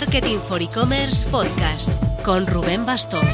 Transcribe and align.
Marketing 0.00 0.38
for 0.38 0.62
E-Commerce 0.62 1.28
Podcast 1.28 1.90
con 2.22 2.46
Rubén 2.46 2.86
Bastón. 2.86 3.26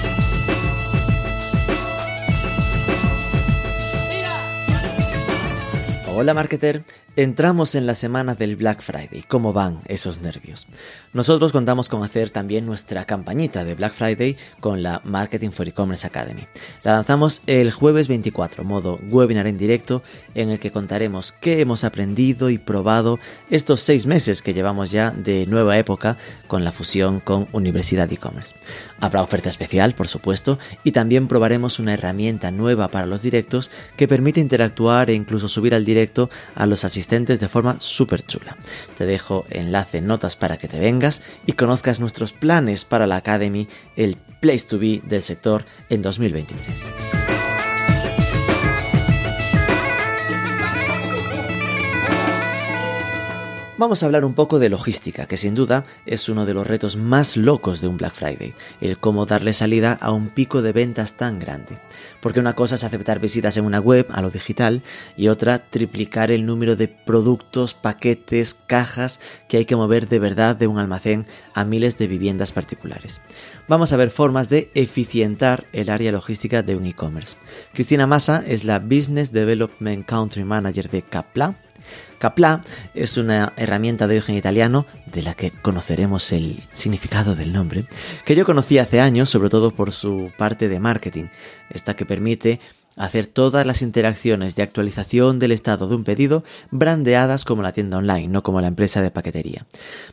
Hola 6.09 6.33
marketer, 6.33 6.83
entramos 7.17 7.75
en 7.75 7.87
la 7.87 7.95
semana 7.95 8.35
del 8.35 8.57
Black 8.57 8.83
Friday. 8.83 9.25
¿Cómo 9.27 9.53
van 9.53 9.81
esos 9.87 10.21
nervios? 10.21 10.67
Nosotros 11.13 11.53
contamos 11.53 11.89
con 11.89 12.03
hacer 12.03 12.31
también 12.31 12.67
nuestra 12.67 13.05
campañita 13.05 13.65
de 13.65 13.75
Black 13.75 13.95
Friday 13.95 14.37
con 14.61 14.83
la 14.83 15.01
Marketing 15.05 15.51
for 15.51 15.69
E-Commerce 15.69 16.07
Academy. 16.07 16.47
La 16.83 16.93
lanzamos 16.93 17.43
el 17.47 17.71
jueves 17.71 18.09
24, 18.09 18.65
modo 18.65 18.99
webinar 19.09 19.47
en 19.47 19.59
directo, 19.59 20.03
en 20.35 20.51
el 20.51 20.59
que 20.59 20.73
contaremos 20.73 21.33
qué 21.33 21.61
hemos 21.61 21.85
aprendido 21.85 22.51
y 22.51 22.59
probado 22.59 23.19
estos 23.49 23.81
seis 23.81 24.07
meses 24.07 24.43
que 24.43 24.55
llevamos 24.55 24.91
ya 24.91 25.11
de 25.13 25.47
nueva 25.47 25.79
época 25.79 26.17
con 26.49 26.65
la 26.65 26.73
fusión 26.73 27.21
con 27.21 27.47
Universidad 27.53 28.13
E-Commerce. 28.13 28.55
Habrá 29.01 29.23
oferta 29.23 29.49
especial, 29.49 29.95
por 29.95 30.09
supuesto, 30.09 30.59
y 30.83 30.93
también 30.93 31.29
probaremos 31.29 31.79
una 31.79 31.95
herramienta 31.95 32.51
nueva 32.51 32.89
para 32.89 33.07
los 33.07 33.23
directos 33.23 33.71
que 33.97 34.09
permite 34.09 34.41
interactuar 34.41 35.11
e 35.11 35.15
incluso 35.15 35.49
subir 35.49 35.75
al 35.75 35.85
directo 35.85 36.31
a 36.55 36.67
los 36.67 36.85
asistentes 36.85 37.41
de 37.41 37.49
forma 37.49 37.77
súper 37.81 38.25
chula. 38.25 38.57
Te 38.97 39.07
dejo 39.07 39.47
enlace 39.51 39.99
en 39.99 40.07
notas 40.07 40.37
para 40.37 40.57
que 40.57 40.69
te 40.69 40.81
vengas 40.81 41.23
y 41.47 41.53
conozcas 41.53 42.01
nuestros 42.01 42.33
planes 42.33 42.85
para 42.85 43.07
la 43.07 43.17
Academy, 43.17 43.69
el 43.97 44.17
place 44.41 44.67
to 44.67 44.79
be 44.79 45.03
del 45.05 45.23
sector 45.23 45.65
en 45.89 46.03
2023. 46.03 47.24
Vamos 53.77 54.03
a 54.03 54.07
hablar 54.07 54.25
un 54.25 54.35
poco 54.35 54.61
de 54.61 54.69
logística, 54.69 55.27
que 55.27 55.37
sin 55.37 55.57
duda 55.57 55.83
es 56.07 56.29
uno 56.29 56.47
de 56.47 56.55
los 56.55 56.65
retos 56.65 56.95
más 56.95 57.37
locos 57.37 57.81
de 57.81 57.89
un 57.89 57.97
Black 57.97 58.15
Friday, 58.15 58.55
el 58.81 58.99
cómo 58.99 59.27
darle 59.27 59.53
salida 59.53 59.99
a 60.01 60.13
un 60.13 60.29
pico 60.29 60.63
de 60.63 60.71
ventas 60.71 61.15
tan 61.15 61.41
grande. 61.41 61.79
Porque 62.21 62.39
una 62.39 62.55
cosa 62.55 62.77
es 62.77 62.85
aceptar 62.85 63.19
visitas 63.19 63.57
en 63.57 63.65
una 63.65 63.81
web 63.81 64.07
a 64.13 64.23
lo 64.23 64.31
digital 64.31 64.81
y 65.17 65.27
otra 65.27 65.59
triplicar 65.59 66.31
el 66.31 66.47
número 66.47 66.77
de 66.77 66.87
productos, 66.87 67.75
paquetes, 67.75 68.55
cajas 68.55 69.19
que 69.49 69.57
hay 69.57 69.65
que 69.65 69.75
mover 69.75 70.09
de 70.09 70.21
verdad 70.21 70.55
de 70.55 70.69
un 70.69 70.79
almacén 70.79 71.27
a 71.53 71.65
miles 71.65 71.99
de 71.99 72.07
viviendas 72.07 72.53
particulares. 72.53 73.21
Vamos 73.67 73.93
a 73.93 73.97
ver 73.97 74.11
formas 74.11 74.49
de 74.49 74.71
eficientar 74.75 75.67
el 75.73 75.91
área 75.91 76.13
logística 76.13 76.63
de 76.63 76.77
un 76.77 76.87
e-commerce. 76.87 77.39
Cristina 77.73 78.07
Massa 78.07 78.45
es 78.47 78.63
la 78.63 78.79
Business 78.79 79.33
Development 79.33 80.07
Country 80.07 80.45
Manager 80.45 80.89
de 80.89 81.03
Capla 81.03 81.57
Capla 82.25 82.63
es 82.95 83.19
una 83.19 83.53
herramienta 83.59 84.07
de 84.07 84.17
origen 84.17 84.35
italiano, 84.35 84.87
de 85.13 85.21
la 85.21 85.35
que 85.35 85.51
conoceremos 85.51 86.33
el 86.33 86.59
significado 86.73 87.37
del 87.37 87.53
nombre, 87.53 87.85
que 88.25 88.35
yo 88.35 88.47
conocí 88.47 88.79
hace 88.79 88.99
años, 88.99 89.29
sobre 89.29 89.51
todo 89.51 89.73
por 89.73 89.93
su 89.93 90.33
parte 90.39 90.71
de 90.71 90.81
marketing, 90.81 91.27
esta 91.69 91.95
que 91.95 92.07
permite 92.07 92.61
hacer 92.97 93.27
todas 93.27 93.67
las 93.67 93.83
interacciones 93.83 94.57
de 94.57 94.63
actualización 94.63 95.39
del 95.39 95.53
estado 95.53 95.87
de 95.87 95.97
un 95.97 96.05
pedido 96.05 96.45
brandeadas 96.71 97.45
como 97.45 97.61
la 97.61 97.73
tienda 97.73 97.99
online, 97.99 98.29
no 98.29 98.43
como 98.43 98.63
la 98.63 98.69
empresa 98.69 99.03
de 99.03 99.11
paquetería. 99.11 99.67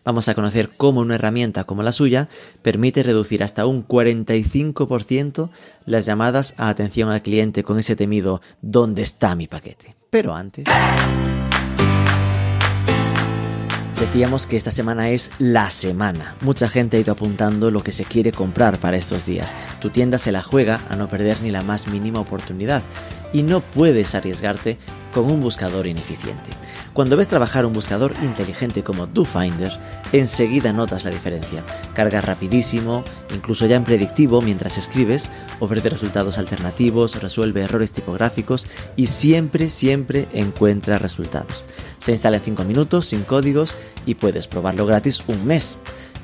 Vamos 0.03 0.27
a 0.27 0.35
conocer 0.35 0.69
cómo 0.75 0.99
una 0.99 1.15
herramienta 1.15 1.63
como 1.63 1.81
la 1.81 1.93
suya 1.93 2.27
permite 2.61 3.03
reducir 3.03 3.41
hasta 3.41 3.65
un 3.65 3.87
45% 3.87 5.49
las 5.85 6.05
llamadas 6.05 6.55
a 6.57 6.67
atención 6.67 7.07
al 7.07 7.21
cliente 7.21 7.63
con 7.63 7.79
ese 7.79 7.95
temido 7.95 8.41
¿dónde 8.61 9.01
está 9.01 9.33
mi 9.33 9.47
paquete? 9.47 9.95
Pero 10.09 10.35
antes... 10.35 10.65
Decíamos 14.01 14.47
que 14.47 14.57
esta 14.57 14.71
semana 14.71 15.11
es 15.11 15.29
la 15.37 15.69
semana. 15.69 16.35
Mucha 16.41 16.67
gente 16.67 16.97
ha 16.97 16.99
ido 16.99 17.11
apuntando 17.13 17.69
lo 17.69 17.83
que 17.83 17.91
se 17.91 18.03
quiere 18.03 18.31
comprar 18.31 18.79
para 18.79 18.97
estos 18.97 19.27
días. 19.27 19.55
Tu 19.79 19.91
tienda 19.91 20.17
se 20.17 20.31
la 20.31 20.41
juega 20.41 20.81
a 20.89 20.95
no 20.95 21.07
perder 21.07 21.39
ni 21.43 21.51
la 21.51 21.61
más 21.61 21.87
mínima 21.87 22.19
oportunidad 22.19 22.81
y 23.31 23.43
no 23.43 23.59
puedes 23.59 24.15
arriesgarte 24.15 24.79
con 25.13 25.29
un 25.29 25.39
buscador 25.39 25.85
ineficiente. 25.85 26.49
Cuando 26.93 27.15
ves 27.15 27.29
trabajar 27.29 27.65
un 27.65 27.71
buscador 27.71 28.13
inteligente 28.21 28.83
como 28.83 29.07
DoFinder, 29.07 29.71
enseguida 30.11 30.73
notas 30.73 31.05
la 31.05 31.09
diferencia. 31.09 31.63
Carga 31.93 32.19
rapidísimo, 32.19 33.05
incluso 33.33 33.65
ya 33.65 33.77
en 33.77 33.85
predictivo 33.85 34.41
mientras 34.41 34.77
escribes, 34.77 35.29
ofrece 35.59 35.89
resultados 35.89 36.37
alternativos, 36.37 37.21
resuelve 37.21 37.61
errores 37.61 37.93
tipográficos 37.93 38.67
y 38.97 39.07
siempre, 39.07 39.69
siempre 39.69 40.27
encuentra 40.33 40.99
resultados. 40.99 41.63
Se 41.97 42.11
instala 42.11 42.37
en 42.37 42.43
5 42.43 42.65
minutos, 42.65 43.05
sin 43.05 43.23
códigos 43.23 43.73
y 44.05 44.15
puedes 44.15 44.47
probarlo 44.47 44.85
gratis 44.85 45.23
un 45.27 45.45
mes. 45.45 45.77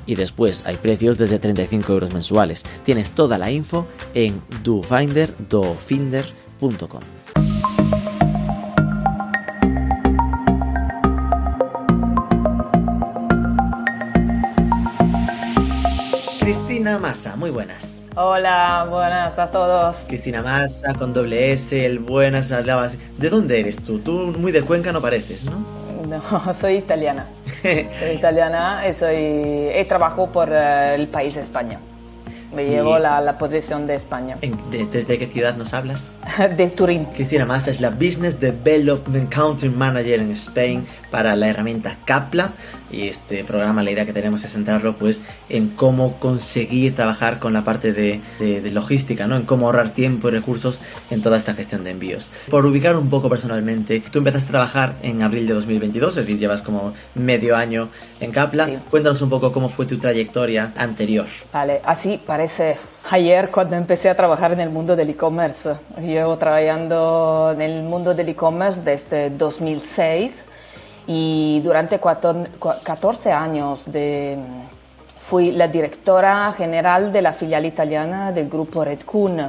Y 0.04 0.16
después 0.16 0.64
hay 0.66 0.76
precios 0.76 1.16
desde 1.16 1.38
35 1.38 1.92
euros 1.92 2.12
mensuales. 2.12 2.64
Tienes 2.84 3.12
toda 3.12 3.38
la 3.38 3.50
info 3.50 3.86
en 4.14 4.42
dofinder, 4.62 5.34
dofinder.com. 5.48 7.17
Cristina 16.88 17.06
Massa, 17.06 17.36
muy 17.36 17.50
buenas. 17.50 18.00
Hola, 18.16 18.86
buenas 18.88 19.38
a 19.38 19.50
todos. 19.50 19.96
Cristina 20.06 20.40
Massa, 20.40 20.94
con 20.94 21.12
doble 21.12 21.52
S, 21.52 21.84
el 21.84 21.98
buenas, 21.98 22.50
hablabas. 22.50 22.96
¿De 23.18 23.28
dónde 23.28 23.60
eres 23.60 23.76
tú? 23.82 23.98
Tú 23.98 24.32
muy 24.38 24.52
de 24.52 24.62
Cuenca 24.62 24.90
no 24.90 25.02
pareces, 25.02 25.44
¿no? 25.44 25.66
No, 26.08 26.54
soy 26.60 26.76
italiana. 26.76 27.26
soy 27.60 28.14
italiana 28.14 28.88
y 28.88 28.94
soy, 28.94 29.84
trabajo 29.86 30.28
por 30.28 30.48
eh, 30.50 30.94
el 30.94 31.08
país 31.08 31.34
de 31.34 31.42
España. 31.42 31.78
Me 32.54 32.64
llevo 32.64 32.98
la, 32.98 33.20
la, 33.20 33.36
posición 33.36 33.86
de 33.86 33.96
España. 33.96 34.38
¿Desde 34.70 35.18
qué 35.18 35.26
ciudad 35.26 35.54
nos 35.58 35.74
hablas? 35.74 36.16
de 36.56 36.70
Turín. 36.70 37.04
Cristina 37.04 37.44
Massa 37.44 37.70
es 37.70 37.82
la 37.82 37.90
Business 37.90 38.40
Development 38.40 39.28
Country 39.30 39.68
Manager 39.68 40.20
en 40.20 40.30
Spain 40.30 40.86
para 41.10 41.36
la 41.36 41.48
herramienta 41.48 41.96
Capla 42.06 42.52
y 42.90 43.08
este 43.08 43.44
programa 43.44 43.82
la 43.82 43.90
idea 43.90 44.06
que 44.06 44.12
tenemos 44.12 44.44
es 44.44 44.52
centrarlo 44.52 44.96
pues 44.96 45.22
en 45.48 45.68
cómo 45.68 46.18
conseguir 46.18 46.94
trabajar 46.94 47.38
con 47.38 47.52
la 47.52 47.64
parte 47.64 47.92
de, 47.92 48.20
de, 48.38 48.70
logística, 48.70 49.26
¿no? 49.26 49.36
En 49.36 49.42
cómo 49.42 49.66
ahorrar 49.66 49.90
tiempo 49.90 50.28
y 50.28 50.32
recursos 50.32 50.80
en 51.10 51.22
toda 51.22 51.36
esta 51.36 51.54
gestión 51.54 51.84
de 51.84 51.90
envíos. 51.90 52.30
Por 52.50 52.66
ubicar 52.66 52.96
un 52.96 53.08
poco 53.08 53.28
personalmente, 53.28 54.02
tú 54.10 54.18
empezaste 54.18 54.48
a 54.48 54.52
trabajar 54.52 54.94
en 55.02 55.22
abril 55.22 55.46
de 55.46 55.54
2022, 55.54 56.16
es 56.16 56.26
decir, 56.26 56.38
llevas 56.38 56.62
como 56.62 56.92
medio 57.14 57.56
año 57.56 57.88
en 58.20 58.30
Capla. 58.30 58.68
Cuéntanos 58.90 59.20
un 59.22 59.30
poco 59.30 59.52
cómo 59.52 59.68
fue 59.68 59.86
tu 59.86 59.98
trayectoria 59.98 60.72
anterior. 60.76 61.26
Vale, 61.52 61.80
así 61.84 62.20
parece 62.24 62.76
ayer 63.10 63.50
cuando 63.50 63.76
empecé 63.76 64.08
a 64.08 64.16
trabajar 64.16 64.52
en 64.52 64.60
el 64.60 64.70
mundo 64.70 64.96
del 64.96 65.10
e-commerce. 65.10 65.76
Llevo 66.00 66.36
trabajando 66.36 67.52
en 67.54 67.62
el 67.62 67.82
mundo 67.82 68.14
del 68.14 68.28
e-commerce 68.30 68.80
desde 68.82 69.30
2006 69.30 70.47
y 71.08 71.60
durante 71.60 71.98
14 71.98 73.32
años 73.32 73.90
de, 73.90 74.36
fui 75.20 75.52
la 75.52 75.66
directora 75.66 76.52
general 76.52 77.10
de 77.10 77.22
la 77.22 77.32
filial 77.32 77.64
italiana 77.64 78.30
del 78.30 78.46
grupo 78.50 78.84
Redcun, 78.84 79.40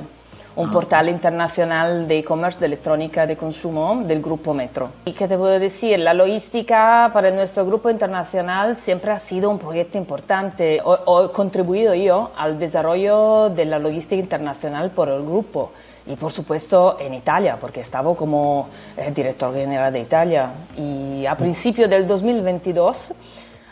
un 0.56 0.70
ah. 0.70 0.72
portal 0.72 1.10
internacional 1.10 2.08
de 2.08 2.20
e-commerce 2.20 2.62
de 2.62 2.68
electrónica 2.68 3.28
de 3.28 3.36
consumo 3.36 4.04
del 4.06 4.22
grupo 4.22 4.54
Metro. 4.54 4.90
Y 5.04 5.12
qué 5.12 5.28
te 5.28 5.38
puedo 5.38 5.60
decir, 5.60 6.00
la 6.00 6.14
logística 6.14 7.10
para 7.12 7.30
nuestro 7.30 7.66
grupo 7.66 7.90
internacional 7.90 8.78
siempre 8.78 9.12
ha 9.12 9.20
sido 9.20 9.50
un 9.50 9.60
proyecto 9.60 9.98
importante. 9.98 10.78
He 10.78 11.32
contribuido 11.34 11.94
yo 11.94 12.32
al 12.38 12.58
desarrollo 12.58 13.50
de 13.50 13.66
la 13.66 13.80
logística 13.80 14.22
internacional 14.22 14.92
por 14.92 15.10
el 15.10 15.24
grupo 15.24 15.72
y 16.10 16.16
por 16.16 16.32
supuesto 16.32 16.98
en 17.00 17.14
Italia, 17.14 17.58
porque 17.62 17.82
estaba 17.82 18.16
como 18.16 18.68
eh, 18.98 19.12
director 19.12 19.54
general 19.54 19.94
de 19.94 20.00
Italia. 20.00 20.52
Y 20.76 21.26
a 21.28 21.38
principios 21.38 21.88
del 21.88 22.08
2022 22.08 23.14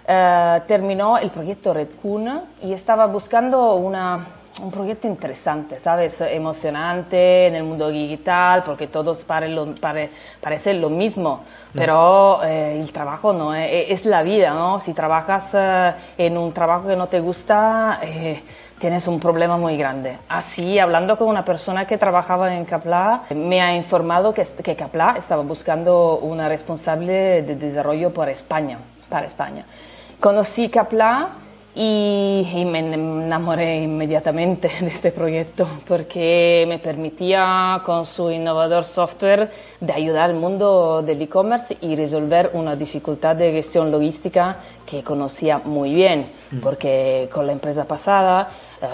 eh, 0.07 0.61
terminó 0.67 1.17
el 1.17 1.31
proyecto 1.31 1.73
Red 1.73 1.87
y 2.61 2.73
estaba 2.73 3.07
buscando 3.07 3.73
una, 3.73 4.27
un 4.61 4.69
proyecto 4.69 5.07
interesante, 5.07 5.79
¿sabes? 5.79 6.21
Emocionante 6.21 7.47
en 7.47 7.55
el 7.55 7.63
mundo 7.63 7.89
digital, 7.89 8.61
porque 8.63 8.85
todos 8.85 9.23
pare 9.23 9.49
lo, 9.49 9.73
pare, 9.73 10.11
parecen 10.39 10.79
lo 10.79 10.91
mismo, 10.91 11.41
pero 11.73 12.43
eh, 12.43 12.79
el 12.79 12.91
trabajo 12.91 13.33
no 13.33 13.55
es, 13.55 13.89
es, 13.89 14.05
la 14.05 14.21
vida, 14.21 14.53
¿no? 14.53 14.79
Si 14.79 14.93
trabajas 14.93 15.57
en 16.19 16.37
un 16.37 16.53
trabajo 16.53 16.87
que 16.87 16.95
no 16.95 17.07
te 17.07 17.19
gusta, 17.19 17.99
tienes 18.79 19.07
un 19.07 19.19
problema 19.19 19.57
muy 19.57 19.77
grande. 19.77 20.17
Así, 20.29 20.79
hablando 20.79 21.17
con 21.17 21.27
una 21.27 21.43
persona 21.43 21.87
que 21.87 21.97
trabajaba 21.97 22.53
en 22.55 22.65
Capla, 22.65 23.23
me 23.35 23.61
ha 23.61 23.75
informado 23.75 24.33
que, 24.33 24.45
que 24.63 24.75
Capla 24.75 25.15
estaba 25.17 25.43
buscando 25.43 26.19
una 26.19 26.47
responsable 26.47 27.41
de 27.41 27.55
desarrollo 27.55 28.13
para 28.13 28.31
España, 28.31 28.79
para 29.09 29.27
España. 29.27 29.65
Conocí 30.19 30.69
Capla 30.69 31.29
y, 31.79 32.65
me 32.65 32.79
enamoré 32.79 33.83
inmediatamente 33.83 34.67
de 34.81 34.87
este 34.87 35.11
proyecto 35.11 35.67
porque 35.87 36.65
me 36.67 36.79
permitía 36.79 37.83
con 37.85 38.03
su 38.03 38.31
innovador 38.31 38.83
software 38.83 39.51
de 39.79 39.93
ayudar 39.93 40.31
al 40.31 40.35
mundo 40.35 41.03
del 41.03 41.21
e-commerce 41.21 41.77
y 41.81 41.95
resolver 41.95 42.49
una 42.53 42.75
dificultad 42.75 43.35
de 43.35 43.51
gestión 43.51 43.91
logística 43.91 44.57
que 44.87 45.03
conocía 45.03 45.59
muy 45.59 45.93
bien 45.93 46.31
mm. 46.49 46.59
porque 46.61 47.29
con 47.31 47.45
la 47.45 47.53
empresa 47.53 47.85
pasada 47.85 48.49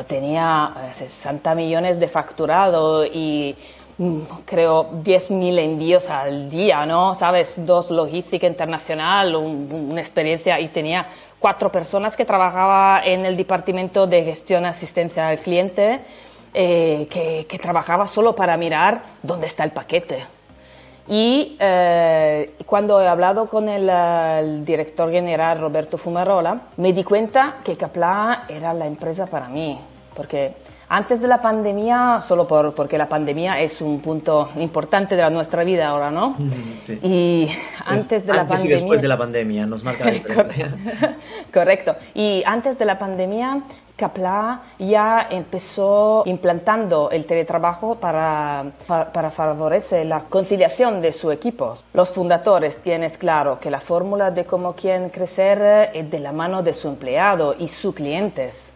tenía 0.07 0.73
60 0.91 1.55
millones 1.55 1.99
de 1.99 2.07
facturado 2.07 3.05
y 3.05 3.55
mm, 3.97 4.19
creo 4.45 4.91
10.000 5.03 5.59
envíos 5.59 6.09
al 6.09 6.49
día, 6.49 6.85
¿no? 6.85 7.15
¿Sabes? 7.15 7.65
Dos 7.65 7.91
logística 7.91 8.47
internacional, 8.47 9.35
una 9.35 10.01
experiencia 10.01 10.59
y 10.59 10.69
tenía 10.69 11.07
cuatro 11.43 11.69
personas 11.69 12.15
que 12.15 12.23
trabajaba 12.23 13.01
en 13.03 13.25
el 13.25 13.35
departamento 13.35 14.07
de 14.07 14.23
gestión 14.23 14.65
asistencia 14.65 15.27
al 15.27 15.39
cliente, 15.39 15.99
eh, 16.53 17.07
que, 17.09 17.57
trabajaba 17.57 18.07
solo 18.07 18.33
para 18.33 18.55
mirar 18.55 19.01
dónde 19.21 19.47
está 19.47 19.65
el 19.65 19.71
paquete. 19.71 20.25
Y 21.07 21.57
eh, 21.59 22.53
cuando 22.65 23.01
he 23.01 23.07
hablado 23.07 23.47
con 23.47 23.67
el, 23.67 24.63
director 24.63 25.11
general 25.11 25.59
Roberto 25.59 25.97
Fumarola, 25.97 26.61
me 26.77 26.93
di 26.93 27.03
cuenta 27.03 27.55
que 27.63 27.75
Capla 27.75 28.45
era 28.47 28.73
la 28.73 28.87
empresa 28.87 29.27
para 29.27 29.49
mí, 29.49 29.79
porque 30.15 30.53
antes 30.95 31.19
de 31.19 31.27
la 31.27 31.41
pandemia, 31.41 32.21
solo 32.21 32.47
por, 32.47 32.75
porque 32.75 32.99
la 32.99 33.09
pandemia 33.09 33.59
es 33.59 33.81
un 33.81 33.99
punto 33.99 34.49
importante 34.57 35.15
de 35.15 35.27
nuestra 35.31 35.63
vida 35.63 35.87
ahora, 35.87 36.11
¿no? 36.11 36.37
Sí. 36.75 36.99
Y 37.01 37.49
antes 37.85 38.25
de 38.25 38.33
la 38.33 38.41
antes 38.41 38.59
pandemia... 38.59 38.77
y 38.77 38.79
después 38.79 39.01
de 39.01 39.07
la 39.07 39.17
pandemia, 39.17 39.65
nos 39.65 39.83
marca 39.83 40.05
la 40.05 40.11
diferencia. 40.11 40.67
Correcto. 41.51 41.95
Y 42.13 42.43
antes 42.45 42.77
de 42.77 42.85
la 42.85 42.99
pandemia, 42.99 43.63
Capla 43.95 44.61
ya 44.77 45.27
empezó 45.29 46.23
implantando 46.25 47.09
el 47.09 47.25
teletrabajo 47.25 47.95
para, 47.95 48.65
para, 48.87 49.31
favorecer 49.31 50.05
la 50.05 50.21
conciliación 50.25 51.01
de 51.01 51.11
su 51.11 51.31
equipo. 51.31 51.75
Los 51.93 52.11
fundadores 52.11 52.77
tienen 52.77 53.09
claro 53.11 53.59
que 53.59 53.71
la 53.71 53.79
fórmula 53.79 54.29
de 54.29 54.45
cómo 54.45 54.73
quieren 54.73 55.09
crecer 55.09 55.91
es 55.93 56.09
de 56.09 56.19
la 56.19 56.31
mano 56.31 56.61
de 56.61 56.73
su 56.73 56.87
empleado 56.87 57.55
y 57.57 57.67
sus 57.67 57.95
clientes. 57.95 58.72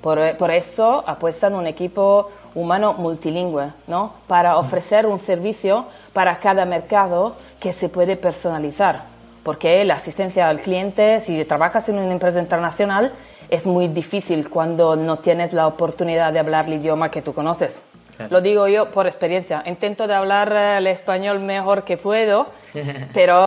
Por, 0.00 0.50
eso 0.50 1.04
apuestan 1.06 1.54
un 1.54 1.66
equipo 1.66 2.30
humano 2.54 2.94
multilingüe, 2.94 3.72
¿no? 3.86 4.14
Para 4.26 4.56
ofrecer 4.56 5.06
un 5.06 5.18
servicio 5.20 5.86
para 6.12 6.38
cada 6.38 6.64
mercado 6.64 7.36
que 7.60 7.72
se 7.72 7.88
puede 7.88 8.16
personalizar. 8.16 9.02
Porque 9.42 9.84
la 9.84 9.94
asistencia 9.94 10.48
al 10.48 10.60
cliente, 10.60 11.20
si 11.20 11.44
trabajas 11.44 11.88
en 11.88 11.98
una 11.98 12.12
empresa 12.12 12.40
internacional, 12.40 13.12
es 13.50 13.66
muy 13.66 13.88
difícil 13.88 14.48
cuando 14.48 14.96
no 14.96 15.18
tienes 15.18 15.52
la 15.52 15.66
oportunidad 15.66 16.32
de 16.32 16.38
hablar 16.38 16.66
el 16.66 16.74
idioma 16.74 17.10
que 17.10 17.20
tú 17.20 17.34
conoces. 17.34 17.84
Lo 18.28 18.40
digo 18.40 18.68
yo 18.68 18.90
por 18.90 19.06
experiencia. 19.06 19.62
Intento 19.64 20.06
de 20.06 20.14
hablar 20.14 20.52
eh, 20.52 20.78
el 20.78 20.86
español 20.86 21.40
mejor 21.40 21.84
que 21.84 21.96
puedo, 21.96 22.48
pero 23.14 23.46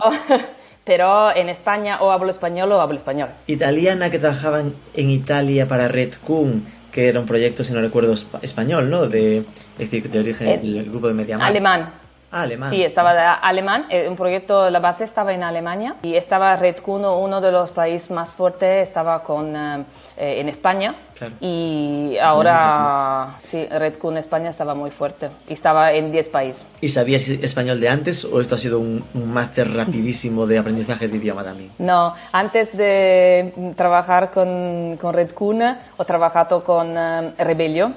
pero 0.84 1.34
en 1.34 1.48
España 1.48 1.98
o 2.00 2.10
hablo 2.10 2.30
español 2.30 2.70
o 2.72 2.80
hablo 2.80 2.96
español. 2.96 3.30
Italiana 3.46 4.10
que 4.10 4.18
trabajaba 4.18 4.60
en 4.60 5.10
Italia 5.10 5.66
para 5.66 5.88
Red 5.88 6.14
Kun, 6.24 6.64
que 6.92 7.08
era 7.08 7.18
un 7.18 7.26
proyecto, 7.26 7.64
si 7.64 7.72
no 7.72 7.80
recuerdo, 7.80 8.14
español, 8.42 8.90
¿no? 8.90 9.08
De, 9.08 9.38
es 9.38 9.78
decir, 9.78 10.08
de 10.08 10.18
origen 10.20 10.48
eh, 10.48 10.58
del 10.58 10.84
grupo 10.84 11.08
de 11.08 11.14
Mediamar. 11.14 11.48
Alemán. 11.48 12.03
Ah, 12.34 12.42
alemán. 12.42 12.68
Sí, 12.68 12.82
estaba 12.82 13.14
de 13.14 13.20
alemán. 13.20 13.86
Eh, 13.90 14.08
un 14.08 14.16
proyecto, 14.16 14.68
la 14.68 14.80
base 14.80 15.04
estaba 15.04 15.32
en 15.32 15.44
Alemania 15.44 15.94
y 16.02 16.16
estaba 16.16 16.56
Red 16.56 16.78
Kun, 16.78 17.04
uno 17.04 17.40
de 17.40 17.52
los 17.52 17.70
países 17.70 18.10
más 18.10 18.30
fuertes, 18.30 18.88
estaba 18.88 19.22
con, 19.22 19.54
eh, 19.54 19.84
en 20.16 20.48
España. 20.48 20.96
Y 21.40 22.18
ahora, 22.20 23.36
sí, 23.44 23.64
Red 23.66 23.98
Kun 23.98 24.16
España 24.16 24.50
estaba 24.50 24.74
muy 24.74 24.90
fuerte 24.90 25.30
y 25.48 25.52
estaba 25.52 25.92
en 25.92 26.10
10 26.10 26.28
países. 26.28 26.66
¿Y 26.80 26.88
sabías 26.88 27.28
español 27.28 27.80
de 27.80 27.88
antes 27.88 28.24
o 28.24 28.40
esto 28.40 28.56
ha 28.56 28.58
sido 28.58 28.80
un, 28.80 29.04
máster 29.14 29.72
rapidísimo 29.72 30.44
de 30.44 30.58
aprendizaje 30.58 31.06
de 31.06 31.16
idioma 31.16 31.44
también? 31.44 31.70
No, 31.78 32.14
antes 32.32 32.76
de 32.76 33.72
trabajar 33.76 34.32
con, 34.32 34.98
con 35.00 35.14
Red 35.14 35.30
Kun, 35.30 35.62
he 35.62 36.04
trabajado 36.04 36.64
con 36.64 36.96
Rebelio 37.38 37.92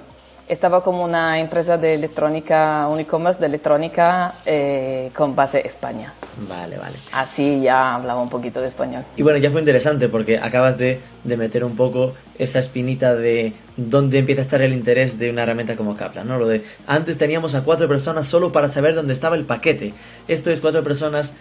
estaba 0.48 0.84
como 0.84 1.04
una 1.04 1.40
empresa 1.40 1.78
de 1.78 1.94
electrónica, 1.94 2.88
un 2.88 3.00
e-commerce 3.00 3.40
de 3.40 3.48
electrónica 3.48 4.36
eh, 4.46 5.12
con 5.16 5.36
base 5.36 5.66
España. 5.68 6.14
Vale, 6.48 6.78
vale. 6.78 6.98
Así 7.12 7.62
ya 7.62 7.96
hablaba 7.96 8.22
un 8.22 8.30
poquito 8.30 8.62
de 8.62 8.68
español. 8.68 9.04
Y 9.16 9.24
bueno, 9.24 9.40
ya 9.40 9.52
fue 9.52 9.60
interesante 9.60 10.08
porque 10.08 10.38
acabas 10.38 10.78
de, 10.78 11.00
de 11.24 11.38
meter 11.38 11.64
un 11.64 11.76
poco 11.76 12.14
esa 12.38 12.60
espinita 12.60 13.16
de 13.16 13.54
dónde 13.76 14.20
empieza 14.20 14.42
a 14.42 14.46
estar 14.46 14.62
el 14.62 14.74
interés 14.74 15.20
de 15.20 15.30
una 15.30 15.44
herramienta 15.44 15.76
como 15.76 15.98
Kaplan, 15.98 16.28
¿no? 16.28 16.38
Lo 16.38 16.48
de 16.48 16.64
antes 16.86 17.18
teníamos 17.18 17.56
a 17.56 17.64
cuatro 17.64 17.88
personas 17.88 18.28
solo 18.28 18.52
para 18.52 18.70
saber 18.70 18.96
dónde 18.96 19.14
estaba 19.14 19.36
el 19.36 19.46
paquete. 19.46 19.94
Esto 20.28 20.52
es 20.52 20.62
cuatro 20.62 20.84
personas 20.84 21.34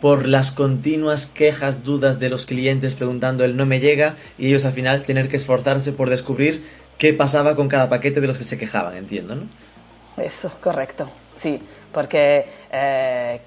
por 0.00 0.26
las 0.26 0.52
continuas 0.52 1.26
quejas, 1.26 1.84
dudas 1.84 2.20
de 2.20 2.28
los 2.28 2.46
clientes 2.46 2.94
preguntando 2.94 3.44
el 3.44 3.56
no 3.56 3.66
me 3.66 3.80
llega 3.80 4.14
y 4.38 4.46
ellos 4.46 4.64
al 4.64 4.72
final 4.72 5.04
tener 5.04 5.28
que 5.28 5.36
esforzarse 5.36 5.92
por 5.92 6.08
descubrir 6.08 6.64
qué 6.98 7.14
pasaba 7.14 7.54
con 7.54 7.68
cada 7.68 7.88
paquete 7.88 8.20
de 8.20 8.26
los 8.26 8.36
que 8.36 8.44
se 8.44 8.58
quejaban, 8.58 8.96
entiendo, 8.96 9.36
¿no? 9.36 9.42
Eso, 10.22 10.50
correcto, 10.60 11.08
sí, 11.36 11.62
porque 11.92 12.44
eh, 12.70 13.40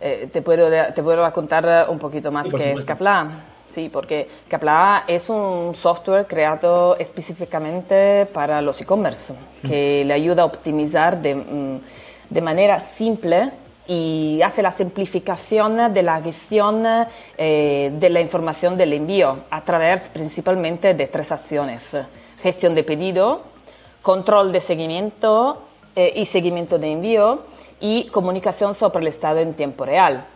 eh 0.00 0.28
te, 0.32 0.42
puedo, 0.42 0.70
te 0.94 1.02
puedo 1.02 1.32
contar 1.32 1.86
un 1.90 1.98
poquito 1.98 2.30
más 2.30 2.46
que 2.48 2.72
es 2.72 2.84
Kapla. 2.84 3.30
Sí, 3.68 3.88
porque 3.90 4.28
Kapla 4.48 5.04
es 5.06 5.30
un 5.30 5.74
software 5.74 6.26
creado 6.26 6.96
específicamente 6.98 8.26
para 8.26 8.60
los 8.60 8.78
e-commerce, 8.80 9.34
que 9.66 10.04
le 10.04 10.12
ayuda 10.12 10.42
a 10.42 10.44
optimizar 10.44 11.20
de, 11.20 11.34
mm, 11.34 11.80
de 12.28 12.40
manera 12.42 12.80
simple 12.80 13.50
y 13.86 14.40
hace 14.42 14.62
la 14.62 14.72
simplificación 14.72 15.92
de 15.92 16.02
la 16.02 16.20
gestión 16.20 16.84
eh, 17.36 17.90
de 17.98 18.10
la 18.10 18.20
información 18.20 18.76
del 18.76 18.92
envío 18.92 19.44
a 19.50 19.62
través 19.62 20.02
principalmente 20.02 20.94
de 20.94 21.06
tres 21.08 21.32
acciones 21.32 21.82
gestión 22.42 22.74
de 22.74 22.82
pedido, 22.82 23.42
control 24.02 24.52
de 24.52 24.60
seguimiento 24.60 25.62
eh, 25.94 26.12
y 26.16 26.26
seguimiento 26.26 26.78
de 26.78 26.90
envío 26.90 27.42
y 27.80 28.06
comunicación 28.08 28.74
sobre 28.74 29.02
el 29.02 29.08
estado 29.08 29.38
en 29.38 29.54
tiempo 29.54 29.84
real. 29.84 30.26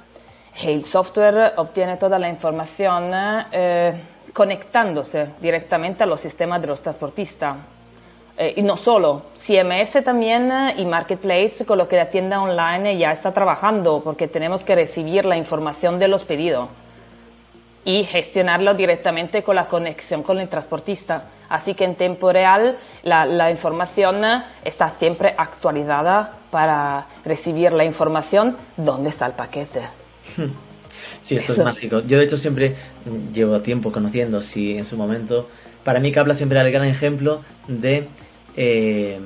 El 0.62 0.84
software 0.84 1.52
obtiene 1.56 1.96
toda 1.96 2.18
la 2.18 2.28
información 2.28 3.10
eh, 3.52 4.00
conectándose 4.32 5.28
directamente 5.40 6.04
a 6.04 6.06
los 6.06 6.20
sistemas 6.20 6.60
de 6.60 6.68
los 6.68 6.80
transportistas. 6.80 7.56
Eh, 8.38 8.54
y 8.56 8.62
no 8.62 8.76
solo, 8.76 9.22
CMS 9.34 10.04
también 10.04 10.52
y 10.76 10.84
Marketplace, 10.84 11.64
con 11.66 11.78
lo 11.78 11.88
que 11.88 11.96
la 11.96 12.08
tienda 12.08 12.40
online 12.40 12.96
ya 12.96 13.10
está 13.10 13.32
trabajando, 13.32 14.02
porque 14.04 14.28
tenemos 14.28 14.62
que 14.62 14.74
recibir 14.74 15.24
la 15.24 15.36
información 15.36 15.98
de 15.98 16.08
los 16.08 16.24
pedidos 16.24 16.68
y 17.86 18.02
gestionarlo 18.02 18.74
directamente 18.74 19.44
con 19.44 19.54
la 19.54 19.68
conexión 19.68 20.24
con 20.24 20.40
el 20.40 20.48
transportista. 20.48 21.28
Así 21.48 21.74
que 21.74 21.84
en 21.84 21.94
tiempo 21.94 22.32
real 22.32 22.76
la, 23.04 23.50
información 23.50 24.22
está 24.64 24.90
siempre 24.90 25.34
actualizada 25.38 26.36
para 26.50 27.06
recibir 27.24 27.72
la 27.72 27.84
información 27.84 28.56
dónde 28.76 29.08
está 29.08 29.26
el 29.26 29.32
paquete. 29.32 29.82
Sí, 31.20 31.36
esto 31.36 31.52
es 31.52 31.58
mágico. 31.58 32.02
Yo 32.06 32.18
de 32.18 32.24
hecho 32.24 32.36
siempre 32.36 32.76
llevo 33.32 33.60
tiempo 33.60 33.90
conociendo, 33.90 34.40
si 34.40 34.78
en 34.78 34.84
su 34.84 34.96
momento, 34.96 35.48
para 35.82 35.98
mí 35.98 36.12
Capla 36.12 36.34
siempre 36.34 36.58
era 36.58 36.66
el 36.66 36.72
gran 36.72 36.86
ejemplo 36.86 37.42
de 37.66 38.08
eh, 38.56 39.18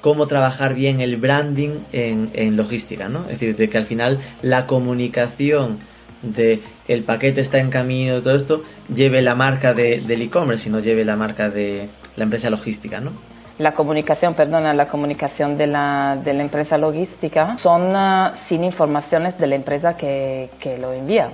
cómo 0.00 0.26
trabajar 0.26 0.74
bien 0.74 1.00
el 1.00 1.16
branding 1.16 1.78
en, 1.92 2.30
en 2.34 2.56
logística, 2.56 3.08
¿no? 3.08 3.20
Es 3.22 3.38
decir, 3.38 3.56
de 3.56 3.68
que 3.68 3.78
al 3.78 3.86
final 3.86 4.18
la 4.42 4.66
comunicación 4.66 5.78
de 6.22 6.62
el 6.88 7.04
paquete 7.04 7.40
está 7.40 7.58
en 7.58 7.70
camino, 7.70 8.22
todo 8.22 8.34
esto, 8.34 8.62
lleve 8.92 9.22
la 9.22 9.34
marca 9.34 9.74
de, 9.74 10.00
del 10.00 10.22
e-commerce 10.22 10.68
y 10.68 10.72
no 10.72 10.80
lleve 10.80 11.04
la 11.04 11.16
marca 11.16 11.50
de 11.50 11.88
la 12.16 12.24
empresa 12.24 12.50
logística, 12.50 13.00
¿no? 13.00 13.12
La 13.58 13.74
comunicación, 13.74 14.34
perdona, 14.34 14.72
la 14.72 14.88
comunicación 14.88 15.58
de 15.58 15.66
la, 15.66 16.18
de 16.22 16.32
la 16.32 16.42
empresa 16.42 16.78
logística 16.78 17.56
son 17.58 17.94
uh, 17.94 18.34
sin 18.34 18.64
informaciones 18.64 19.38
de 19.38 19.46
la 19.46 19.54
empresa 19.54 19.96
que, 19.96 20.50
que 20.58 20.78
lo 20.78 20.92
envía. 20.92 21.30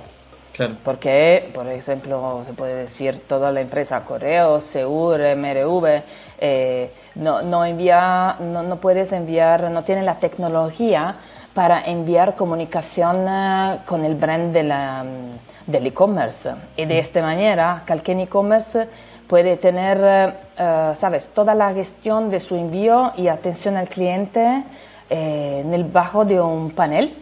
Claro. 0.53 0.75
Porque, 0.83 1.49
por 1.53 1.67
ejemplo, 1.67 2.41
se 2.45 2.51
puede 2.51 2.75
decir 2.75 3.21
toda 3.27 3.51
la 3.51 3.61
empresa, 3.61 4.03
Correo, 4.03 4.59
Seur, 4.59 5.21
MRV, 5.37 6.03
eh, 6.41 6.91
no, 7.15 7.41
no, 7.41 7.63
envía, 7.63 8.35
no, 8.41 8.63
no 8.63 8.75
puedes 8.75 9.13
enviar, 9.13 9.71
no 9.71 9.83
tiene 9.83 10.03
la 10.03 10.15
tecnología 10.15 11.15
para 11.53 11.81
enviar 11.85 12.35
comunicación 12.35 13.25
eh, 13.27 13.79
con 13.85 14.05
el 14.05 14.15
brand 14.15 14.53
de 14.53 14.63
la, 14.63 15.03
mm, 15.03 15.71
del 15.71 15.87
e-commerce. 15.87 16.53
Y 16.77 16.85
de 16.85 16.99
esta 16.99 17.21
manera, 17.21 17.83
cualquier 17.85 18.19
e-commerce 18.19 18.87
puede 19.27 19.57
tener, 19.57 19.97
eh, 20.01 20.33
eh, 20.57 20.93
sabes, 20.95 21.29
toda 21.33 21.55
la 21.55 21.73
gestión 21.73 22.29
de 22.29 22.39
su 22.39 22.55
envío 22.55 23.13
y 23.17 23.27
atención 23.27 23.77
al 23.77 23.87
cliente 23.87 24.63
en 25.11 25.73
el 25.73 25.85
bajo 25.85 26.23
de 26.23 26.39
un 26.39 26.69
panel, 26.69 27.15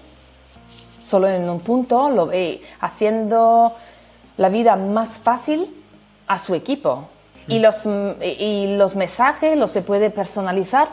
solo 1.05 1.29
en 1.29 1.49
un 1.49 1.61
punto, 1.61 2.09
lo 2.09 2.25
ve 2.25 2.61
haciendo 2.81 3.73
la 4.35 4.49
vida 4.49 4.75
más 4.75 5.07
fácil 5.19 5.73
a 6.27 6.37
su 6.37 6.53
equipo. 6.53 7.07
Y, 7.47 7.59
los, 7.59 7.85
y 7.85 8.75
los 8.75 8.93
mensajes 8.93 9.57
los 9.57 9.71
se 9.71 9.81
puede 9.81 10.09
personalizar 10.09 10.89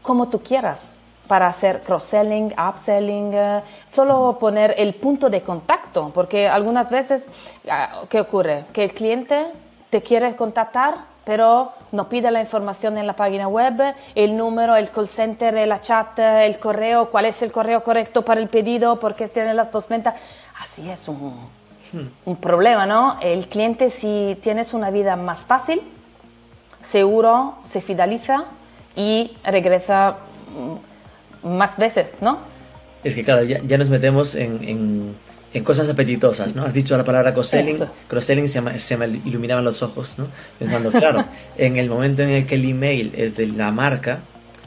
como 0.00 0.28
tú 0.28 0.40
quieras 0.40 0.94
para 1.30 1.46
hacer 1.46 1.82
cross-selling, 1.82 2.52
upselling, 2.58 3.30
eh, 3.32 3.62
solo 3.92 4.36
poner 4.40 4.74
el 4.76 4.94
punto 4.94 5.30
de 5.30 5.42
contacto, 5.42 6.10
porque 6.12 6.48
algunas 6.48 6.90
veces, 6.90 7.24
ah, 7.70 8.00
¿qué 8.08 8.18
ocurre? 8.18 8.64
Que 8.72 8.82
el 8.82 8.92
cliente 8.92 9.46
te 9.90 10.02
quiere 10.02 10.34
contactar, 10.34 10.96
pero 11.24 11.70
no 11.92 12.08
pide 12.08 12.32
la 12.32 12.40
información 12.40 12.98
en 12.98 13.06
la 13.06 13.12
página 13.12 13.46
web, 13.46 13.94
el 14.16 14.36
número, 14.36 14.74
el 14.74 14.90
call 14.90 15.08
center, 15.08 15.54
el 15.54 15.80
chat, 15.80 16.18
el 16.18 16.58
correo, 16.58 17.12
cuál 17.12 17.26
es 17.26 17.40
el 17.42 17.52
correo 17.52 17.84
correcto 17.84 18.22
para 18.22 18.40
el 18.40 18.48
pedido, 18.48 18.98
porque 18.98 19.28
tiene 19.28 19.54
la 19.54 19.70
postventa. 19.70 20.16
Así 20.60 20.90
es 20.90 21.06
un, 21.06 21.48
hmm. 21.92 22.08
un 22.24 22.36
problema, 22.38 22.86
¿no? 22.86 23.18
El 23.20 23.46
cliente, 23.46 23.90
si 23.90 24.36
tienes 24.42 24.74
una 24.74 24.90
vida 24.90 25.14
más 25.14 25.44
fácil, 25.44 25.80
seguro 26.82 27.54
se 27.70 27.80
fideliza 27.80 28.46
y 28.96 29.36
regresa 29.44 30.16
mm, 30.58 30.89
más 31.42 31.76
veces, 31.76 32.16
¿no? 32.20 32.38
Es 33.02 33.14
que 33.14 33.24
claro, 33.24 33.42
ya, 33.44 33.78
nos 33.78 33.88
metemos 33.88 34.34
en, 34.34 35.14
en, 35.52 35.64
cosas 35.64 35.88
apetitosas, 35.88 36.54
¿no? 36.54 36.64
Has 36.64 36.74
dicho 36.74 36.96
la 36.96 37.04
palabra 37.04 37.32
cross-selling, 37.32 37.78
cross-selling 38.08 38.48
se, 38.48 38.78
se, 38.78 38.96
me 38.96 39.06
iluminaban 39.06 39.64
los 39.64 39.82
ojos, 39.82 40.16
¿no? 40.18 40.28
Pensando, 40.58 40.90
claro, 40.92 41.24
en 41.56 41.76
el 41.76 41.88
momento 41.88 42.22
en 42.22 42.30
el 42.30 42.46
que 42.46 42.56
el 42.56 42.68
email 42.68 43.12
es 43.16 43.36
de 43.36 43.46
la 43.46 43.70
marca, 43.70 44.20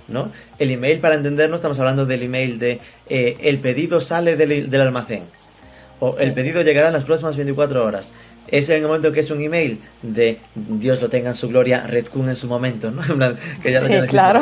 ¿no? 0.08 0.32
El 0.60 0.72
email, 0.72 1.00
para 1.00 1.16
entendernos, 1.16 1.60
estamos 1.60 1.80
hablando 1.80 2.06
del 2.06 2.24
email 2.24 2.60
de 2.60 2.80
eh, 3.08 3.38
el 3.42 3.60
pedido 3.60 4.02
sale 4.02 4.36
del, 4.36 4.70
del 4.70 4.82
almacén 4.82 5.24
o 6.04 6.18
el 6.18 6.34
pedido 6.34 6.62
llegará 6.62 6.88
en 6.88 6.94
las 6.94 7.06
próximas 7.06 7.38
24 7.38 7.86
horas. 7.86 8.12
Es 8.48 8.70
en 8.70 8.82
el 8.82 8.88
momento 8.88 9.14
que 9.14 9.22
es 9.22 9.32
un 9.32 9.42
email 9.42 9.80
de 10.02 10.38
Dios 10.54 11.02
lo 11.02 11.10
tenga 11.10 11.30
en 11.30 11.36
su 11.36 11.48
gloria, 11.48 11.88
Red 11.88 12.08
en 12.14 12.36
su 12.36 12.48
momento, 12.48 12.92
¿no? 12.92 13.02
que 13.64 13.72
ya 13.72 13.88
sí, 13.88 13.94
claro. 14.10 14.42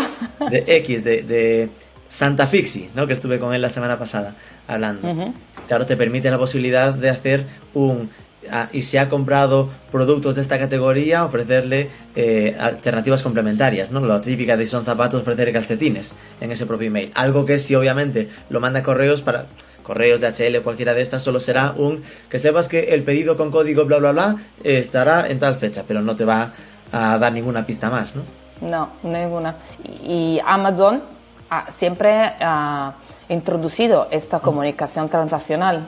De 0.50 0.64
X, 0.66 1.04
de, 1.04 1.22
de 1.22 1.70
Santa 2.12 2.46
Fixi, 2.46 2.89
¿no? 2.94 3.08
que 3.08 3.13
estuve 3.13 3.39
con 3.39 3.53
él 3.53 3.62
la 3.62 3.70
semana 3.70 3.98
pasada 3.98 4.36
hablando. 4.68 5.34
Claro, 5.68 5.86
te 5.86 5.96
permite 5.96 6.30
la 6.30 6.38
posibilidad 6.38 6.94
de 6.94 7.10
hacer 7.10 7.46
un... 7.74 8.10
Ah, 8.51 8.68
y 8.74 8.82
si 8.82 8.98
ha 8.98 9.08
comprado 9.08 9.70
productos 9.91 10.36
de 10.36 10.41
esta 10.41 10.60
categoría, 10.60 11.24
ofrecerle 11.24 11.89
eh, 12.15 12.58
alternativas 12.60 13.24
complementarias, 13.24 13.91
¿no? 13.91 14.01
Lo 14.01 14.20
típica 14.20 14.58
de 14.58 14.68
son 14.68 14.84
zapatos, 14.84 15.22
ofrecer 15.22 15.53
calcetines 15.53 16.13
en 16.41 16.51
ese 16.51 16.65
propio 16.65 16.88
email. 16.88 17.12
Algo 17.13 17.46
que 17.46 17.58
si 17.58 17.75
obviamente 17.75 18.30
lo 18.50 18.60
manda 18.60 18.84
correos 18.84 19.22
para 19.22 19.46
correos 19.84 20.20
de 20.20 20.27
HL 20.27 20.58
o 20.58 20.63
cualquiera 20.63 20.94
de 20.94 21.01
estas, 21.01 21.24
solo 21.24 21.39
será 21.39 21.74
un 21.77 22.01
que 22.30 22.39
sepas 22.39 22.68
que 22.68 22.94
el 22.94 23.03
pedido 23.03 23.38
con 23.38 23.51
código 23.51 23.86
bla 23.86 24.00
bla 24.00 24.12
bla 24.12 24.36
estará 24.63 25.30
en 25.30 25.39
tal 25.39 25.56
fecha, 25.56 25.86
pero 25.88 26.01
no 26.01 26.15
te 26.15 26.25
va 26.25 26.51
a 26.91 27.18
dar 27.20 27.32
ninguna 27.32 27.65
pista 27.65 27.89
más, 27.89 28.15
¿no? 28.15 28.24
No, 28.68 28.89
ninguna. 29.03 29.56
Y 30.03 30.39
Amazon 30.44 31.21
siempre 31.70 32.34
ha 32.39 32.93
introducido 33.29 34.08
esta 34.12 34.39
comunicación 34.39 35.10
transaccional. 35.10 35.88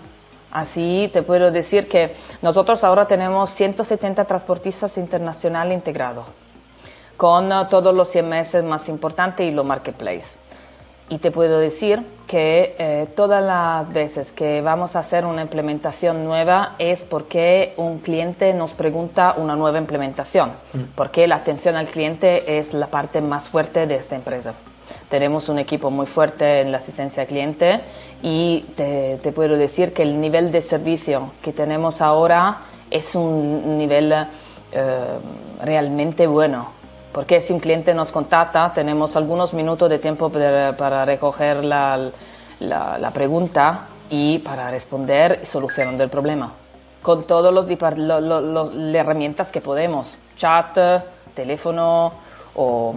Así 0.52 1.10
te 1.12 1.24
puedo 1.24 1.52
decir 1.52 1.88
que 1.88 2.16
nosotros 2.42 2.84
ahora 2.84 3.08
tenemos 3.08 3.50
170 3.52 4.26
transportistas 4.26 4.98
internacionales 4.98 5.74
integrados, 5.74 6.26
con 7.18 7.50
todos 7.70 7.94
los 7.96 8.12
CMS 8.12 8.64
más 8.64 8.88
importantes 8.88 9.48
y 9.48 9.52
los 9.52 9.66
marketplaces. 9.66 10.38
Y 11.10 11.18
te 11.18 11.32
puedo 11.32 11.60
decir 11.60 12.06
que 12.28 12.76
eh, 12.80 13.08
todas 13.16 13.44
las 13.44 13.92
veces 13.92 14.32
que 14.32 14.62
vamos 14.62 14.96
a 14.96 15.00
hacer 15.00 15.26
una 15.26 15.42
implementación 15.42 16.24
nueva 16.24 16.76
es 16.80 17.02
porque 17.02 17.74
un 17.78 18.00
cliente 18.00 18.54
nos 18.54 18.72
pregunta 18.72 19.36
una 19.38 19.56
nueva 19.56 19.80
implementación, 19.80 20.54
mm. 20.74 20.82
porque 20.96 21.28
la 21.28 21.36
atención 21.36 21.76
al 21.76 21.88
cliente 21.88 22.58
es 22.58 22.74
la 22.74 22.88
parte 22.88 23.22
más 23.22 23.50
fuerte 23.50 23.86
de 23.86 23.96
esta 23.96 24.16
empresa. 24.16 24.54
Tenemos 25.14 25.48
un 25.48 25.60
equipo 25.60 25.92
muy 25.92 26.08
fuerte 26.08 26.62
en 26.62 26.72
la 26.72 26.80
asistencia 26.80 27.22
al 27.22 27.28
cliente 27.28 27.82
y 28.24 28.62
te, 28.76 29.32
puedo 29.32 29.56
decir 29.58 29.94
que 29.94 30.02
el 30.02 30.20
nivel 30.20 30.52
de 30.52 30.60
servicio 30.60 31.34
que 31.40 31.54
tenemos 31.54 32.02
ahora 32.02 32.62
es 32.90 33.14
un 33.14 33.78
nivel 33.78 34.12
eh, 34.12 34.26
realmente 35.64 36.26
bueno. 36.26 36.72
Porque 37.12 37.42
si 37.42 37.54
un 37.54 37.60
cliente 37.60 37.94
nos 37.94 38.12
contacta, 38.12 38.74
tenemos 38.74 39.16
algunos 39.16 39.54
minutos 39.54 39.88
de 39.88 40.00
tiempo 40.00 40.32
para 40.32 41.06
recoger 41.06 41.64
la, 41.64 42.10
la, 42.60 43.12
pregunta 43.14 43.82
y 44.10 44.40
para 44.40 44.72
responder 44.72 45.42
y 45.44 45.46
solucionar 45.46 46.02
el 46.02 46.10
problema. 46.10 46.54
Con 47.04 47.26
todas 47.26 47.54
las 47.54 47.68
herramientas 48.96 49.52
que 49.52 49.62
podemos, 49.62 50.18
chat, 50.38 50.76
teléfono 51.36 52.14
o, 52.56 52.96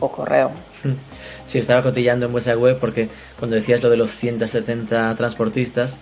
o 0.00 0.08
correo. 0.08 0.50
Sí, 1.44 1.58
estaba 1.58 1.82
cotillando 1.82 2.26
en 2.26 2.32
vuestra 2.32 2.56
web 2.56 2.78
porque 2.78 3.08
cuando 3.38 3.56
decías 3.56 3.82
lo 3.82 3.90
de 3.90 3.96
los 3.96 4.12
170 4.12 5.16
transportistas, 5.16 5.98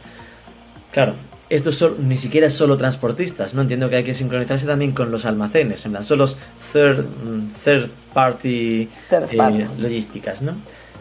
claro, 0.93 1.15
esto 1.51 1.97
ni 1.99 2.17
siquiera 2.17 2.51
solo 2.51 2.77
transportistas, 2.77 3.55
¿no? 3.55 3.63
Entiendo 3.63 3.89
que 3.89 3.97
hay 3.97 4.05
que 4.05 4.15
sincronizarse 4.15 4.67
también 4.67 4.93
con 4.93 5.11
los 5.11 5.25
almacenes, 5.25 5.85
en 5.87 5.93
plan, 5.93 6.05
son 6.05 6.19
los 6.19 6.37
third, 6.73 7.07
mm, 7.07 7.49
third 7.65 7.91
party, 8.13 8.89
eh, 9.11 9.69
logísticas, 9.79 10.43
¿no? 10.43 10.57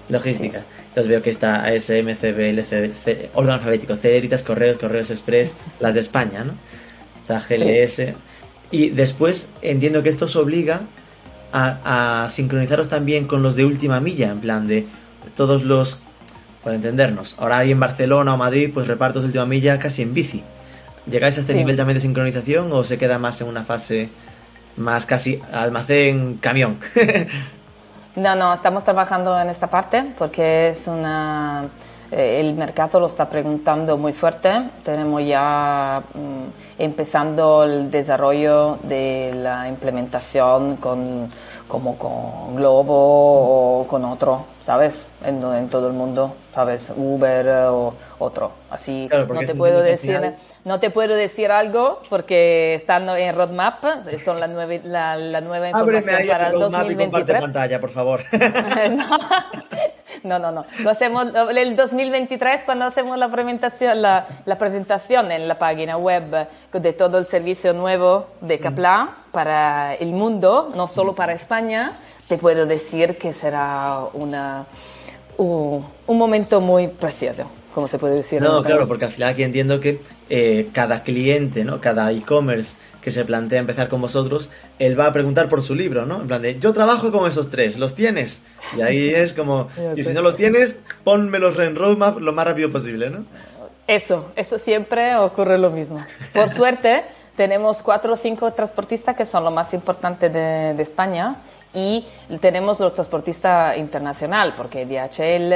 Logística. 0.09 0.63
Entonces 0.87 1.09
veo 1.09 1.21
que 1.21 1.29
está 1.29 1.65
ASM, 1.65 2.15
CB, 2.15 3.29
orden 3.33 3.51
alfabético, 3.51 3.95
Celeritas, 3.97 4.43
Correos, 4.43 4.77
Correos 4.77 5.11
Express, 5.11 5.57
las 5.79 5.93
de 5.93 5.99
España, 5.99 6.45
¿no? 6.45 6.53
Está 7.21 7.41
GLS. 7.41 8.13
Y 8.71 8.89
después 8.91 9.53
entiendo 9.61 10.01
que 10.01 10.09
esto 10.09 10.25
os 10.25 10.35
obliga 10.37 10.81
a, 11.83 12.27
sincronizaros 12.29 12.89
también 12.89 13.27
con 13.27 13.41
los 13.41 13.55
de 13.55 13.65
última 13.65 13.99
milla, 13.99 14.31
en 14.31 14.39
plan 14.39 14.67
de 14.67 14.87
todos 15.35 15.63
los, 15.63 16.01
para 16.63 16.75
entendernos, 16.75 17.35
ahora 17.39 17.59
hay 17.59 17.71
en 17.71 17.79
Barcelona 17.79 18.33
o 18.33 18.37
Madrid, 18.37 18.71
pues 18.73 18.87
repartos 18.87 19.21
de 19.21 19.27
última 19.27 19.45
milla 19.45 19.79
casi 19.79 20.01
en 20.01 20.13
bici. 20.13 20.43
¿Llegáis 21.09 21.37
a 21.37 21.41
este 21.41 21.53
nivel 21.53 21.77
también 21.77 21.95
de 21.95 22.01
sincronización 22.01 22.69
o 22.71 22.83
se 22.83 22.97
queda 22.97 23.17
más 23.17 23.39
en 23.39 23.47
una 23.47 23.63
fase 23.63 24.09
más 24.75 25.05
casi 25.05 25.41
almacén 25.53 26.37
camión? 26.41 26.77
no, 28.15 28.35
no, 28.35 28.53
estamos 28.53 28.83
trabajando 28.83 29.39
en 29.39 29.49
esta 29.49 29.67
parte 29.67 30.13
porque 30.17 30.69
es 30.69 30.85
una 30.87 31.69
eh, 32.11 32.39
el 32.39 32.53
mercado 32.55 32.99
lo 32.99 33.07
está 33.07 33.29
preguntando 33.29 33.97
muy 33.97 34.13
fuerte. 34.13 34.49
Tenemos 34.83 35.25
ya 35.25 36.01
mm, 36.13 36.81
empezando 36.81 37.63
el 37.63 37.91
desarrollo 37.91 38.77
de 38.83 39.31
la 39.35 39.67
implementación 39.67 40.77
con, 40.77 41.27
como 41.67 41.97
con 41.97 42.55
Globo 42.55 43.81
o 43.81 43.87
con 43.87 44.05
otro, 44.05 44.45
¿sabes? 44.63 45.05
En, 45.23 45.43
en 45.43 45.69
todo 45.69 45.87
el 45.87 45.93
mundo, 45.93 46.35
¿sabes? 46.53 46.93
Uber 46.95 47.47
o 47.69 47.93
otro. 48.19 48.51
Así 48.69 49.09
no 49.11 49.39
te 49.41 49.55
puedo 49.55 49.81
decir. 49.81 50.33
No 50.63 50.79
te 50.81 50.89
puedo 50.89 51.15
decir 51.15 51.49
algo 51.49 52.01
porque 52.09 52.75
estando 52.75 53.15
en 53.15 53.33
roadmap, 53.33 53.81
son 54.23 54.39
la, 54.41 54.47
nueve, 54.47 54.81
la, 54.83 55.15
la 55.15 55.39
nueva 55.39 55.69
información 55.69 56.27
para 56.27 56.49
el 56.49 56.59
2023. 56.59 57.37
Y 57.37 57.41
pantalla, 57.41 57.79
por 57.79 57.89
favor. 57.89 58.21
no, 58.31 59.17
no, 60.27 60.51
no. 60.51 60.65
Lo 60.83 60.89
hacemos 60.89 61.27
el 61.55 61.75
2023 61.75 62.63
cuando 62.63 62.85
hacemos 62.85 63.17
la 63.17 63.29
presentación, 63.29 64.01
la, 64.01 64.27
la, 64.45 64.57
presentación 64.57 65.31
en 65.31 65.47
la 65.47 65.57
página 65.57 65.97
web 65.97 66.47
de 66.73 66.93
todo 66.93 67.17
el 67.17 67.25
servicio 67.25 67.73
nuevo 67.73 68.27
de 68.41 68.59
Capla 68.59 69.17
para 69.31 69.95
el 69.95 70.11
mundo, 70.11 70.71
no 70.75 70.87
solo 70.87 71.15
para 71.15 71.33
España. 71.33 71.97
Te 72.27 72.37
puedo 72.37 72.65
decir 72.65 73.17
que 73.17 73.33
será 73.33 74.01
una, 74.13 74.65
un 75.37 75.85
momento 76.07 76.59
muy 76.61 76.87
precioso 76.87 77.49
como 77.77 77.87
se 77.87 77.99
puede 77.99 78.15
decir. 78.15 78.41
No, 78.41 78.63
claro, 78.63 78.87
porque 78.87 79.05
al 79.05 79.11
final 79.11 79.29
aquí 79.29 79.43
entiendo 79.43 79.79
que 79.79 80.01
eh, 80.31 80.69
cada 80.73 81.03
cliente, 81.03 81.63
¿no? 81.63 81.79
Cada 81.79 82.11
e-commerce 82.11 82.75
que 83.03 83.11
se 83.11 83.23
plantea 83.23 83.59
empezar 83.59 83.87
con 83.87 84.01
vosotros, 84.01 84.49
él 84.79 84.99
va 84.99 85.07
a 85.07 85.13
preguntar 85.13 85.49
por 85.49 85.61
su 85.61 85.75
libro, 85.75 86.05
¿no? 86.05 86.21
En 86.21 86.27
plan 86.27 86.41
de, 86.41 86.59
yo 86.59 86.73
trabajo 86.73 87.11
con 87.11 87.27
esos 87.27 87.49
tres, 87.49 87.77
¿los 87.77 87.95
tienes? 87.95 88.41
Y 88.75 88.81
ahí 88.81 89.13
es 89.13 89.33
como, 89.33 89.67
y 89.95 90.03
si 90.03 90.13
no 90.13 90.21
los 90.21 90.35
tienes, 90.35 90.81
pónmelos 91.03 91.57
en 91.59 91.75
roadmap 91.75 92.19
lo 92.19 92.33
más 92.33 92.45
rápido 92.45 92.69
posible, 92.69 93.09
¿no? 93.09 93.25
Eso, 93.87 94.31
eso 94.35 94.59
siempre 94.59 95.15
ocurre 95.15 95.57
lo 95.57 95.71
mismo. 95.71 96.03
Por 96.33 96.49
suerte, 96.49 97.03
tenemos 97.35 97.81
cuatro 97.81 98.13
o 98.13 98.17
cinco 98.17 98.51
transportistas 98.51 99.15
que 99.15 99.25
son 99.25 99.43
lo 99.43 99.51
más 99.51 99.73
importante 99.73 100.29
de, 100.29 100.73
de 100.73 100.83
España 100.83 101.37
y 101.77 102.03
tenemos 102.39 102.79
los 102.79 102.91
transportistas 102.95 103.77
internacional, 103.77 104.55
porque 104.57 104.83
DHL, 104.83 105.53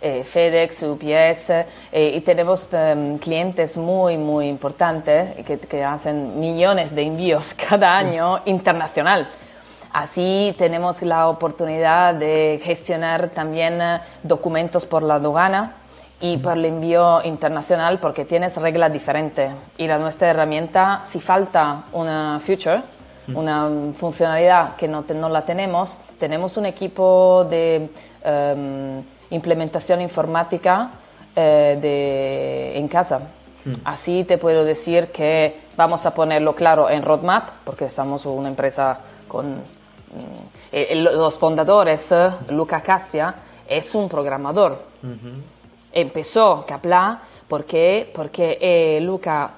eh, 0.00 0.24
FedEx, 0.24 0.82
UPS, 0.82 1.50
eh, 1.92 2.12
y 2.16 2.20
tenemos 2.22 2.68
em, 2.72 3.18
clientes 3.18 3.76
muy, 3.76 4.18
muy 4.18 4.48
importantes 4.48 5.36
que, 5.46 5.60
que, 5.60 5.84
hacen 5.84 6.40
millones 6.40 6.92
de 6.92 7.02
envíos 7.02 7.54
cada 7.68 7.96
año 7.96 8.40
internacional. 8.46 9.28
Así 9.92 10.56
tenemos 10.58 11.02
la 11.02 11.28
oportunidad 11.28 12.14
de 12.14 12.60
gestionar 12.64 13.28
también 13.28 13.80
eh, 13.80 14.00
documentos 14.24 14.84
por 14.84 15.04
la 15.04 15.14
aduana 15.14 15.74
y 16.20 16.38
para 16.38 16.58
el 16.58 16.64
envío 16.64 17.22
internacional 17.22 18.00
porque 18.00 18.24
tienes 18.24 18.56
reglas 18.56 18.92
diferentes 18.92 19.52
y 19.78 19.86
la 19.86 19.98
nuestra 19.98 20.30
herramienta 20.30 21.02
si 21.04 21.20
falta 21.20 21.84
una 21.92 22.40
feature 22.44 22.82
una 23.28 23.70
funcionalidad 23.94 24.76
que 24.76 24.88
no, 24.88 25.04
no, 25.14 25.28
la 25.28 25.44
tenemos. 25.44 25.96
Tenemos 26.18 26.56
un 26.56 26.66
equipo 26.66 27.46
de 27.48 27.88
em, 28.24 29.02
implementación 29.30 30.00
informática 30.00 30.90
eh, 31.34 31.78
de, 31.80 32.78
en 32.78 32.88
casa. 32.88 33.20
Así 33.84 34.24
te 34.24 34.38
puedo 34.38 34.64
decir 34.64 35.08
que 35.08 35.60
vamos 35.76 36.06
a 36.06 36.14
ponerlo 36.14 36.54
claro 36.54 36.88
en 36.88 37.02
roadmap 37.02 37.50
porque 37.64 37.84
estamos 37.84 38.24
una 38.24 38.48
empresa 38.48 38.98
con 39.28 39.56
mm, 39.56 40.94
los 40.94 41.38
fundadores 41.38 42.12
Luca 42.48 42.80
Cassia 42.80 43.34
es 43.70 43.94
un 43.94 44.08
programador. 44.08 44.82
Empezó 45.92 46.64
Capla 46.66 47.20
porque, 47.46 48.10
porque 48.12 48.58
eh, 48.60 49.00
Luca 49.00 49.50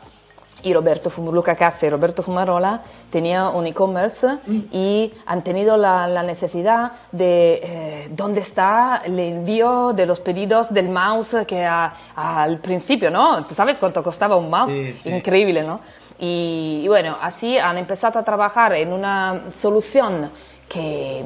y 0.62 0.74
Roberto 0.74 1.10
Luca 1.32 1.56
y 1.80 1.88
Roberto 1.88 2.22
Fumarola 2.22 2.82
tenían 3.10 3.54
un 3.54 3.66
e-commerce 3.66 4.38
mm. 4.46 4.60
y 4.70 5.12
han 5.26 5.42
tenido 5.42 5.76
la, 5.76 6.22
necesidad 6.22 6.92
de 7.10 7.60
eh, 7.62 8.08
dónde 8.10 8.40
está 8.40 9.02
el 9.04 9.18
envío 9.18 9.92
de 9.92 10.06
los 10.06 10.20
pedidos 10.20 10.72
del 10.72 10.88
mouse 10.88 11.44
que 11.46 11.64
al 11.64 12.58
principio, 12.58 13.10
¿no? 13.10 13.46
¿Sabes 13.50 13.78
cuánto 13.78 14.02
costaba 14.02 14.36
un 14.36 14.50
mouse? 14.50 15.06
Increíble, 15.06 15.62
¿no? 15.62 15.80
y, 16.24 16.86
bueno, 16.86 17.16
así 17.20 17.58
han 17.58 17.78
empezado 17.78 18.20
a 18.20 18.22
trabajar 18.22 18.74
en 18.74 18.92
una 18.92 19.50
solución 19.60 20.30
que 20.68 21.24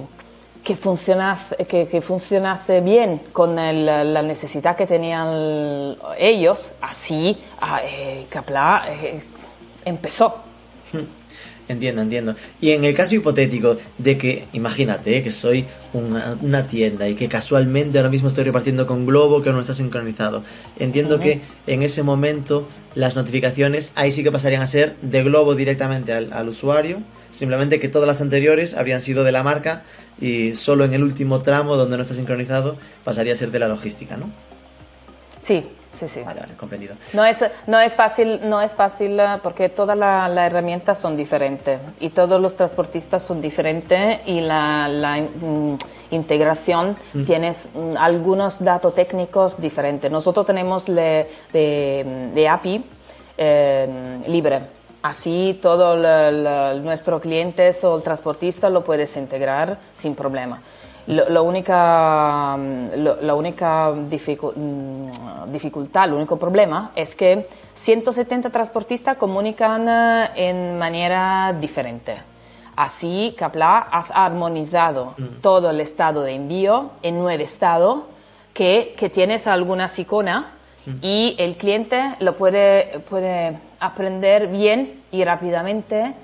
que 0.66 0.74
funcionase, 0.74 1.64
que, 1.64 2.00
funcionase 2.00 2.80
bien 2.80 3.20
con 3.32 3.54
la 3.54 4.22
necesidad 4.22 4.76
que 4.76 4.84
tenían 4.84 5.96
ellos, 6.18 6.72
así 6.80 7.38
eh, 7.84 8.26
Capla 8.28 8.84
eh, 8.88 9.20
empezó. 9.84 10.42
Entiendo, 11.68 12.02
entiendo. 12.02 12.36
Y 12.60 12.70
en 12.70 12.84
el 12.84 12.94
caso 12.94 13.16
hipotético 13.16 13.76
de 13.98 14.16
que, 14.16 14.46
imagínate, 14.52 15.18
eh, 15.18 15.22
que 15.24 15.32
soy 15.32 15.64
una, 15.92 16.68
tienda 16.68 17.08
y 17.08 17.16
que 17.16 17.26
casualmente 17.26 17.98
ahora 17.98 18.08
mismo 18.08 18.28
estoy 18.28 18.44
repartiendo 18.44 18.86
con 18.86 19.04
Globo 19.04 19.42
que 19.42 19.50
no 19.50 19.58
está 19.58 19.74
sincronizado. 19.74 20.44
Entiendo 20.78 21.18
que 21.18 21.40
en 21.66 21.82
ese 21.82 22.04
momento 22.04 22.68
las 22.94 23.16
notificaciones 23.16 23.90
ahí 23.96 24.12
sí 24.12 24.22
que 24.22 24.30
pasarían 24.30 24.62
a 24.62 24.68
ser 24.68 24.94
de 25.02 25.24
Globo 25.24 25.56
directamente 25.56 26.12
al, 26.12 26.32
al 26.32 26.48
usuario. 26.48 26.98
Simplemente 27.32 27.80
que 27.80 27.88
todas 27.88 28.06
las 28.06 28.20
anteriores 28.20 28.74
habrían 28.74 29.00
sido 29.00 29.24
de 29.24 29.32
la 29.32 29.42
marca 29.42 29.82
y 30.20 30.54
solo 30.54 30.84
en 30.84 30.94
el 30.94 31.02
último 31.02 31.42
tramo 31.42 31.76
donde 31.76 31.96
no 31.96 32.02
está 32.02 32.14
sincronizado 32.14 32.76
pasaría 33.04 33.32
a 33.32 33.36
ser 33.36 33.50
de 33.50 33.58
la 33.58 33.68
logística, 33.68 34.16
¿no? 34.16 34.30
Sí, 35.44 35.64
Sí, 35.98 36.06
sí. 36.08 36.20
Vale, 36.22 36.40
vale, 36.40 36.54
comprendido. 36.54 36.94
No 37.14 37.24
es, 37.24 37.44
no 37.66 37.80
es 37.80 37.94
fácil, 37.94 38.40
no 38.44 38.60
es 38.60 38.72
fácil 38.72 39.18
eh, 39.18 39.38
porque 39.42 39.68
todas 39.68 39.96
las 39.96 40.30
la 40.30 40.46
herramientas 40.46 40.98
son 40.98 41.16
diferentes 41.16 41.80
y 42.00 42.10
todos 42.10 42.40
los 42.40 42.56
transportistas 42.56 43.22
son 43.22 43.40
diferentes 43.40 44.20
y 44.26 44.40
la, 44.40 44.88
la 44.88 45.16
mm, 45.16 45.78
integración 46.10 46.96
mm. 47.14 47.24
tienes 47.24 47.70
mm, 47.74 47.96
algunos 47.96 48.62
datos 48.62 48.94
técnicos 48.94 49.60
diferentes. 49.60 50.10
Nosotros 50.10 50.44
tenemos 50.46 50.88
le, 50.88 51.28
de, 51.52 52.48
API 52.48 52.84
eh, 53.38 54.20
libre. 54.26 54.75
Así 55.06 55.56
todo 55.62 55.96
nuestro 56.80 57.20
cliente 57.20 57.70
o 57.84 57.96
el 57.96 58.02
transportista 58.02 58.68
lo 58.68 58.82
puedes 58.82 59.16
integrar 59.16 59.78
sin 59.94 60.16
problema. 60.16 60.60
La 61.06 61.42
única, 61.42 62.56
la 62.56 63.34
única 63.36 63.92
mm, 63.92 65.52
dificultad, 65.52 66.06
el 66.06 66.14
único 66.14 66.36
problema 66.36 66.90
es 66.96 67.14
que 67.14 67.46
170 67.76 68.50
transportistas 68.50 69.16
comunican 69.16 69.88
eh, 69.88 70.30
en 70.34 70.76
manera 70.76 71.52
diferente. 71.52 72.16
Así, 72.74 73.32
Capla 73.38 73.86
has 73.92 74.10
armonizado 74.10 75.14
mm. 75.16 75.40
todo 75.40 75.70
el 75.70 75.80
estado 75.80 76.22
de 76.22 76.34
envío 76.34 76.90
en 77.02 77.20
nueve 77.20 77.44
estados 77.44 78.00
que, 78.52 78.96
que 78.98 79.08
tienes 79.08 79.46
algunas 79.46 79.96
iconas 80.00 80.46
mm. 80.84 80.94
y 81.00 81.36
el 81.38 81.54
cliente 81.56 82.16
lo 82.18 82.34
puede, 82.36 82.98
puede 83.08 83.65
aprender 83.80 84.48
bien 84.48 85.02
y 85.10 85.24
rápidamente 85.24 86.14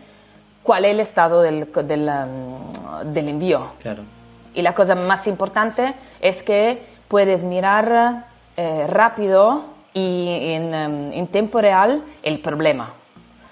cuál 0.62 0.84
es 0.84 0.92
el 0.92 1.00
estado 1.00 1.42
del, 1.42 1.70
del, 1.72 2.10
del 3.06 3.28
envío. 3.28 3.72
Claro. 3.80 4.02
Y 4.54 4.62
la 4.62 4.74
cosa 4.74 4.94
más 4.94 5.26
importante 5.26 5.94
es 6.20 6.42
que 6.42 6.82
puedes 7.08 7.42
mirar 7.42 8.26
eh, 8.56 8.86
rápido 8.88 9.64
y 9.94 10.52
en, 10.52 10.74
em, 10.74 11.12
en, 11.12 11.26
tiempo 11.26 11.60
real 11.60 12.02
el 12.22 12.40
problema. 12.40 12.94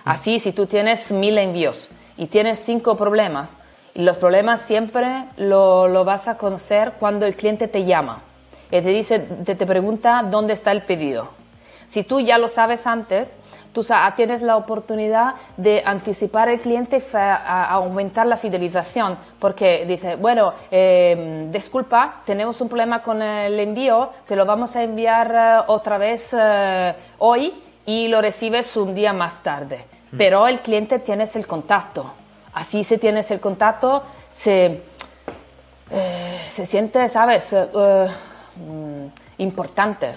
Así, 0.04 0.40
si 0.40 0.52
tú 0.52 0.66
tienes 0.66 1.10
mil 1.10 1.36
envíos 1.38 1.90
y 2.16 2.26
tienes 2.26 2.58
cinco 2.60 2.96
problemas, 2.96 3.50
los 3.94 4.16
problemas 4.18 4.62
siempre 4.62 5.24
lo, 5.36 5.88
lo 5.88 6.04
vas 6.04 6.28
a 6.28 6.38
conocer 6.38 6.92
cuando 6.98 7.26
el 7.26 7.34
cliente 7.34 7.68
te 7.68 7.84
llama 7.84 8.22
y 8.70 8.80
te, 8.80 8.88
dice, 8.88 9.18
te, 9.18 9.54
te 9.54 9.66
pregunta 9.66 10.22
dónde 10.22 10.52
está 10.52 10.72
el 10.72 10.82
pedido. 10.82 11.28
Si 11.86 12.04
tú 12.04 12.20
ya 12.20 12.38
lo 12.38 12.48
sabes 12.48 12.86
antes, 12.86 13.34
tú 13.72 13.86
tienes 14.16 14.42
la 14.42 14.56
oportunidad 14.56 15.34
de 15.56 15.82
anticipar 15.84 16.48
al 16.48 16.60
cliente 16.60 16.98
y 16.98 17.16
aumentar 17.16 18.26
la 18.26 18.36
fidelización, 18.36 19.16
porque 19.38 19.84
dice, 19.86 20.16
bueno, 20.16 20.54
eh, 20.70 21.48
disculpa, 21.50 22.22
tenemos 22.24 22.60
un 22.60 22.68
problema 22.68 23.02
con 23.02 23.22
el 23.22 23.58
envío, 23.58 24.10
te 24.26 24.36
lo 24.36 24.44
vamos 24.44 24.74
a 24.76 24.82
enviar 24.82 25.32
eh, 25.34 25.64
otra 25.68 25.98
vez 25.98 26.30
eh, 26.32 26.94
hoy 27.18 27.54
y 27.86 28.08
lo 28.08 28.20
recibes 28.20 28.76
un 28.76 28.94
día 28.94 29.12
más 29.12 29.42
tarde. 29.42 29.84
Hmm. 30.12 30.18
Pero 30.18 30.46
el 30.48 30.60
cliente 30.60 30.98
tienes 30.98 31.36
el 31.36 31.46
contacto. 31.46 32.12
Así 32.52 32.82
si 32.82 32.98
tienes 32.98 33.30
el 33.30 33.38
contacto, 33.38 34.02
se, 34.36 34.82
se 36.52 36.66
siente, 36.66 37.08
¿sabes? 37.08 37.54
Mm, 38.56 39.06
importante, 39.40 40.14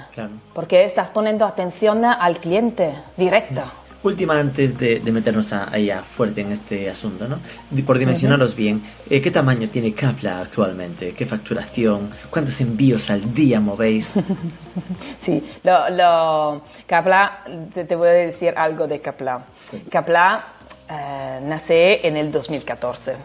porque 0.53 0.85
estás 0.85 1.09
poniendo 1.09 1.45
atención 1.45 2.05
al 2.05 2.37
cliente 2.37 2.93
directa. 3.17 3.71
Última 4.03 4.37
antes 4.37 4.77
de, 4.77 4.99
meternos 5.13 5.53
ahí 5.53 5.89
a 5.89 6.03
fuerte 6.03 6.41
en 6.41 6.51
este 6.51 6.89
asunto, 6.89 7.25
¿no? 7.25 7.39
Por 7.85 7.97
dimensionaros 7.97 8.53
bien, 8.53 8.83
eh, 9.09 9.21
¿qué 9.21 9.31
tamaño 9.31 9.69
tiene 9.69 9.93
Capla 9.93 10.41
actualmente? 10.41 11.13
¿Qué 11.13 11.25
facturación? 11.25 12.09
¿Cuántos 12.29 12.59
envíos 12.59 13.09
al 13.09 13.33
día 13.33 13.61
movéis? 13.61 14.19
sí, 15.21 15.41
lo, 15.63 15.89
lo 15.89 16.63
Capla, 16.85 17.45
te, 17.73 17.95
voy 17.95 18.09
a 18.09 18.11
decir 18.11 18.53
algo 18.57 18.87
de 18.87 18.99
Capla. 18.99 19.45
Capla 19.89 20.47
eh, 20.89 21.39
nace 21.41 22.05
en 22.05 22.17
el 22.17 22.29
2014 22.29 23.15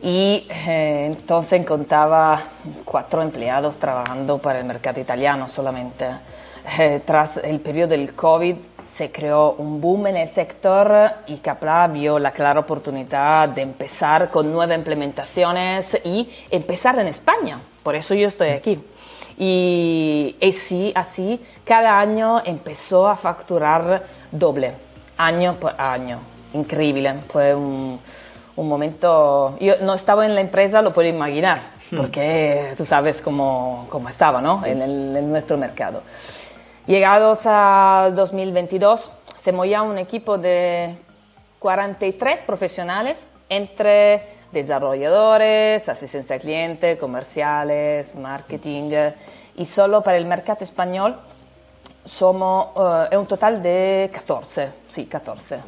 y 0.00 0.46
eh, 0.48 1.06
entonces 1.06 1.66
contaba 1.66 2.42
cuatro 2.84 3.20
empleados 3.22 3.78
trabajando 3.78 4.38
para 4.38 4.60
el 4.60 4.64
mercado 4.64 5.00
italiano 5.00 5.48
solamente. 5.48 6.06
Eh, 6.78 7.00
tras 7.04 7.38
el 7.38 7.60
periodo 7.60 7.88
del 7.88 8.14
COVID 8.14 8.56
se 8.86 9.10
creó 9.10 9.52
un 9.52 9.80
boom 9.80 10.08
en 10.08 10.16
el 10.18 10.28
sector 10.28 11.10
y 11.26 11.36
Capra 11.36 11.86
vio 11.88 12.18
la 12.18 12.30
clara 12.30 12.60
oportunidad 12.60 13.48
de 13.48 13.62
empezar 13.62 14.30
con 14.30 14.52
nuevas 14.52 14.76
implementaciones 14.76 15.98
y 16.04 16.28
empezar 16.50 16.98
en 16.98 17.08
España. 17.08 17.58
Por 17.82 17.94
eso 17.94 18.14
yo 18.14 18.28
estoy 18.28 18.50
aquí. 18.50 18.80
Y, 19.36 20.36
y 20.40 20.52
sí, 20.52 20.92
así 20.94 21.40
cada 21.64 21.98
año 21.98 22.42
empezó 22.44 23.08
a 23.08 23.16
facturar 23.16 24.04
doble, 24.30 24.74
año 25.16 25.54
por 25.54 25.80
año. 25.80 26.18
Increíble, 26.54 27.14
fue 27.28 27.54
un 27.54 28.00
un 28.58 28.68
momento, 28.68 29.56
yo 29.60 29.74
no 29.82 29.94
estaba 29.94 30.26
en 30.26 30.34
la 30.34 30.40
empresa, 30.40 30.82
lo 30.82 30.92
puedo 30.92 31.08
imaginar, 31.08 31.70
hmm. 31.92 31.96
porque 31.96 32.74
tú 32.76 32.84
sabes 32.84 33.22
cómo, 33.22 33.86
cómo 33.88 34.08
estaba 34.08 34.40
¿no? 34.40 34.66
en, 34.66 34.82
el, 34.82 35.30
nuestro 35.30 35.56
mercado. 35.56 36.02
Llegados 36.86 37.46
al 37.46 38.16
2022, 38.16 39.12
se 39.40 39.52
movía 39.52 39.82
un 39.82 39.96
equipo 39.96 40.38
de 40.38 40.96
43 41.60 42.42
profesionales 42.42 43.28
entre 43.48 44.22
desarrolladores, 44.50 45.88
asistencia 45.88 46.34
al 46.34 46.42
cliente, 46.42 46.98
comerciales, 46.98 48.16
marketing, 48.16 48.90
y 49.54 49.66
solo 49.66 50.02
para 50.02 50.16
el 50.16 50.24
mercado 50.24 50.64
español 50.64 51.16
somos 52.04 52.68
uh, 52.74 53.16
un 53.16 53.26
total 53.26 53.62
de 53.62 54.10
14, 54.12 54.70
sí, 54.88 55.04
14. 55.06 55.60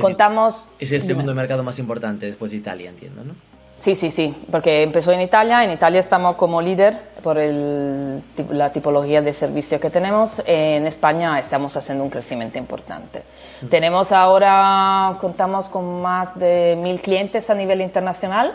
Contamos... 0.00 0.68
Es 0.78 0.92
el 0.92 1.02
segundo 1.02 1.34
mercado 1.34 1.62
más 1.62 1.78
importante 1.78 2.26
después 2.26 2.50
de 2.50 2.58
Italia, 2.58 2.90
entiendo, 2.90 3.24
¿no? 3.24 3.34
Sí, 3.78 3.94
sí, 3.94 4.10
sí, 4.10 4.34
porque 4.50 4.82
empezó 4.82 5.12
en 5.12 5.20
Italia. 5.20 5.62
En 5.62 5.70
Italia 5.70 6.00
estamos 6.00 6.36
como 6.36 6.62
líder 6.62 6.98
por 7.22 7.38
el, 7.38 8.22
la 8.50 8.72
tipología 8.72 9.20
de 9.20 9.32
servicio 9.32 9.78
que 9.78 9.90
tenemos. 9.90 10.42
En 10.46 10.86
España 10.86 11.38
estamos 11.38 11.76
haciendo 11.76 12.02
un 12.02 12.10
crecimiento 12.10 12.58
importante. 12.58 13.22
Tenemos 13.68 14.12
ahora, 14.12 15.16
contamos 15.20 15.68
con 15.68 16.00
más 16.00 16.38
de 16.38 16.76
mil 16.80 17.00
clientes 17.00 17.50
a 17.50 17.54
nivel 17.54 17.82
internacional 17.82 18.54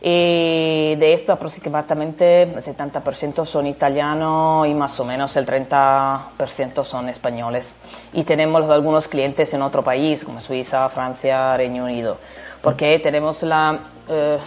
y 0.00 0.94
de 0.94 1.12
esto 1.12 1.32
aproximadamente 1.32 2.42
el 2.42 2.62
70% 2.62 3.44
son 3.44 3.66
italianos 3.66 4.66
y 4.68 4.74
más 4.74 4.98
o 5.00 5.04
menos 5.04 5.36
el 5.36 5.44
30% 5.44 6.84
son 6.84 7.08
españoles. 7.08 7.74
Y 8.12 8.22
tenemos 8.22 8.68
algunos 8.70 9.08
clientes 9.08 9.52
en 9.54 9.62
otro 9.62 9.82
país, 9.82 10.24
como 10.24 10.40
Suiza, 10.40 10.88
Francia, 10.88 11.56
Reino 11.56 11.84
Unido, 11.84 12.18
porque 12.62 13.00
tenemos 13.00 13.42
la, 13.42 13.78
eh, 14.08 14.38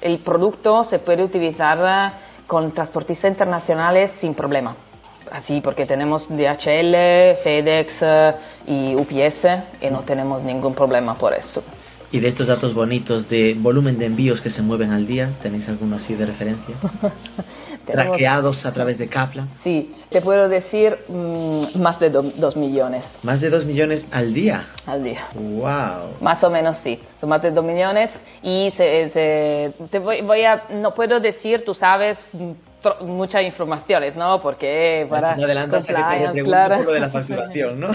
el 0.00 0.18
producto 0.18 0.82
se 0.82 0.98
puede 0.98 1.22
utilizar 1.22 2.14
con 2.46 2.72
transportistas 2.72 3.30
internacionales 3.30 4.10
sin 4.10 4.34
problema. 4.34 4.74
Así, 5.30 5.60
porque 5.60 5.86
tenemos 5.86 6.28
DHL, 6.28 7.36
FedEx 7.40 7.98
eh, 8.02 8.34
y 8.66 8.96
UPS 8.96 9.46
y 9.80 9.86
no 9.88 10.00
tenemos 10.00 10.42
ningún 10.42 10.74
problema 10.74 11.14
por 11.14 11.32
eso. 11.32 11.62
Y 12.12 12.18
de 12.18 12.28
estos 12.28 12.48
datos 12.48 12.74
bonitos 12.74 13.28
de 13.28 13.54
volumen 13.56 13.98
de 13.98 14.06
envíos 14.06 14.40
que 14.40 14.50
se 14.50 14.62
mueven 14.62 14.90
al 14.90 15.06
día, 15.06 15.30
¿tenéis 15.40 15.68
alguno 15.68 15.96
así 15.96 16.14
de 16.14 16.26
referencia? 16.26 16.74
Traqueados 17.86 18.66
a 18.66 18.72
través 18.72 18.98
de 18.98 19.08
Capla. 19.08 19.46
Sí, 19.60 19.94
te 20.10 20.20
puedo 20.20 20.48
decir 20.48 20.98
mm, 21.08 21.80
más 21.80 22.00
de 22.00 22.10
2 22.10 22.56
millones. 22.56 23.18
¿Más 23.22 23.40
de 23.40 23.50
2 23.50 23.64
millones 23.64 24.08
al 24.10 24.34
día? 24.34 24.66
Al 24.86 25.04
día. 25.04 25.26
¡Wow! 25.34 26.16
Más 26.20 26.42
o 26.42 26.50
menos 26.50 26.76
sí, 26.78 27.00
son 27.20 27.28
más 27.28 27.42
de 27.42 27.52
2 27.52 27.64
millones 27.64 28.10
y 28.42 28.70
se, 28.72 29.72
te 29.90 29.98
voy, 30.00 30.20
voy 30.22 30.42
a, 30.42 30.64
no 30.70 30.94
puedo 30.94 31.20
decir, 31.20 31.64
tú 31.64 31.74
sabes, 31.74 32.32
muchas 33.00 33.42
informaciones, 33.42 34.16
¿no? 34.16 34.40
Porque 34.40 35.06
para 35.08 35.36
no 35.36 35.44
adelantas 35.44 35.86
que 35.86 35.94
te 35.94 36.42
claro. 36.42 36.76
un 36.76 36.80
poco 36.80 36.92
de 36.92 37.00
la 37.00 37.10
facturación, 37.10 37.80
¿no? 37.80 37.90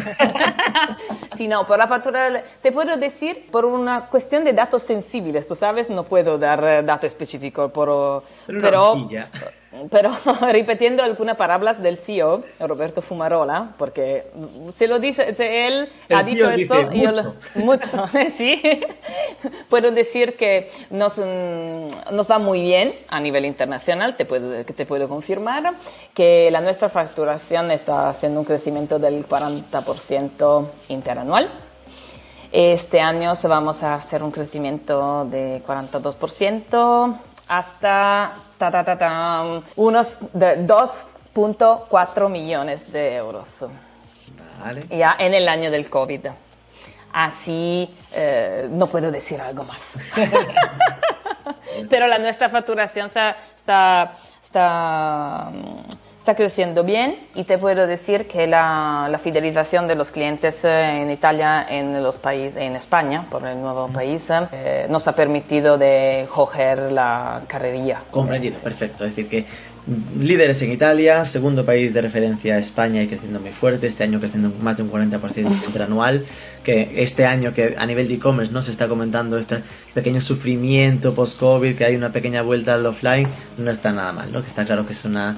sí, 1.38 1.48
no, 1.48 1.66
por 1.66 1.78
la 1.78 1.88
factura 1.88 2.44
te 2.62 2.72
puedo 2.72 2.98
decir 2.98 3.48
por 3.52 3.66
una 3.66 4.08
cuestión 4.08 4.44
de 4.44 4.54
datos 4.54 4.84
sensibles, 4.84 5.48
tú 5.48 5.56
sabes, 5.56 5.90
no 5.90 6.04
puedo 6.04 6.38
dar 6.38 6.64
eh, 6.64 6.84
datos 6.84 7.08
específicos, 7.08 7.72
por, 7.72 8.24
pero, 8.48 8.62
pero 8.62 9.10
pero 9.90 10.16
repitiendo 10.52 11.04
algunas 11.04 11.38
palabras 11.38 11.82
del 11.82 11.98
CEO, 11.98 12.44
Roberto 12.60 13.02
Fumarola, 13.02 13.74
porque 13.78 14.28
se 14.76 14.88
lo 14.88 15.00
dice, 15.00 15.36
él 15.38 15.90
ha 16.10 16.22
e 16.22 16.24
dicho 16.24 16.50
esto, 16.50 16.76
mucho, 16.76 16.94
yo 16.94 17.64
mucho 17.64 18.06
sí, 18.38 18.62
puedo 19.70 19.92
decir 19.92 20.36
que 20.36 20.72
nos, 20.90 21.18
mm, 21.18 22.14
nos 22.14 22.30
va 22.30 22.40
muy 22.40 22.62
bien 22.62 22.94
a 23.08 23.20
nivel 23.20 23.46
internacional, 23.46 24.16
te 24.16 24.26
puedo, 24.26 24.64
te 24.64 24.86
puedo 24.86 25.08
confirmar, 25.08 25.74
que 26.14 26.50
la 26.52 26.62
nuestra 26.62 26.90
facturación 26.90 27.72
está 27.72 28.10
haciendo 28.10 28.40
un 28.40 28.46
crecimiento 28.46 29.00
del 29.00 29.28
40% 29.28 30.68
interanual. 30.90 31.50
Este 32.52 33.02
año 33.02 33.34
vamos 33.44 33.84
a 33.84 33.96
hacer 33.96 34.24
un 34.24 34.32
crecimiento 34.32 35.26
de 35.26 35.62
42% 35.68 37.20
hasta 37.48 38.38
ta, 38.58 38.72
ta, 38.72 38.98
ta, 38.98 39.62
unos 39.76 40.08
2.4 40.34 42.30
millones 42.30 42.92
de 42.92 43.16
euros. 43.16 43.66
Vale. 44.60 44.88
Ya 44.90 45.16
en 45.20 45.34
el 45.34 45.48
año 45.48 45.72
del 45.72 45.90
COVID. 45.90 46.28
Así 47.14 47.96
eh, 48.14 48.68
no 48.70 48.88
puedo 48.88 49.10
decir 49.12 49.40
algo 49.40 49.64
más. 49.64 49.94
Pero 51.90 52.08
la 52.08 52.18
nuestra 52.18 52.50
facturación 52.50 53.08
está, 53.08 53.38
está, 53.56 54.18
está 54.44 55.52
está 56.26 56.34
creciendo 56.34 56.84
bien 56.84 57.18
y 57.36 57.44
te 57.44 57.60
puedo 57.60 57.86
decir 57.86 58.26
que 58.26 58.48
la, 58.48 59.08
la 59.12 59.20
fidelización 59.20 59.88
de 59.88 59.94
los 59.94 60.10
clientes 60.10 60.64
eh, 60.64 61.04
en 61.04 61.12
Italia, 61.12 61.68
en 61.70 62.02
los 62.02 62.18
países, 62.18 62.58
en 62.58 62.76
España, 62.76 63.28
por 63.30 63.46
el 63.46 63.62
nuevo 63.62 63.90
país, 63.90 64.26
eh, 64.52 64.88
nos 64.90 65.08
ha 65.08 65.12
permitido 65.12 65.78
de 65.78 66.26
coger 66.34 66.92
la 66.92 67.44
carrerilla. 67.46 68.02
Comprendido, 68.10 68.58
perfecto. 68.58 69.04
Es 69.06 69.16
decir, 69.16 69.30
que 69.30 69.46
líderes 70.20 70.60
en 70.64 70.72
Italia, 70.72 71.24
segundo 71.26 71.64
país 71.64 71.94
de 71.94 72.02
referencia 72.02 72.58
España 72.58 73.04
y 73.04 73.08
creciendo 73.08 73.40
muy 73.40 73.52
fuerte, 73.52 73.86
este 73.86 74.04
año 74.04 74.20
creciendo 74.20 74.52
más 74.60 74.78
de 74.78 74.84
un 74.84 74.92
40% 74.92 75.64
interanual, 75.68 76.26
que 76.64 77.04
este 77.04 77.28
año 77.28 77.54
que 77.54 77.76
a 77.78 77.86
nivel 77.86 78.08
de 78.08 78.16
e-commerce 78.16 78.52
no 78.52 78.64
se 78.64 78.72
está 78.72 78.88
comentando 78.88 79.38
este 79.38 79.62
pequeño 79.94 80.22
sufrimiento 80.22 81.14
post-COVID, 81.14 81.76
que 81.78 81.86
hay 81.86 81.96
una 81.96 82.12
pequeña 82.12 82.42
vuelta 82.42 82.74
al 82.74 82.84
offline, 82.88 83.28
no 83.60 83.70
está 83.70 83.92
nada 83.92 84.12
mal, 84.12 84.32
¿no? 84.32 84.42
Que 84.42 84.48
está 84.48 84.66
claro 84.66 84.88
que 84.88 84.94
es 84.94 85.06
una 85.06 85.38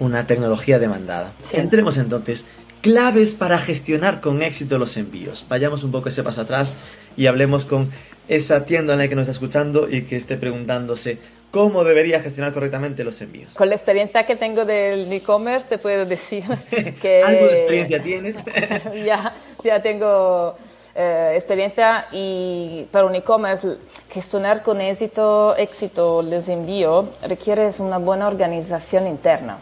una 0.00 0.26
tecnología 0.26 0.78
demandada. 0.78 1.32
Entremos 1.52 1.96
entonces. 1.98 2.46
Claves 2.82 3.34
para 3.34 3.58
gestionar 3.58 4.20
con 4.20 4.42
éxito 4.42 4.78
los 4.78 4.96
envíos. 4.96 5.44
Vayamos 5.48 5.82
un 5.82 5.90
poco 5.90 6.08
ese 6.08 6.22
paso 6.22 6.42
atrás 6.42 6.76
y 7.16 7.26
hablemos 7.26 7.64
con 7.64 7.90
esa 8.28 8.64
tienda 8.64 8.92
en 8.92 9.00
la 9.00 9.08
que 9.08 9.14
nos 9.14 9.22
está 9.22 9.32
escuchando 9.32 9.88
y 9.90 10.02
que 10.02 10.16
esté 10.16 10.36
preguntándose 10.36 11.18
cómo 11.50 11.84
debería 11.84 12.20
gestionar 12.20 12.52
correctamente 12.52 13.02
los 13.02 13.20
envíos. 13.22 13.54
Con 13.54 13.68
la 13.70 13.76
experiencia 13.76 14.26
que 14.26 14.36
tengo 14.36 14.64
del 14.64 15.12
e-commerce 15.12 15.66
te 15.68 15.78
puedo 15.78 16.04
decir 16.04 16.44
que... 17.02 17.22
¿Algo 17.22 17.46
de 17.46 17.54
experiencia 17.54 18.02
tienes? 18.02 18.44
ya, 19.04 19.34
ya 19.64 19.82
tengo 19.82 20.56
eh, 20.94 21.32
experiencia 21.34 22.06
y 22.12 22.86
para 22.90 23.06
un 23.06 23.14
e-commerce 23.14 23.78
gestionar 24.10 24.62
con 24.62 24.80
éxito, 24.80 25.56
éxito 25.56 26.22
los 26.22 26.48
envíos 26.48 27.06
requiere 27.26 27.70
una 27.78 27.98
buena 27.98 28.28
organización 28.28 29.06
interna. 29.06 29.58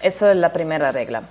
Eso 0.00 0.30
es 0.30 0.36
la 0.36 0.52
primera 0.52 0.92
regla. 0.92 1.22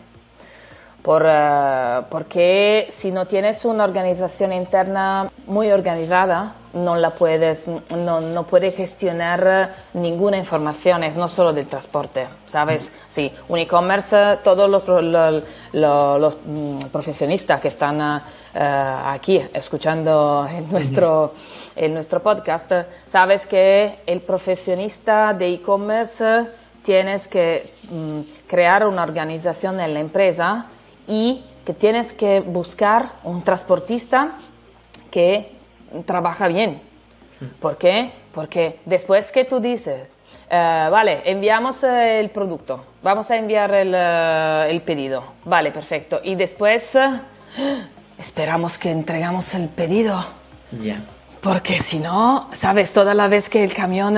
Por, 1.02 1.24
eh, 1.26 2.02
porque 2.10 2.90
si 2.92 3.12
no 3.12 3.28
tienes 3.28 3.64
una 3.64 3.86
organización 3.86 4.52
interna 4.52 5.32
muy 5.46 5.72
organizada, 5.72 6.54
no 6.74 6.96
la 6.96 7.12
puedes, 7.12 7.66
no, 7.68 8.20
no 8.20 8.44
puedes 8.44 8.76
gestionar 8.76 9.74
ninguna 9.94 10.38
información, 10.38 11.04
es 11.04 11.16
no 11.16 11.28
solo 11.28 11.54
del 11.54 11.68
transporte, 11.68 12.28
¿sabes? 12.48 12.92
Sí, 13.10 13.32
un 13.48 13.60
e-commerce, 13.60 14.40
todos 14.44 14.70
los, 14.70 14.86
los, 15.72 16.38
mm, 16.46 16.80
profesionistas 16.92 17.62
que 17.62 17.70
están 17.70 18.22
eh, 18.54 18.96
aquí 19.06 19.42
escuchando 19.54 20.48
en 20.50 20.70
nuestro, 20.70 21.34
en 21.76 21.94
nuestro 21.94 22.22
podcast, 22.22 22.72
sabes 23.10 23.46
que 23.46 24.00
el 24.06 24.22
profesionista 24.22 25.34
de 25.34 25.54
e-commerce 25.54 26.48
tienes 26.88 27.28
que 27.28 27.74
mm, 27.92 28.22
crear 28.48 28.88
una 28.88 29.04
organización 29.04 29.82
en 29.82 29.94
la 29.94 30.00
empresa 30.00 30.68
y 31.06 31.44
que 31.66 31.74
tienes 31.74 32.14
que 32.14 32.40
buscar 32.40 33.10
un 33.26 33.44
transportista 33.44 34.38
que 35.12 35.52
trabaja 36.06 36.48
bien. 36.48 36.82
¿Por 37.60 37.78
qué? 37.78 38.14
Porque 38.34 38.80
después 38.86 39.34
que 39.34 39.44
tú 39.44 39.60
dices, 39.60 40.08
eh, 40.50 40.88
vale, 40.90 41.24
enviamos 41.26 41.84
eh, 41.84 42.22
el 42.22 42.30
producto, 42.30 42.86
vamos 43.04 43.30
a 43.32 43.36
enviar 43.36 43.74
el, 43.74 43.94
eh, 43.94 44.68
el 44.70 44.82
pedido, 44.82 45.26
vale, 45.44 45.72
perfecto, 45.72 46.22
y 46.24 46.36
después 46.36 46.98
esperamos 48.18 48.78
que 48.78 48.92
entregamos 48.92 49.54
el 49.56 49.68
pedido. 49.68 50.24
Ya. 50.72 51.02
Porque 51.42 51.82
si 51.82 52.00
no, 52.00 52.50
sabes, 52.54 52.94
toda 52.94 53.14
la 53.14 53.28
vez 53.28 53.50
que 53.50 53.66
el 53.66 53.74
camión 53.74 54.18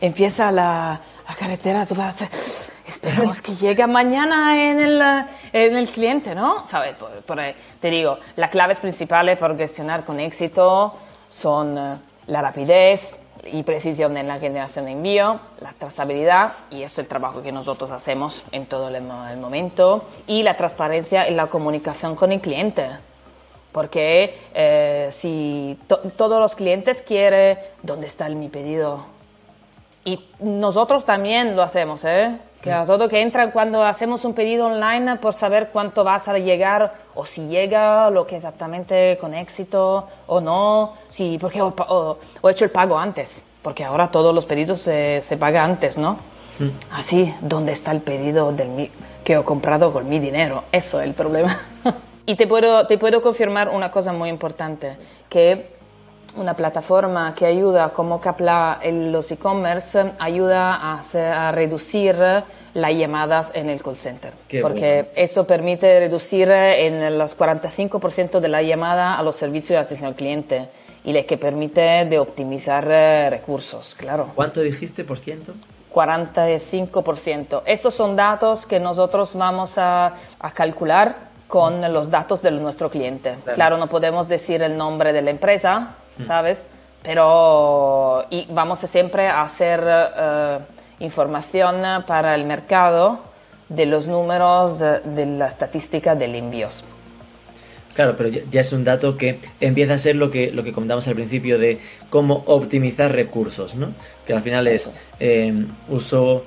empieza 0.00 0.50
la 0.50 1.00
la 1.28 1.34
carretera, 1.34 1.86
tú 1.86 1.96
esperamos 2.86 3.42
que 3.42 3.54
llegue 3.56 3.86
mañana 3.86 4.70
en 4.70 4.80
el, 4.80 5.02
en 5.52 5.76
el 5.76 5.88
cliente, 5.88 6.34
¿no? 6.34 6.66
¿Sabes? 6.68 6.94
Por, 6.96 7.38
te 7.80 7.90
digo, 7.90 8.18
las 8.36 8.50
claves 8.50 8.78
principales 8.78 9.38
para 9.38 9.56
gestionar 9.56 10.04
con 10.04 10.20
éxito 10.20 10.94
son 11.28 11.76
eh, 11.76 11.96
la 12.28 12.42
rapidez 12.42 13.16
y 13.44 13.62
precisión 13.62 14.16
en 14.16 14.28
la 14.28 14.38
generación 14.38 14.86
de 14.86 14.92
envío, 14.92 15.40
la 15.60 15.72
trazabilidad, 15.72 16.52
y 16.70 16.82
eso 16.82 16.94
es 16.94 16.98
el 17.00 17.08
trabajo 17.08 17.42
que 17.42 17.52
nosotros 17.52 17.90
hacemos 17.90 18.44
en 18.52 18.66
todo 18.66 18.88
el, 18.88 19.02
momento, 19.02 20.04
y 20.26 20.42
la 20.42 20.56
transparencia 20.56 21.26
en 21.26 21.36
la 21.36 21.46
comunicación 21.46 22.16
con 22.16 22.32
el 22.32 22.40
cliente. 22.40 22.88
Porque 23.72 24.38
eh, 24.54 25.10
si 25.12 25.78
todos 26.16 26.40
los 26.40 26.56
clientes 26.56 27.02
quieren, 27.02 27.58
¿dónde 27.82 28.06
está 28.06 28.28
mi 28.30 28.48
pedido? 28.48 29.15
Y 30.06 30.20
nosotros 30.38 31.04
también 31.04 31.56
lo 31.56 31.64
hacemos, 31.64 32.04
¿eh? 32.04 32.38
Que 32.62 32.72
a 32.72 32.86
todo 32.86 33.08
que 33.08 33.20
entra 33.20 33.50
cuando 33.50 33.82
hacemos 33.84 34.24
un 34.24 34.34
pedido 34.34 34.66
online 34.66 35.16
por 35.16 35.34
saber 35.34 35.70
cuánto 35.72 36.04
vas 36.04 36.28
a 36.28 36.38
llegar 36.38 36.94
o 37.16 37.26
si 37.26 37.48
llega 37.48 38.08
lo 38.10 38.24
que 38.24 38.36
exactamente 38.36 39.18
con 39.20 39.34
éxito 39.34 40.06
o 40.28 40.40
no, 40.40 40.94
si, 41.08 41.38
porque 41.38 41.60
o, 41.60 42.18
he 42.40 42.50
hecho 42.52 42.64
el 42.64 42.70
pago 42.70 42.96
antes, 42.96 43.44
porque 43.62 43.82
ahora 43.82 44.08
todos 44.12 44.32
los 44.32 44.46
pedidos 44.46 44.80
se, 44.80 45.22
se 45.22 45.36
pagan 45.36 45.72
antes, 45.72 45.98
¿no? 45.98 46.18
Así, 46.92 47.34
¿dónde 47.40 47.72
está 47.72 47.90
el 47.90 48.00
pedido 48.00 48.52
del 48.52 48.90
que 49.24 49.34
he 49.34 49.42
comprado 49.42 49.92
con 49.92 50.08
mi 50.08 50.20
dinero? 50.20 50.62
Eso 50.70 51.00
es 51.00 51.08
el 51.08 51.14
problema. 51.14 51.60
y 52.26 52.36
te 52.36 52.46
puedo, 52.46 52.86
te 52.86 52.96
puedo 52.96 53.20
confirmar 53.22 53.70
una 53.70 53.90
cosa 53.90 54.12
muy 54.12 54.28
importante, 54.28 54.96
que 55.28 55.75
una 56.36 56.54
plataforma 56.54 57.34
que 57.34 57.46
ayuda 57.46 57.90
como 57.90 58.20
Capla 58.20 58.78
en 58.82 59.12
los 59.12 59.30
e-commerce, 59.30 60.12
ayuda 60.18 60.74
a, 60.74 61.00
a, 61.48 61.52
reducir 61.52 62.16
las 62.74 62.94
llamadas 62.94 63.50
en 63.54 63.70
el 63.70 63.82
call 63.82 63.96
center. 63.96 64.32
porque 64.60 65.10
eso 65.16 65.46
permite 65.46 66.00
reducir 66.00 66.50
en 66.50 67.18
los 67.18 67.36
45% 67.36 68.40
de 68.40 68.48
la 68.48 68.62
llamada 68.62 69.18
a 69.18 69.22
los 69.22 69.36
servicios 69.36 69.70
de 69.70 69.78
atención 69.78 70.08
al 70.08 70.14
cliente 70.14 70.68
y 71.04 71.12
les 71.12 71.24
que 71.24 71.38
permite 71.38 72.04
de 72.04 72.18
optimizar 72.18 72.84
recursos, 73.30 73.94
claro. 73.94 74.32
¿Cuánto 74.34 74.60
dijiste 74.60 75.04
por 75.04 75.18
ciento? 75.18 75.54
45%. 75.96 77.62
Estos 77.64 77.94
son 77.94 78.16
datos 78.16 78.66
que 78.66 78.78
nosotros 78.78 79.34
vamos 79.34 79.78
a, 79.78 80.12
calcular 80.52 81.16
con 81.48 81.80
los 81.92 82.10
datos 82.10 82.42
de 82.42 82.50
nuestro 82.50 82.90
cliente. 82.90 83.36
Claro. 83.54 83.78
no 83.78 83.86
podemos 83.86 84.28
decir 84.28 84.62
el 84.62 84.76
nombre 84.76 85.14
de 85.14 85.22
la 85.22 85.30
empresa. 85.30 85.94
¿Sabes? 86.26 86.64
Pero 87.02 88.24
y 88.30 88.46
vamos 88.50 88.82
a 88.84 88.86
siempre 88.86 89.28
a 89.28 89.42
hacer 89.42 89.82
eh, 89.86 90.58
información 91.00 91.82
para 92.06 92.34
el 92.34 92.44
mercado 92.44 93.20
de 93.68 93.86
los 93.86 94.06
números 94.06 94.78
de, 94.78 95.00
de 95.00 95.26
la 95.26 95.48
estadística 95.48 96.14
del 96.14 96.34
envíos. 96.34 96.84
Claro, 97.96 98.14
pero 98.18 98.28
ya 98.28 98.60
es 98.60 98.74
un 98.74 98.84
dato 98.84 99.16
que 99.16 99.38
empieza 99.58 99.94
a 99.94 99.98
ser 99.98 100.16
lo 100.16 100.30
que, 100.30 100.52
lo 100.52 100.62
que 100.62 100.72
comentamos 100.72 101.08
al 101.08 101.14
principio 101.14 101.58
de 101.58 101.78
cómo 102.10 102.44
optimizar 102.46 103.10
recursos, 103.10 103.74
¿no? 103.74 103.94
Que 104.26 104.34
al 104.34 104.42
final 104.42 104.66
es, 104.68 104.92
eh, 105.18 105.64
uso 105.88 106.44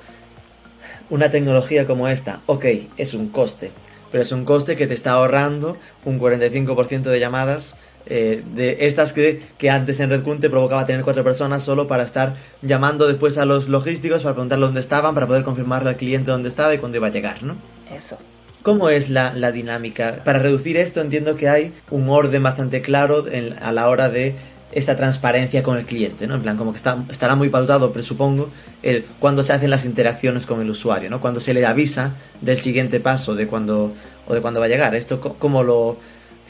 una 1.10 1.28
tecnología 1.28 1.88
como 1.88 2.06
esta, 2.06 2.40
ok, 2.46 2.66
es 2.96 3.14
un 3.14 3.30
coste, 3.30 3.72
pero 4.12 4.22
es 4.22 4.30
un 4.30 4.44
coste 4.44 4.76
que 4.76 4.86
te 4.86 4.94
está 4.94 5.10
ahorrando 5.10 5.76
un 6.04 6.20
45% 6.20 7.02
de 7.02 7.18
llamadas 7.18 7.76
eh, 8.12 8.42
de 8.56 8.78
estas 8.80 9.12
que, 9.12 9.40
que, 9.56 9.70
antes 9.70 10.00
en 10.00 10.10
Redcun 10.10 10.40
te 10.40 10.50
provocaba 10.50 10.84
tener 10.84 11.04
cuatro 11.04 11.22
personas 11.22 11.62
solo 11.62 11.86
para 11.86 12.02
estar 12.02 12.34
llamando 12.60 13.06
después 13.06 13.38
a 13.38 13.44
los 13.44 13.68
logísticos 13.68 14.22
para 14.22 14.34
preguntarle 14.34 14.66
dónde 14.66 14.80
estaban, 14.80 15.14
para 15.14 15.28
poder 15.28 15.44
confirmarle 15.44 15.90
al 15.90 15.96
cliente 15.96 16.32
dónde 16.32 16.48
estaba 16.48 16.74
y 16.74 16.78
cuándo 16.78 16.96
iba 16.96 17.06
a 17.06 17.10
llegar, 17.10 17.44
¿no? 17.44 17.54
Eso. 17.96 18.18
¿Cómo 18.62 18.90
es 18.90 19.10
la, 19.10 19.52
dinámica? 19.52 20.22
Para 20.24 20.40
reducir 20.40 20.76
esto 20.76 21.00
entiendo 21.00 21.36
que 21.36 21.48
hay 21.48 21.72
un 21.88 22.10
orden 22.10 22.42
bastante 22.42 22.82
claro 22.82 23.24
a 23.62 23.70
la 23.70 23.88
hora 23.88 24.10
de 24.10 24.34
esta 24.72 24.96
transparencia 24.96 25.62
con 25.62 25.78
el 25.78 25.86
cliente, 25.86 26.26
¿no? 26.26 26.34
En 26.34 26.42
plan, 26.42 26.56
como 26.56 26.72
que 26.72 26.78
está, 26.78 27.04
estará 27.08 27.36
muy 27.36 27.48
pautado, 27.48 27.92
presupongo, 27.92 28.50
el 28.82 29.04
cuando 29.20 29.44
se 29.44 29.52
hacen 29.52 29.70
las 29.70 29.84
interacciones 29.84 30.46
con 30.46 30.60
el 30.60 30.68
usuario, 30.68 31.10
¿no? 31.10 31.20
Cuando 31.20 31.38
se 31.38 31.54
le 31.54 31.64
avisa 31.64 32.16
del 32.40 32.56
siguiente 32.56 32.98
paso 32.98 33.36
de 33.36 33.46
cuando, 33.46 33.92
o 34.26 34.34
de 34.34 34.40
cuándo 34.40 34.58
va 34.58 34.66
a 34.66 34.68
llegar. 34.68 34.96
¿Esto 34.96 35.20
cómo 35.20 35.62
lo...? 35.62 35.96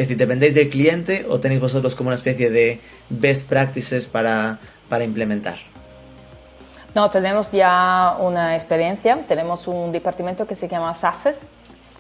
Es 0.00 0.08
decir, 0.08 0.16
¿dependéis 0.16 0.54
del 0.54 0.70
cliente 0.70 1.26
o 1.28 1.40
tenéis 1.40 1.60
vosotros 1.60 1.94
como 1.94 2.08
una 2.08 2.14
especie 2.14 2.48
de 2.48 2.80
best 3.10 3.46
practices 3.46 4.06
para, 4.06 4.58
para 4.88 5.04
implementar? 5.04 5.56
No, 6.94 7.10
tenemos 7.10 7.52
ya 7.52 8.16
una 8.18 8.56
experiencia. 8.56 9.18
Tenemos 9.28 9.68
un 9.68 9.92
departamento 9.92 10.46
que 10.46 10.54
se 10.54 10.68
llama 10.68 10.94
SASES, 10.94 11.46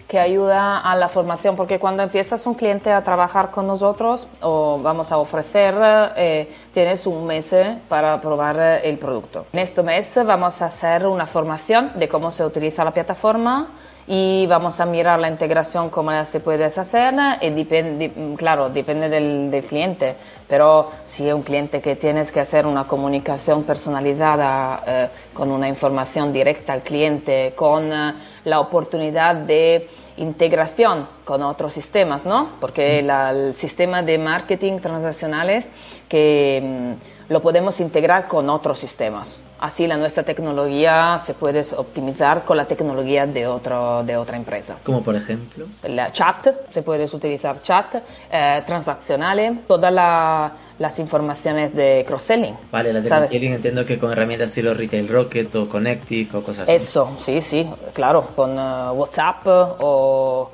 que 0.08 0.18
ayuda 0.18 0.78
a 0.78 0.96
la 0.96 1.10
formación, 1.10 1.56
porque 1.56 1.78
cuando 1.78 2.02
empiezas 2.02 2.46
un 2.46 2.54
cliente 2.54 2.90
a 2.90 3.04
trabajar 3.04 3.50
con 3.50 3.66
nosotros 3.66 4.28
o 4.40 4.80
vamos 4.82 5.12
a 5.12 5.18
ofrecer, 5.18 5.74
eh, 6.16 6.50
tienes 6.72 7.06
un 7.06 7.26
mes 7.26 7.54
para 7.86 8.18
probar 8.22 8.56
eh, 8.58 8.88
el 8.88 8.96
producto. 8.96 9.44
En 9.52 9.58
este 9.58 9.82
mes 9.82 10.18
vamos 10.24 10.62
a 10.62 10.66
hacer 10.66 11.06
una 11.06 11.26
formación 11.26 11.92
de 11.96 12.08
cómo 12.08 12.30
se 12.30 12.46
utiliza 12.46 12.82
la 12.82 12.92
plataforma 12.92 13.68
y 14.12 14.44
vamos 14.48 14.80
a 14.80 14.86
mirar 14.86 15.20
la 15.20 15.28
integración, 15.28 15.88
cómo 15.88 16.24
se 16.24 16.40
puede 16.40 16.64
hacer, 16.64 17.14
y 17.40 17.50
depende, 17.50 18.10
claro, 18.36 18.68
depende 18.68 19.08
del, 19.08 19.64
cliente, 19.68 20.16
pero 20.48 20.90
si 21.04 21.28
es 21.28 21.32
un 21.32 21.42
cliente 21.42 21.80
que 21.80 21.94
tienes 21.94 22.32
que 22.32 22.40
hacer 22.40 22.66
una 22.66 22.88
comunicación 22.88 23.62
personalizada 23.62 24.82
eh, 24.84 25.08
con 25.32 25.52
una 25.52 25.68
información 25.68 26.32
directa 26.32 26.72
al 26.72 26.82
cliente, 26.82 27.52
con 27.54 27.88
la 27.88 28.58
oportunidad 28.58 29.36
de 29.36 29.88
integración 30.16 31.06
con 31.24 31.44
otros 31.44 31.72
sistemas, 31.72 32.26
¿no? 32.26 32.56
Porque 32.60 32.98
el 32.98 33.54
sistema 33.54 34.02
de 34.02 34.18
marketing 34.18 34.80
transaccionales 34.80 35.66
que 36.08 36.96
mm, 36.98 37.19
lo 37.30 37.40
podemos 37.40 37.78
integrar 37.78 38.26
con 38.26 38.50
otros 38.50 38.78
sistemas. 38.78 39.40
Así 39.60 39.86
la 39.86 39.96
nuestra 39.96 40.24
tecnología 40.24 41.20
se 41.24 41.32
puede 41.32 41.64
optimizar 41.76 42.44
con 42.44 42.56
la 42.56 42.64
tecnología 42.64 43.24
de, 43.24 43.46
otro, 43.46 44.02
de 44.02 44.16
otra 44.16 44.36
empresa. 44.36 44.78
Como 44.82 45.00
por 45.02 45.14
ejemplo. 45.14 45.66
La 45.84 46.10
chat, 46.10 46.48
se 46.72 46.82
puede 46.82 47.04
utilizar 47.04 47.62
chat, 47.62 47.94
eh, 48.32 48.62
transaccionales, 48.66 49.64
todas 49.68 49.92
las 49.92 50.98
informaciones 50.98 51.72
de 51.72 52.04
cross-selling. 52.04 52.56
Vale, 52.72 52.92
las 52.92 53.04
de 53.04 53.10
cross-selling 53.10 53.52
entiendo 53.52 53.84
que 53.84 53.96
con 53.96 54.10
herramientas 54.10 54.48
estilo 54.48 54.74
Retail 54.74 55.06
Rocket 55.06 55.54
o 55.54 55.68
Connective 55.68 56.36
o 56.36 56.42
cosas 56.42 56.64
así. 56.64 56.72
Eso, 56.72 57.12
sí, 57.18 57.40
sí, 57.40 57.70
claro, 57.92 58.26
con 58.34 58.58
uh, 58.58 58.90
WhatsApp 58.92 59.46
o 59.46 60.50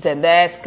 Zendesk, 0.00 0.66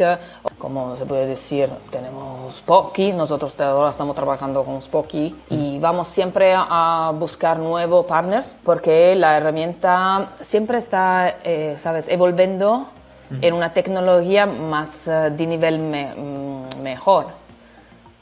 como 0.58 0.96
se 0.96 1.06
puede 1.06 1.26
decir, 1.26 1.68
tenemos 1.90 2.56
Spocky, 2.56 3.12
nosotros 3.12 3.58
ahora 3.60 3.90
estamos 3.90 4.16
trabajando 4.16 4.64
con 4.64 4.80
Spocky 4.80 5.36
y 5.50 5.78
vamos 5.78 6.08
siempre 6.08 6.54
a 6.56 7.12
buscar 7.14 7.58
nuevos 7.58 8.06
partners 8.06 8.56
porque 8.64 9.14
la 9.14 9.36
herramienta 9.36 10.30
siempre 10.40 10.78
está, 10.78 11.36
eh, 11.44 11.76
sabes, 11.78 12.08
evolviendo 12.08 12.88
en 13.40 13.54
una 13.54 13.72
tecnología 13.72 14.44
más 14.46 15.06
uh, 15.06 15.30
de 15.30 15.46
nivel 15.46 15.78
mm, 15.78 16.82
mejor. 16.82 17.28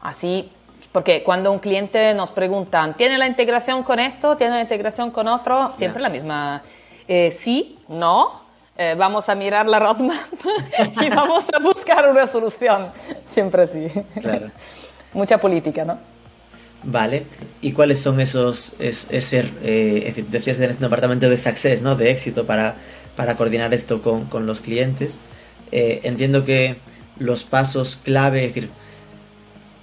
Así 0.03 0.51
porque 0.93 1.23
cuando 1.23 1.53
un 1.53 1.59
cliente 1.59 2.15
nos 2.15 2.31
pregunta, 2.31 2.95
¿tiene 2.97 3.19
la 3.19 3.27
integración 3.27 3.83
con 3.83 3.99
esto? 3.99 4.37
¿Tiene 4.37 4.55
la 4.55 4.63
integración 4.63 5.11
con 5.11 5.29
otro? 5.29 5.73
Siempre 5.77 6.03
la 6.03 6.09
misma. 6.09 6.63
Eh, 7.07 7.31
sí, 7.39 7.79
no, 7.89 8.48
eh, 8.79 8.95
vamos 8.97 9.29
a 9.29 9.35
mirar 9.35 9.67
la 9.67 9.81
roadmap 9.81 10.23
y 11.03 11.11
vamos 11.11 11.45
a 11.53 11.59
buscar 11.59 12.09
una 12.09 12.29
solución. 12.29 12.87
Siempre 13.27 13.67
sí. 13.67 13.89
Claro. 14.21 14.51
Mucha 15.13 15.39
política, 15.39 15.85
¿no? 15.85 15.99
Vale. 16.85 17.27
¿Y 17.61 17.73
cuáles 17.73 18.01
son 18.01 18.21
esos, 18.21 18.77
es, 18.79 19.09
ese, 19.11 19.51
eh, 19.65 20.25
decías 20.29 20.59
que 20.59 20.65
en 20.65 20.71
este 20.71 20.85
departamento 20.85 21.29
de 21.29 21.37
success, 21.37 21.83
¿no? 21.83 21.97
De 21.97 22.13
éxito 22.13 22.47
para, 22.47 22.77
para 23.17 23.37
coordinar 23.37 23.75
esto 23.75 24.01
con, 24.01 24.27
con 24.27 24.47
los 24.47 24.61
clientes. 24.61 25.19
Eh, 25.73 26.01
entiendo 26.05 26.45
que 26.45 26.77
los 27.19 27.43
pasos 27.43 27.97
clave, 27.97 28.45
es 28.45 28.55
decir, 28.55 28.71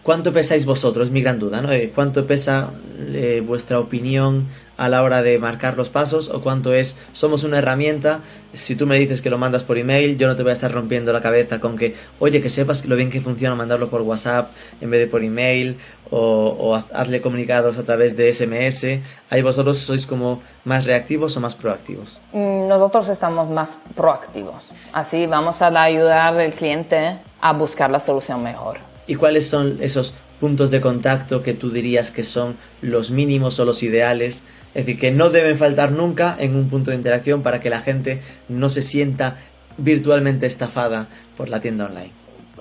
¿Cuánto 0.06 0.32
pesáis 0.32 0.68
vosotros? 0.68 1.08
Es 1.08 1.12
mi 1.12 1.24
gran 1.24 1.40
duda, 1.40 1.64
¿no? 1.64 1.72
Eh, 1.72 1.92
¿Cuánto 1.96 2.28
pesa 2.28 2.70
eh, 3.00 3.42
vuestra 3.44 3.80
opinión 3.80 4.48
a 4.78 4.88
la 4.88 5.02
hora 5.02 5.24
de 5.24 5.40
marcar 5.40 5.76
los 5.78 5.90
pasos? 5.90 6.30
¿O 6.30 6.42
cuánto 6.42 6.76
es, 6.76 7.00
somos 7.12 7.44
una 7.44 7.58
herramienta? 7.58 8.20
Si 8.54 8.76
tú 8.76 8.86
me 8.86 9.00
dices 9.00 9.24
que 9.24 9.32
lo 9.32 9.40
mandas 9.40 9.64
por 9.64 9.80
email, 9.80 10.16
yo 10.20 10.28
no 10.28 10.36
te 10.36 10.44
voy 10.44 10.52
a 10.52 10.54
estar 10.54 10.72
rompiendo 10.72 11.12
la 11.12 11.24
cabeza 11.24 11.60
con 11.60 11.76
que, 11.76 11.96
oye, 12.20 12.40
que 12.40 12.52
sepas 12.52 12.86
lo 12.86 12.96
bien 12.96 13.10
que 13.10 13.20
funciona 13.20 13.56
mandarlo 13.56 13.90
por 13.90 14.04
WhatsApp 14.04 14.52
en 14.80 14.92
vez 14.92 15.00
de 15.00 15.08
por 15.08 15.24
email, 15.24 15.80
o, 16.12 16.80
hazle 16.94 17.20
comunicados 17.20 17.80
a 17.80 17.84
través 17.84 18.16
de 18.16 18.32
SMS. 18.32 19.02
¿Ahí 19.32 19.42
vosotros 19.42 19.80
sois 19.80 20.06
como 20.06 20.44
más 20.66 20.86
reactivos 20.86 21.36
o 21.36 21.40
más 21.40 21.56
proactivos? 21.56 22.20
Mm, 22.32 22.68
nosotros 22.68 23.10
estamos 23.10 23.50
más 23.50 23.76
proactivos. 23.96 24.70
Así 24.94 25.26
vamos 25.26 25.64
a 25.64 25.82
ayudar 25.82 26.38
al 26.38 26.54
cliente 26.54 27.18
a 27.42 27.54
buscar 27.54 27.90
la 27.90 28.00
solución 28.00 28.44
mejor. 28.44 28.95
¿Y 29.08 29.16
cuáles 29.16 29.48
son 29.48 29.78
esos 29.82 30.14
puntos 30.40 30.72
de 30.72 30.82
contacto 30.82 31.44
que 31.44 31.54
tú 31.54 31.70
dirías 31.70 32.12
que 32.12 32.24
son 32.24 32.58
los 32.82 33.12
mínimos 33.12 33.60
o 33.60 33.66
los 33.66 33.84
ideales? 33.84 34.44
Es 34.74 34.86
decir, 34.86 35.00
que 35.00 35.12
no 35.12 35.30
deben 35.30 35.58
faltar 35.58 35.92
nunca 35.92 36.36
en 36.40 36.56
un 36.56 36.70
punto 36.70 36.92
de 36.92 36.98
interacción 36.98 37.44
para 37.44 37.60
que 37.60 37.70
la 37.70 37.82
gente 37.82 38.22
no 38.50 38.70
se 38.70 38.82
sienta 38.82 39.38
virtualmente 39.78 40.46
estafada 40.46 41.08
por 41.38 41.50
la 41.50 41.62
tienda 41.62 41.86
online. 41.86 42.12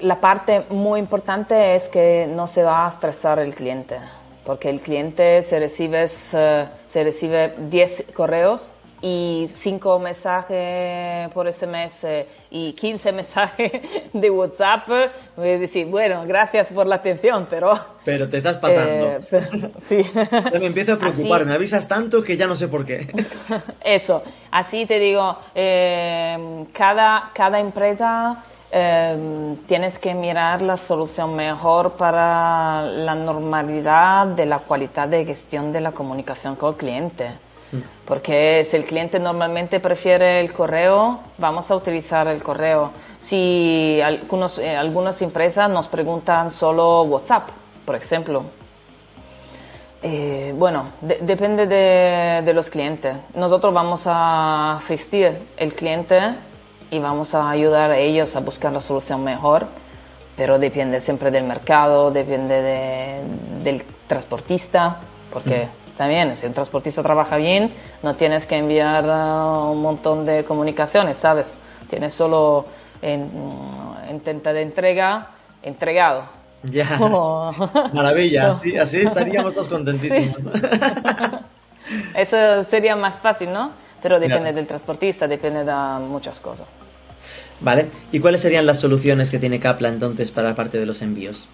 La 0.00 0.20
parte 0.20 0.64
muy 0.70 1.00
importante 1.00 1.76
es 1.76 1.84
que 1.84 2.28
no 2.28 2.46
se 2.46 2.62
va 2.62 2.86
a 2.86 2.88
estresar 2.88 3.38
el 3.38 3.54
cliente, 3.54 3.96
porque 4.44 4.68
el 4.68 4.80
cliente 4.80 5.42
se 5.42 5.58
recibe, 5.58 6.08
se 6.08 6.68
recibe 6.94 7.54
10 7.70 8.06
correos 8.12 8.73
y 9.06 9.50
5 9.52 9.98
mensajes 9.98 11.28
por 11.34 11.52
SMS 11.52 12.06
y 12.50 12.72
15 12.72 13.12
mensajes 13.12 13.72
de 14.14 14.30
WhatsApp, 14.30 14.88
voy 15.36 15.48
a 15.50 15.58
decir, 15.58 15.86
bueno, 15.88 16.24
gracias 16.26 16.68
por 16.68 16.86
la 16.86 16.96
atención, 16.96 17.46
pero... 17.50 17.78
Pero 18.04 18.28
te 18.28 18.36
estás 18.38 18.58
pasando. 18.58 19.06
Eh, 19.06 19.20
sí. 19.88 20.02
me 20.58 20.66
empiezo 20.66 20.94
a 20.94 20.98
preocupar, 20.98 21.46
me 21.46 21.54
avisas 21.54 21.88
tanto 21.88 22.22
que 22.22 22.36
ya 22.36 22.46
no 22.46 22.54
sé 22.54 22.68
por 22.68 22.84
qué. 22.84 23.06
Eso, 23.82 24.22
así 24.50 24.84
te 24.84 24.98
digo, 24.98 25.38
eh, 25.54 26.64
cada, 26.72 27.30
cada 27.34 27.60
empresa... 27.60 28.42
Eh, 28.76 29.54
tienes 29.68 30.00
que 30.00 30.14
mirar 30.14 30.60
la 30.60 30.76
solución 30.76 31.36
mejor 31.36 31.92
para 31.92 32.82
la 32.82 33.14
normalidad 33.14 34.26
de 34.26 34.46
la 34.46 34.58
calidad 34.58 35.06
de 35.06 35.24
gestión 35.24 35.70
de 35.72 35.80
la 35.80 35.92
comunicación 35.92 36.56
con 36.56 36.70
el 36.70 36.76
cliente. 36.76 37.43
Porque 38.04 38.66
si 38.68 38.76
el 38.76 38.84
cliente 38.84 39.18
normalmente 39.18 39.80
prefiere 39.80 40.40
el 40.40 40.52
correo, 40.52 41.20
vamos 41.38 41.70
a 41.70 41.76
utilizar 41.76 42.26
el 42.28 42.42
correo. 42.42 42.90
Si 43.18 44.00
algunos, 44.04 44.58
eh, 44.58 44.76
algunas 44.76 45.20
empresas 45.22 45.70
nos 45.70 45.88
preguntan 45.88 46.50
solo 46.50 47.02
WhatsApp, 47.02 47.48
por 47.84 47.96
ejemplo, 47.96 48.44
Eh, 50.06 50.52
bueno, 50.58 50.90
de- 51.00 51.18
depende 51.22 51.66
de, 51.66 52.42
de 52.44 52.52
los 52.52 52.68
clientes. 52.68 53.16
Nosotros 53.34 53.72
vamos 53.72 54.02
a 54.06 54.76
asistir 54.76 55.38
el 55.56 55.72
cliente 55.74 56.20
y 56.90 56.98
vamos 56.98 57.34
a 57.34 57.48
ayudar 57.48 57.90
a 57.90 57.96
ellos 57.96 58.36
a 58.36 58.40
buscar 58.40 58.70
la 58.72 58.82
solución 58.82 59.24
mejor, 59.24 59.66
pero 60.36 60.58
depende 60.58 61.00
siempre 61.00 61.30
del 61.30 61.44
mercado, 61.44 62.10
depende 62.10 62.60
de- 62.60 63.20
del 63.62 63.82
transportista, 64.06 64.98
porque 65.32 65.68
también 65.96 66.36
si 66.36 66.46
un 66.46 66.52
transportista 66.54 67.02
trabaja 67.02 67.36
bien, 67.36 67.72
no 68.02 68.14
tienes 68.16 68.46
que 68.46 68.56
enviar 68.56 69.04
ah, 69.08 69.68
un 69.70 69.80
montón 69.82 70.26
de 70.26 70.44
comunicaciones, 70.44 71.18
¿sabes? 71.18 71.52
Tienes 71.88 72.14
solo 72.14 72.66
en, 73.02 73.30
intenta 74.10 74.52
de 74.52 74.62
entrega, 74.62 75.28
entregado. 75.62 76.24
Ya. 76.64 76.86
Oh. 77.00 77.50
Maravilla, 77.92 78.44
No. 78.44 78.48
así, 78.52 78.76
así 78.76 79.00
estaríamos 79.02 79.52
todos 79.54 79.68
contentísimos. 79.76 80.36
Eso 82.14 82.64
sería 82.64 82.96
más 82.96 83.16
fácil, 83.20 83.52
¿no? 83.52 83.70
Pero 84.02 84.16
depende 84.18 84.42
Claro. 84.44 84.56
del 84.56 84.66
transportista, 84.66 85.26
depende 85.28 85.64
de 85.64 85.72
muchas 86.06 86.40
cosas. 86.40 86.66
Vale, 87.60 87.86
¿y 88.12 88.18
cuáles 88.20 88.40
serían 88.42 88.66
las 88.66 88.80
soluciones 88.80 89.30
que 89.30 89.38
tiene 89.38 89.60
Capla 89.60 89.88
entonces 89.88 90.30
para 90.30 90.48
la 90.50 90.54
parte 90.54 90.78
de 90.78 90.86
los 90.86 91.02
envíos? 91.02 91.48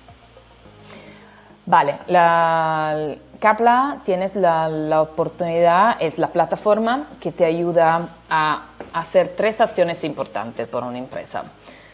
Vale, 1.71 2.01
la 2.09 3.15
Capla 3.39 4.01
tienes 4.05 4.35
la, 4.35 4.69
la 4.69 5.03
oportunidad, 5.03 5.99
es 6.01 6.19
la 6.19 6.27
plataforma 6.27 7.07
que 7.21 7.31
te 7.31 7.45
ayuda 7.45 8.09
a 8.29 8.65
hacer 8.93 9.35
tres 9.37 9.61
acciones 9.61 10.03
importantes 10.03 10.67
por 10.67 10.83
una 10.83 10.99
empresa. 10.99 11.45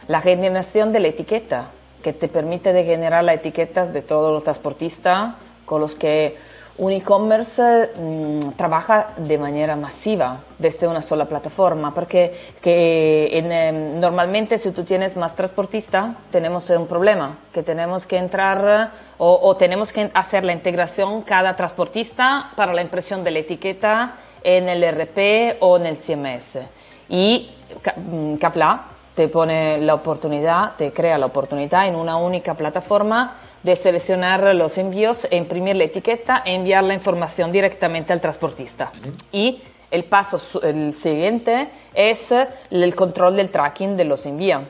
La 0.09 0.23
generación 0.23 0.93
de 0.93 1.01
la 1.01 1.09
etiqueta, 1.09 1.67
que 2.03 2.15
te 2.15 2.27
permite 2.29 2.73
generar 2.85 3.23
las 3.23 3.35
etiquetas 3.35 3.93
de 3.93 4.01
todos 4.01 4.33
los 4.33 4.45
transportistas 4.45 5.35
con 5.67 5.83
los 5.83 5.95
que 5.95 6.39
un 6.79 6.93
e-commerce 6.93 7.91
mm, 7.97 8.51
trabaja 8.57 9.09
de 9.17 9.39
manera 9.39 9.77
masiva 9.77 10.41
desde 10.59 10.87
una 10.87 11.01
sola 11.01 11.25
plataforma, 11.25 11.95
porque 11.95 12.53
que 12.61 13.29
en, 13.33 13.51
em, 13.51 14.01
normalmente 14.01 14.59
si 14.59 14.73
tú 14.73 14.85
tienes 14.85 15.17
más 15.17 15.35
transportistas 15.35 16.17
tenemos 16.31 16.69
un 16.71 16.87
problema, 16.87 17.39
que 17.53 17.63
tenemos 17.63 18.05
que 18.05 18.19
entrar 18.19 18.91
o, 19.19 19.39
o 19.43 19.57
tenemos 19.57 19.93
que 19.93 20.11
hacer 20.13 20.45
la 20.45 20.53
integración 20.53 21.23
cada 21.23 21.57
transportista 21.57 22.51
para 22.57 22.75
la 22.75 22.83
impresión 22.83 23.25
de 23.25 23.31
la 23.31 23.39
etiqueta 23.39 24.15
en 24.43 24.69
el 24.69 24.83
RP 24.83 25.57
o 25.61 25.79
en 25.79 25.87
el 25.87 25.97
CMS. 25.97 26.61
Y 27.09 27.51
mm, 27.97 28.37
Capla 28.37 28.85
te 29.15 29.29
pone 29.29 29.79
la 29.79 29.95
oportunidad, 29.95 30.77
te 30.77 30.93
crea 30.93 31.17
la 31.17 31.27
oportunidad 31.27 31.89
en 31.89 31.97
una 31.97 32.19
única 32.19 32.53
plataforma 32.53 33.37
de 33.67 33.75
seleccionar 33.75 34.55
los 34.55 34.79
envíos, 34.79 35.27
e 35.29 35.37
imprimir 35.37 35.75
la 35.75 35.83
etiqueta 35.85 36.43
e 36.45 36.55
enviar 36.55 36.85
la 36.85 36.95
información 36.95 37.51
directamente 37.51 38.13
al 38.13 38.21
transportista. 38.21 38.93
Y 39.33 39.61
el 39.91 40.05
paso 40.05 40.63
el 40.63 40.95
siguiente 40.95 41.69
es 41.93 42.33
el 42.71 42.95
control 42.95 43.35
del 43.35 43.51
tracking 43.51 43.97
de 43.97 44.05
los 44.05 44.25
envíos 44.25 44.63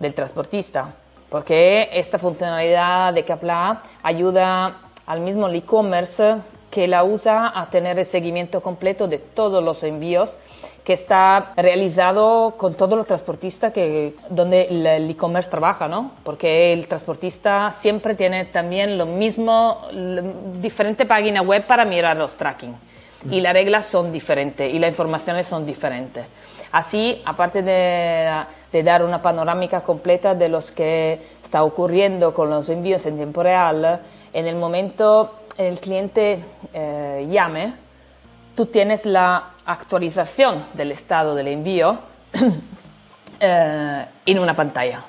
del 0.00 0.12
transportista, 0.12 0.92
porque 1.28 1.88
esta 1.92 2.18
funcionalidad 2.18 3.14
de 3.14 3.24
Capla 3.24 3.82
ayuda 4.02 4.78
al 5.06 5.20
mismo 5.20 5.48
e-commerce 5.48 6.38
que 6.68 6.88
la 6.88 7.04
usa 7.04 7.52
a 7.54 7.70
tener 7.70 7.96
el 7.96 8.06
seguimiento 8.06 8.60
completo 8.60 9.06
de 9.06 9.18
todos 9.18 9.62
los 9.62 9.84
envíos 9.84 10.34
que 10.84 10.92
está 10.92 11.52
realizado 11.56 12.54
con 12.56 12.74
todos 12.74 12.96
los 12.96 13.06
transportistas 13.06 13.72
que, 13.72 14.14
donde 14.28 14.66
el 14.68 15.10
e-commerce 15.10 15.50
trabaja, 15.50 15.88
¿no? 15.88 16.12
Porque 16.24 16.72
el 16.72 16.88
transportista 16.88 17.70
siempre 17.72 18.14
tiene 18.14 18.46
también 18.46 18.96
lo 18.96 19.06
mismo, 19.06 19.82
diferente 20.60 21.06
página 21.06 21.42
web 21.42 21.66
para 21.66 21.84
mirar 21.84 22.16
los 22.16 22.36
tracking. 22.36 22.74
Y 23.30 23.42
las 23.42 23.52
reglas 23.52 23.84
son 23.84 24.12
diferentes 24.12 24.72
y 24.72 24.78
las 24.78 24.88
informaciones 24.88 25.46
son 25.46 25.66
diferentes. 25.66 26.24
Así, 26.72 27.20
aparte 27.26 27.62
de, 27.62 28.44
de 28.72 28.82
dar 28.82 29.04
una 29.04 29.20
panorámica 29.20 29.82
completa 29.82 30.34
de 30.34 30.48
lo 30.48 30.60
que 30.74 31.20
está 31.44 31.64
ocurriendo 31.64 32.32
con 32.32 32.48
los 32.48 32.68
envíos 32.70 33.04
en 33.04 33.16
tiempo 33.16 33.42
real, 33.42 34.00
en 34.32 34.46
el 34.46 34.56
momento 34.56 35.34
el 35.58 35.78
cliente 35.78 36.38
eh, 36.72 37.26
llame, 37.30 37.74
tú 38.54 38.66
tienes 38.66 39.04
la 39.06 39.50
actualización 39.64 40.66
del 40.74 40.92
estado 40.92 41.34
del 41.34 41.48
envío 41.48 41.98
eh, 43.40 44.06
en 44.26 44.38
una 44.38 44.54
pantalla. 44.54 45.02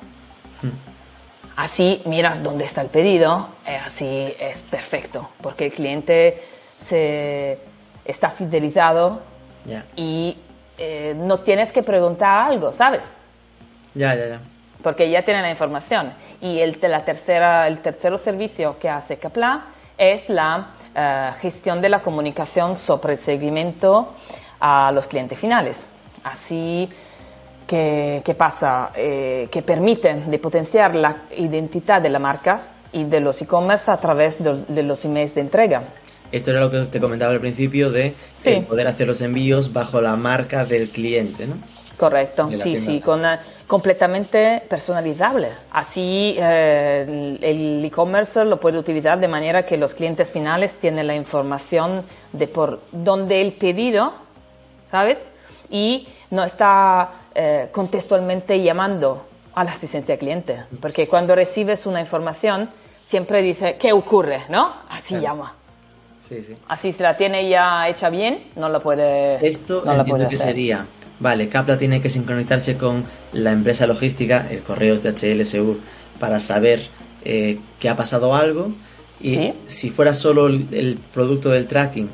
Así 1.55 2.01
miras 2.05 2.41
dónde 2.41 2.65
está 2.65 2.81
el 2.81 2.87
pedido, 2.87 3.49
eh, 3.67 3.75
así 3.75 4.33
es 4.39 4.61
perfecto, 4.63 5.29
porque 5.41 5.65
el 5.65 5.73
cliente 5.73 6.41
se 6.77 7.59
está 8.05 8.29
fidelizado 8.29 9.21
y 9.95 10.37
eh, 10.77 11.13
no 11.15 11.39
tienes 11.39 11.71
que 11.71 11.83
preguntar 11.83 12.51
algo, 12.51 12.73
¿sabes? 12.73 13.03
ya, 13.93 14.15
ya, 14.15 14.27
ya. 14.27 14.39
porque 14.81 15.09
ya 15.09 15.23
tienen 15.23 15.43
la 15.43 15.51
información. 15.51 16.13
Y 16.39 16.59
el, 16.59 16.79
la 16.81 17.05
tercera, 17.05 17.67
el 17.67 17.79
tercer 17.79 18.17
servicio 18.17 18.79
que 18.79 18.89
hace 18.89 19.17
Capla 19.17 19.65
es 19.97 20.29
la 20.29 20.69
eh, 20.95 21.31
gestión 21.41 21.81
de 21.81 21.89
la 21.89 21.99
comunicación 22.01 22.75
sobre 22.75 23.13
el 23.13 23.19
seguimiento 23.19 24.13
a 24.59 24.91
los 24.91 25.07
clientes 25.07 25.37
finales. 25.39 25.77
Así 26.23 26.89
que, 27.67 28.21
que 28.25 28.33
pasa, 28.33 28.91
Eh, 28.95 29.47
que 29.51 29.61
permite 29.61 30.13
de 30.13 30.37
potenciar 30.39 30.93
la 30.95 31.23
identidad 31.37 32.01
de 32.01 32.09
las 32.09 32.21
marcas 32.21 32.71
y 32.91 33.05
de 33.05 33.19
los 33.21 33.41
e-commerce 33.41 33.89
a 33.89 33.97
través 33.97 34.43
de, 34.43 34.65
de 34.67 34.83
los 34.83 35.05
emails 35.05 35.33
de 35.33 35.41
entrega. 35.41 35.83
Esto 36.31 36.51
era 36.51 36.59
lo 36.59 36.69
que 36.71 36.79
te 36.91 36.99
comentaba 36.99 37.31
al 37.31 37.39
principio 37.39 37.89
de 37.91 38.13
Sí. 38.43 38.49
eh, 38.49 38.65
poder 38.67 38.87
hacer 38.87 39.07
los 39.07 39.21
envíos 39.21 39.71
bajo 39.71 40.01
la 40.01 40.15
marca 40.15 40.65
del 40.65 40.89
cliente, 40.89 41.47
¿no? 41.47 41.55
Correcto, 42.01 42.49
sí, 42.63 42.77
sí, 42.77 42.99
con, 42.99 43.21
completamente 43.67 44.63
personalizable. 44.67 45.49
Así 45.71 46.33
eh, 46.35 47.37
el 47.39 47.85
e-commerce 47.85 48.43
lo 48.43 48.59
puede 48.59 48.79
utilizar 48.79 49.19
de 49.19 49.27
manera 49.27 49.67
que 49.67 49.77
los 49.77 49.93
clientes 49.93 50.31
finales 50.31 50.73
tienen 50.73 51.05
la 51.05 51.13
información 51.13 52.03
de 52.33 52.47
por 52.47 52.81
dónde 52.91 53.39
el 53.39 53.53
pedido, 53.53 54.13
¿sabes? 54.89 55.19
Y 55.69 56.07
no 56.31 56.43
está 56.43 57.11
eh, 57.35 57.69
contextualmente 57.71 58.59
llamando 58.63 59.27
a 59.53 59.63
la 59.63 59.73
asistencia 59.73 60.13
al 60.15 60.19
cliente, 60.19 60.63
porque 60.81 61.05
cuando 61.07 61.35
recibes 61.35 61.85
una 61.85 61.99
información 61.99 62.71
siempre 63.03 63.43
dice, 63.43 63.75
¿qué 63.79 63.93
ocurre? 63.93 64.45
¿No? 64.49 64.73
Así 64.89 65.09
Claro. 65.19 65.23
llama. 65.23 65.55
Sí, 66.19 66.41
sí. 66.41 66.55
Así 66.67 66.93
si 66.93 67.03
la 67.03 67.15
tiene 67.15 67.47
ya 67.47 67.87
hecha 67.89 68.09
bien, 68.09 68.45
no 68.55 68.69
la 68.69 68.79
puede 68.79 69.45
Esto 69.45 69.83
no 69.85 69.93
la 69.95 70.03
puede 70.03 70.27
que 70.29 70.35
hacer. 70.35 70.47
sería, 70.47 70.87
vale, 71.21 71.47
Capla 71.47 71.77
tiene 71.77 72.01
que 72.01 72.09
sincronizarse 72.09 72.75
con 72.75 73.05
la 73.31 73.51
empresa 73.53 73.87
logística, 73.87 74.47
el 74.51 74.59
correos 74.59 75.01
DHL 75.03 75.45
Segur, 75.45 75.77
para 76.19 76.39
saber 76.39 76.81
eh, 77.23 77.59
que 77.79 77.87
ha 77.87 77.95
pasado 77.95 78.35
algo. 78.35 78.73
Y 79.21 79.35
Sí. 79.35 79.53
si 79.67 79.89
fuera 79.91 80.13
solo 80.15 80.47
el, 80.47 80.67
el 80.71 80.97
producto 81.13 81.49
del 81.49 81.67
tracking, 81.67 82.09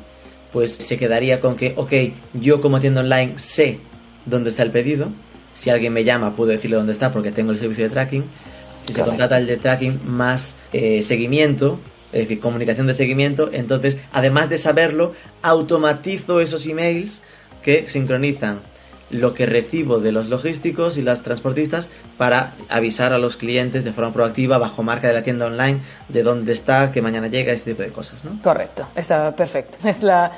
pues 0.52 0.72
se 0.72 0.96
quedaría 0.98 1.40
con 1.40 1.56
que, 1.56 1.72
ok, 1.76 1.92
yo 2.34 2.60
como 2.60 2.80
tienda 2.80 3.00
online 3.00 3.32
sé 3.38 3.78
dónde 4.26 4.50
está 4.50 4.62
el 4.62 4.70
pedido, 4.70 5.08
si 5.54 5.70
alguien 5.70 5.92
me 5.92 6.04
llama 6.04 6.36
puedo 6.36 6.50
decirle 6.50 6.76
dónde 6.76 6.92
está 6.92 7.10
porque 7.10 7.32
tengo 7.32 7.50
el 7.50 7.58
servicio 7.58 7.84
de 7.84 7.90
tracking, 7.90 8.24
si 8.76 8.92
se 8.92 9.02
contrata 9.02 9.38
el 9.38 9.46
de 9.46 9.56
tracking 9.56 10.00
más 10.06 10.58
eh, 10.72 11.00
seguimiento, 11.02 11.80
es 12.12 12.20
decir, 12.20 12.40
comunicación 12.40 12.86
de 12.86 12.94
seguimiento, 12.94 13.50
entonces, 13.52 13.96
además 14.12 14.48
de 14.50 14.56
saberlo, 14.58 15.12
automatizo 15.42 16.40
esos 16.40 16.66
emails 16.66 17.22
que 17.62 17.86
sincronizan 17.88 18.60
lo 19.10 19.34
que 19.34 19.46
recibo 19.46 20.00
de 20.00 20.12
los 20.12 20.28
logísticos 20.28 20.96
y 20.96 21.02
las 21.02 21.22
transportistas 21.22 21.88
para 22.16 22.52
avisar 22.68 23.12
a 23.12 23.18
los 23.18 23.36
clientes 23.36 23.84
de 23.84 23.92
forma 23.92 24.12
proactiva 24.12 24.58
bajo 24.58 24.82
marca 24.82 25.08
de 25.08 25.14
la 25.14 25.22
tienda 25.22 25.46
online 25.46 25.80
de 26.08 26.22
dónde 26.22 26.52
está, 26.52 26.92
que 26.92 27.02
mañana 27.02 27.28
llega, 27.28 27.52
este 27.52 27.72
tipo 27.72 27.82
de 27.82 27.90
cosas, 27.90 28.24
¿no? 28.24 28.40
Correcto, 28.42 28.86
está 28.94 29.34
perfecto. 29.34 29.76
Es 29.88 30.02
la, 30.02 30.32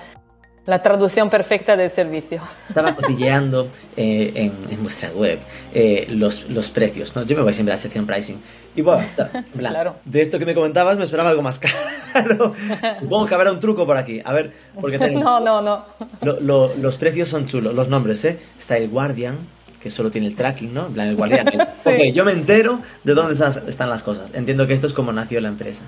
la 0.70 0.83
traducción 0.83 1.28
perfecta 1.28 1.76
del 1.76 1.90
servicio. 1.90 2.40
Estaba 2.68 2.94
cotilleando 2.94 3.68
eh, 3.96 4.33
en, 4.35 4.52
en 4.72 4.83
vuestra 4.83 5.11
web 5.11 5.38
eh, 5.74 6.06
los, 6.11 6.48
los 6.48 6.68
precios, 6.70 7.14
¿no? 7.14 7.22
Yo 7.24 7.37
me 7.37 7.42
voy 7.42 7.52
siempre 7.52 7.72
a 7.72 7.76
la 7.76 7.83
sección 7.83 8.06
pricing. 8.06 8.40
Y 8.76 8.83
bueno, 8.83 9.02
está, 9.02 9.28
plan, 9.28 9.44
Claro. 9.72 9.96
de 10.04 10.22
esto 10.22 10.38
que 10.38 10.46
me 10.46 10.54
comentabas 10.54 10.96
me 10.96 11.04
esperaba 11.04 11.30
algo 11.30 11.42
más 11.42 11.59
caro. 11.59 11.74
Supongo 13.00 13.26
que 13.26 13.35
habrá 13.35 13.52
un 13.52 13.61
truco 13.61 13.85
por 13.87 13.96
aquí. 13.96 14.22
A 14.24 14.33
ver, 14.33 14.52
porque 14.80 14.98
tenemos... 15.00 15.24
No, 15.24 15.40
no, 15.40 15.61
no. 15.61 15.85
Lo- 16.22 16.40
lo- 16.40 16.74
los 16.76 16.96
precios 16.96 17.28
son 17.28 17.46
chulos, 17.46 17.74
los 17.74 17.88
nombres, 17.88 18.24
¿eh? 18.24 18.38
Está 18.59 18.76
el 18.76 18.88
Guardian, 18.88 19.37
que 19.83 19.90
solo 19.90 20.11
tiene 20.11 20.26
el 20.28 20.37
tracking, 20.37 20.72
¿no? 20.72 20.87
En 20.87 20.92
plan, 20.92 21.09
el 21.09 21.16
Guardian. 21.16 21.48
el- 21.48 21.61
Sí. 21.85 21.90
Ok, 22.11 22.14
yo 22.14 22.24
me 22.24 22.33
entero 22.33 22.80
de 23.04 23.14
dónde 23.14 23.33
están, 23.33 23.68
están 23.68 23.90
las 23.90 24.02
cosas. 24.02 24.33
Entiendo 24.35 24.66
que 24.66 24.74
esto 24.74 24.87
es 24.87 24.92
como 24.92 25.12
nació 25.12 25.40
la 25.40 25.48
empresa. 25.48 25.85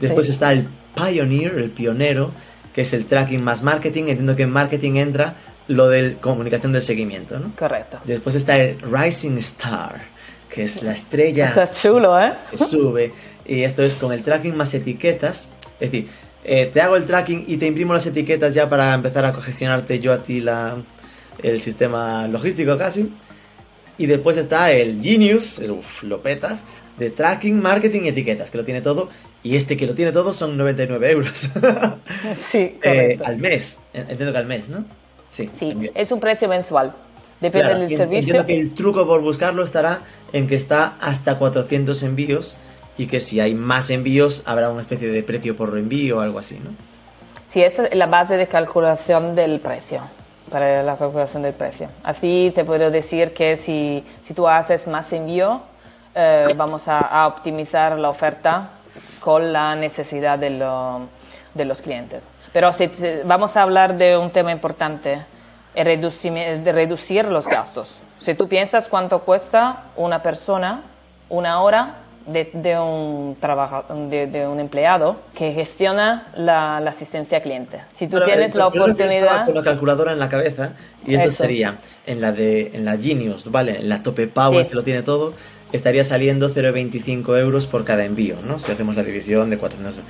Después 0.00 0.26
Sí. 0.26 0.32
está 0.32 0.52
el 0.52 0.68
Pioneer, 0.94 1.54
el 1.58 1.70
pionero, 1.70 2.30
que 2.74 2.82
es 2.82 2.92
el 2.92 3.06
tracking 3.06 3.42
más 3.42 3.62
marketing. 3.62 4.04
Entiendo 4.04 4.36
que 4.36 4.42
en 4.42 4.50
marketing 4.50 4.96
entra 4.96 5.34
lo 5.68 5.88
de 5.88 6.16
comunicación 6.16 6.72
del 6.72 6.82
seguimiento, 6.82 7.38
¿no? 7.38 7.52
Correcto. 7.56 7.98
Después 8.04 8.34
está 8.34 8.58
el 8.58 8.78
Rising 8.80 9.38
Star, 9.38 10.02
que 10.48 10.64
es 10.64 10.82
la 10.82 10.92
estrella 10.92 11.48
Está 11.48 11.70
chulo, 11.70 12.20
¿eh? 12.20 12.32
que 12.50 12.58
sube. 12.58 13.12
Y 13.46 13.62
esto 13.62 13.82
es 13.82 13.94
con 13.94 14.12
el 14.12 14.22
tracking 14.22 14.56
más 14.56 14.72
etiquetas. 14.74 15.48
Es 15.80 15.90
decir, 15.90 16.08
eh, 16.44 16.70
te 16.72 16.80
hago 16.80 16.96
el 16.96 17.04
tracking 17.04 17.44
y 17.46 17.56
te 17.56 17.66
imprimo 17.66 17.92
las 17.92 18.06
etiquetas 18.06 18.54
ya 18.54 18.68
para 18.68 18.94
empezar 18.94 19.24
a 19.24 19.32
gestionarte 19.34 20.00
yo 20.00 20.12
a 20.12 20.22
ti 20.22 20.40
la, 20.40 20.76
el 21.42 21.60
sistema 21.60 22.26
logístico 22.28 22.76
casi. 22.76 23.12
Y 23.98 24.06
después 24.06 24.36
está 24.36 24.72
el 24.72 25.02
Genius, 25.02 25.58
el 25.58 25.72
uf, 25.72 26.02
lo 26.02 26.22
petas, 26.22 26.62
de 26.98 27.10
tracking, 27.10 27.60
marketing 27.60 28.02
y 28.04 28.08
etiquetas, 28.08 28.50
que 28.50 28.58
lo 28.58 28.64
tiene 28.64 28.80
todo. 28.80 29.10
Y 29.42 29.56
este 29.56 29.76
que 29.76 29.86
lo 29.86 29.94
tiene 29.94 30.12
todo 30.12 30.32
son 30.32 30.56
99 30.56 31.10
euros. 31.10 31.32
sí, 32.50 32.78
eh, 32.82 33.18
al 33.24 33.38
mes. 33.38 33.78
Entiendo 33.92 34.32
que 34.32 34.38
al 34.38 34.46
mes, 34.46 34.68
¿no? 34.68 34.84
Sí, 35.30 35.50
sí 35.54 35.90
es 35.94 36.12
un 36.12 36.20
precio 36.20 36.48
mensual. 36.48 36.92
Depende 37.40 37.74
del 37.74 37.88
servicio. 37.88 38.18
Entiendo 38.18 38.46
que 38.46 38.60
el 38.60 38.74
truco 38.74 39.06
por 39.06 39.20
buscarlo 39.20 39.64
estará 39.64 40.02
en 40.32 40.46
que 40.46 40.54
está 40.54 40.96
hasta 41.00 41.38
400 41.38 42.02
envíos 42.04 42.56
y 42.96 43.06
que 43.06 43.18
si 43.18 43.40
hay 43.40 43.54
más 43.54 43.90
envíos 43.90 44.42
habrá 44.44 44.70
una 44.70 44.82
especie 44.82 45.08
de 45.08 45.22
precio 45.22 45.56
por 45.56 45.76
envío 45.76 46.18
o 46.18 46.20
algo 46.20 46.38
así, 46.38 46.60
¿no? 46.62 46.70
Sí, 47.48 47.62
esa 47.62 47.86
es 47.86 47.94
la 47.94 48.06
base 48.06 48.36
de 48.36 48.46
calculación 48.46 49.34
del 49.34 49.60
precio, 49.60 50.00
para 50.50 50.82
la 50.82 50.96
calculación 50.96 51.42
del 51.42 51.52
precio. 51.52 51.88
Así 52.02 52.50
te 52.54 52.64
puedo 52.64 52.90
decir 52.90 53.34
que 53.34 53.56
si, 53.56 54.04
si 54.26 54.32
tú 54.32 54.48
haces 54.48 54.86
más 54.86 55.12
envío, 55.12 55.60
eh, 56.14 56.48
vamos 56.56 56.88
a, 56.88 57.26
optimizar 57.26 57.98
la 57.98 58.08
oferta 58.08 58.70
con 59.20 59.52
la 59.52 59.74
necesidad 59.76 60.38
de, 60.38 60.50
de 61.54 61.64
los 61.64 61.80
clientes. 61.80 62.24
Pero 62.52 62.72
si 62.72 62.90
vamos 63.24 63.56
a 63.56 63.62
hablar 63.62 63.96
de 63.96 64.16
un 64.16 64.30
tema 64.30 64.52
importante, 64.52 65.22
reducir, 65.74 66.32
de 66.32 66.72
reducir 66.72 67.24
los 67.24 67.46
gastos. 67.46 67.96
Si 68.18 68.34
tú 68.34 68.48
piensas 68.48 68.88
cuánto 68.88 69.20
cuesta 69.20 69.84
una 69.96 70.22
persona 70.22 70.82
una 71.32 71.62
hora 71.62 71.94
de, 72.26 72.78
un, 72.78 73.36
trabajo, 73.40 73.84
de, 74.08 74.46
un 74.46 74.60
empleado 74.60 75.16
que 75.34 75.52
gestiona 75.52 76.28
la, 76.36 76.76
asistencia 76.76 77.38
al 77.38 77.42
cliente. 77.42 77.80
Si 77.92 78.06
tú 78.06 78.20
tienes 78.24 78.54
la 78.54 78.66
oportunidad... 78.68 79.46
Con 79.46 79.54
la 79.54 79.62
calculadora 79.62 80.12
en 80.12 80.18
la 80.18 80.28
cabeza 80.28 80.72
y 81.06 81.14
esto 81.14 81.32
sería 81.32 81.76
en 82.06 82.20
la 82.20 82.32
de 82.32 82.70
en 82.74 82.84
la 82.84 82.96
Genius, 82.96 83.50
¿vale? 83.50 83.78
En 83.78 83.88
la 83.88 84.02
Tope 84.02 84.28
Power 84.28 84.68
que 84.68 84.74
lo 84.74 84.82
tiene 84.82 85.02
todo, 85.02 85.34
estaría 85.72 86.04
saliendo 86.04 86.50
0,25 86.50 87.38
euros 87.38 87.66
por 87.66 87.84
cada 87.84 88.04
envío, 88.04 88.36
¿no? 88.46 88.58
Si 88.58 88.70
hacemos 88.72 88.96
la 88.96 89.04
división 89.04 89.50
de 89.50 89.58
400... 89.58 90.00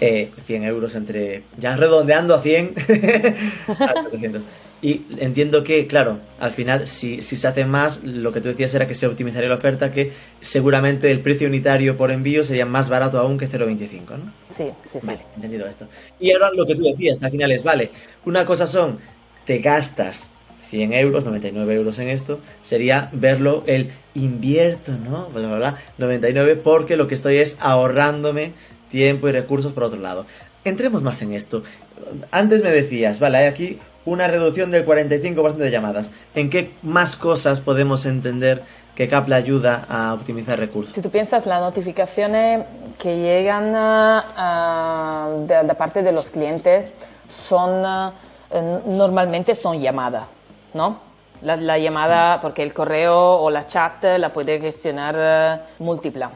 Eh, 0.00 0.30
100 0.46 0.64
euros 0.64 0.96
entre... 0.96 1.44
Ya 1.56 1.76
redondeando 1.76 2.34
a 2.34 2.40
100. 2.40 2.74
Y 4.84 5.06
entiendo 5.16 5.64
que, 5.64 5.86
claro, 5.86 6.18
al 6.38 6.50
final, 6.50 6.86
si, 6.86 7.22
si, 7.22 7.36
se 7.36 7.48
hace 7.48 7.64
más, 7.64 8.04
lo 8.04 8.32
que 8.32 8.42
tú 8.42 8.48
decías 8.48 8.74
era 8.74 8.86
que 8.86 8.94
se 8.94 9.06
optimizaría 9.06 9.48
la 9.48 9.54
oferta, 9.54 9.90
que 9.90 10.12
seguramente 10.42 11.10
el 11.10 11.20
precio 11.20 11.48
unitario 11.48 11.96
por 11.96 12.10
envío 12.10 12.44
sería 12.44 12.66
más 12.66 12.90
barato 12.90 13.18
aún 13.18 13.38
que 13.38 13.48
0,25, 13.48 14.10
¿no? 14.10 14.32
Sí, 14.54 14.72
sí, 14.84 14.98
sí. 15.00 15.06
Vale, 15.06 15.20
entendido 15.36 15.66
esto. 15.66 15.86
Y 16.20 16.32
ahora 16.32 16.50
lo 16.54 16.66
que 16.66 16.74
tú 16.74 16.82
decías, 16.82 17.16
al 17.22 17.30
final 17.30 17.52
es, 17.52 17.64
vale, 17.64 17.92
una 18.26 18.44
cosa 18.44 18.66
son, 18.66 18.98
te 19.46 19.58
gastas 19.60 20.30
100 20.74 20.92
euros, 20.92 21.24
99 21.24 21.72
euros 21.72 22.00
en 22.00 22.08
esto, 22.08 22.40
sería 22.62 23.08
verlo 23.12 23.62
el 23.68 23.92
invierto, 24.14 24.90
¿no? 24.90 25.28
Bla, 25.28 25.46
bla, 25.46 25.56
bla, 25.56 25.78
99 25.98 26.56
porque 26.56 26.96
lo 26.96 27.06
que 27.06 27.14
estoy 27.14 27.36
es 27.36 27.56
ahorrándome 27.60 28.54
tiempo 28.90 29.28
y 29.28 29.32
recursos 29.32 29.72
por 29.72 29.84
otro 29.84 30.00
lado. 30.00 30.26
Entremos 30.64 31.04
más 31.04 31.22
en 31.22 31.32
esto. 31.32 31.62
Antes 32.32 32.64
me 32.64 32.72
decías, 32.72 33.20
vale, 33.20 33.38
hay 33.38 33.46
aquí 33.46 33.78
una 34.04 34.26
reducción 34.26 34.72
del 34.72 34.84
45% 34.84 35.54
de 35.54 35.70
llamadas. 35.70 36.10
¿En 36.34 36.50
qué 36.50 36.72
más 36.82 37.14
cosas 37.14 37.60
podemos 37.60 38.04
entender 38.04 38.64
que 38.96 39.08
Capla 39.08 39.36
ayuda 39.36 39.86
a 39.88 40.12
optimizar 40.12 40.58
recursos? 40.58 40.92
Si 40.92 41.02
tú 41.02 41.10
piensas 41.10 41.46
las 41.46 41.60
notificaciones 41.60 42.64
que 42.98 43.14
llegan 43.14 43.76
uh, 43.76 45.46
de, 45.46 45.74
parte 45.76 46.02
de 46.02 46.10
los 46.10 46.30
clientes 46.30 46.90
son 47.28 47.84
uh, 47.84 48.10
normalmente 48.86 49.54
son 49.54 49.80
llamadas, 49.80 50.24
¿no? 50.74 50.98
La, 51.42 51.78
llamada, 51.78 52.40
porque 52.40 52.62
el 52.62 52.72
correo 52.72 53.36
o 53.36 53.50
la 53.50 53.66
chat 53.66 54.04
la 54.18 54.32
puede 54.32 54.60
gestionar 54.60 55.16
uh, 55.16 55.82
múltiple, 55.82 56.26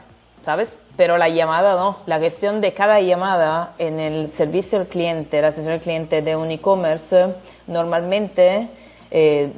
¿sabes? 0.43 0.77
pero 0.99 1.17
la 1.17 1.29
llamada 1.29 1.75
no. 1.75 1.99
La 2.07 2.19
gestión 2.19 2.59
de 2.59 2.73
cada 2.73 2.99
llamada 2.99 3.73
en 3.77 4.01
el 4.01 4.31
servicio 4.31 4.77
al 4.77 4.87
cliente, 4.87 5.41
la 5.41 5.47
atención 5.47 5.75
al 5.75 5.79
cliente 5.79 6.21
de 6.21 6.35
un 6.35 6.51
e-commerce, 6.51 7.35
normalmente 7.67 8.67
eh, 9.09 9.49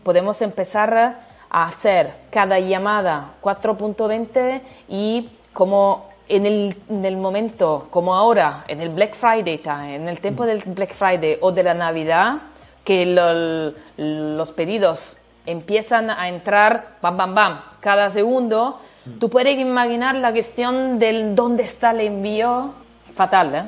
podemos 0.03 0.41
empezar 0.41 1.17
a 1.49 1.65
hacer 1.65 2.13
cada 2.29 2.59
llamada 2.59 3.33
4.20 3.41 4.61
y 4.87 5.29
como 5.53 6.09
en 6.27 6.45
el, 6.45 7.17
momento, 7.17 7.87
como 7.89 8.15
ahora, 8.15 8.63
en 8.67 8.81
el 8.81 8.89
Black 8.89 9.13
Friday, 9.13 9.61
en 9.65 10.07
el 10.07 10.19
tiempo 10.19 10.45
del 10.45 10.63
Black 10.65 10.93
Friday 10.93 11.37
o 11.41 11.51
de 11.51 11.63
la 11.63 11.73
Navidad, 11.73 12.41
que 12.83 13.05
los 13.97 14.51
pedidos 14.51 15.17
empiezan 15.45 16.09
a 16.09 16.29
entrar, 16.29 16.95
bam, 17.01 17.17
bam, 17.17 17.35
bam, 17.35 17.61
cada 17.81 18.09
segundo, 18.09 18.79
tú 19.19 19.29
puedes 19.29 19.57
imaginar 19.57 20.15
la 20.15 20.31
cuestión 20.31 20.99
del 20.99 21.35
dónde 21.35 21.63
está 21.63 21.91
el 21.91 22.01
envío 22.01 22.73
fatal, 23.15 23.55
¿eh? 23.55 23.63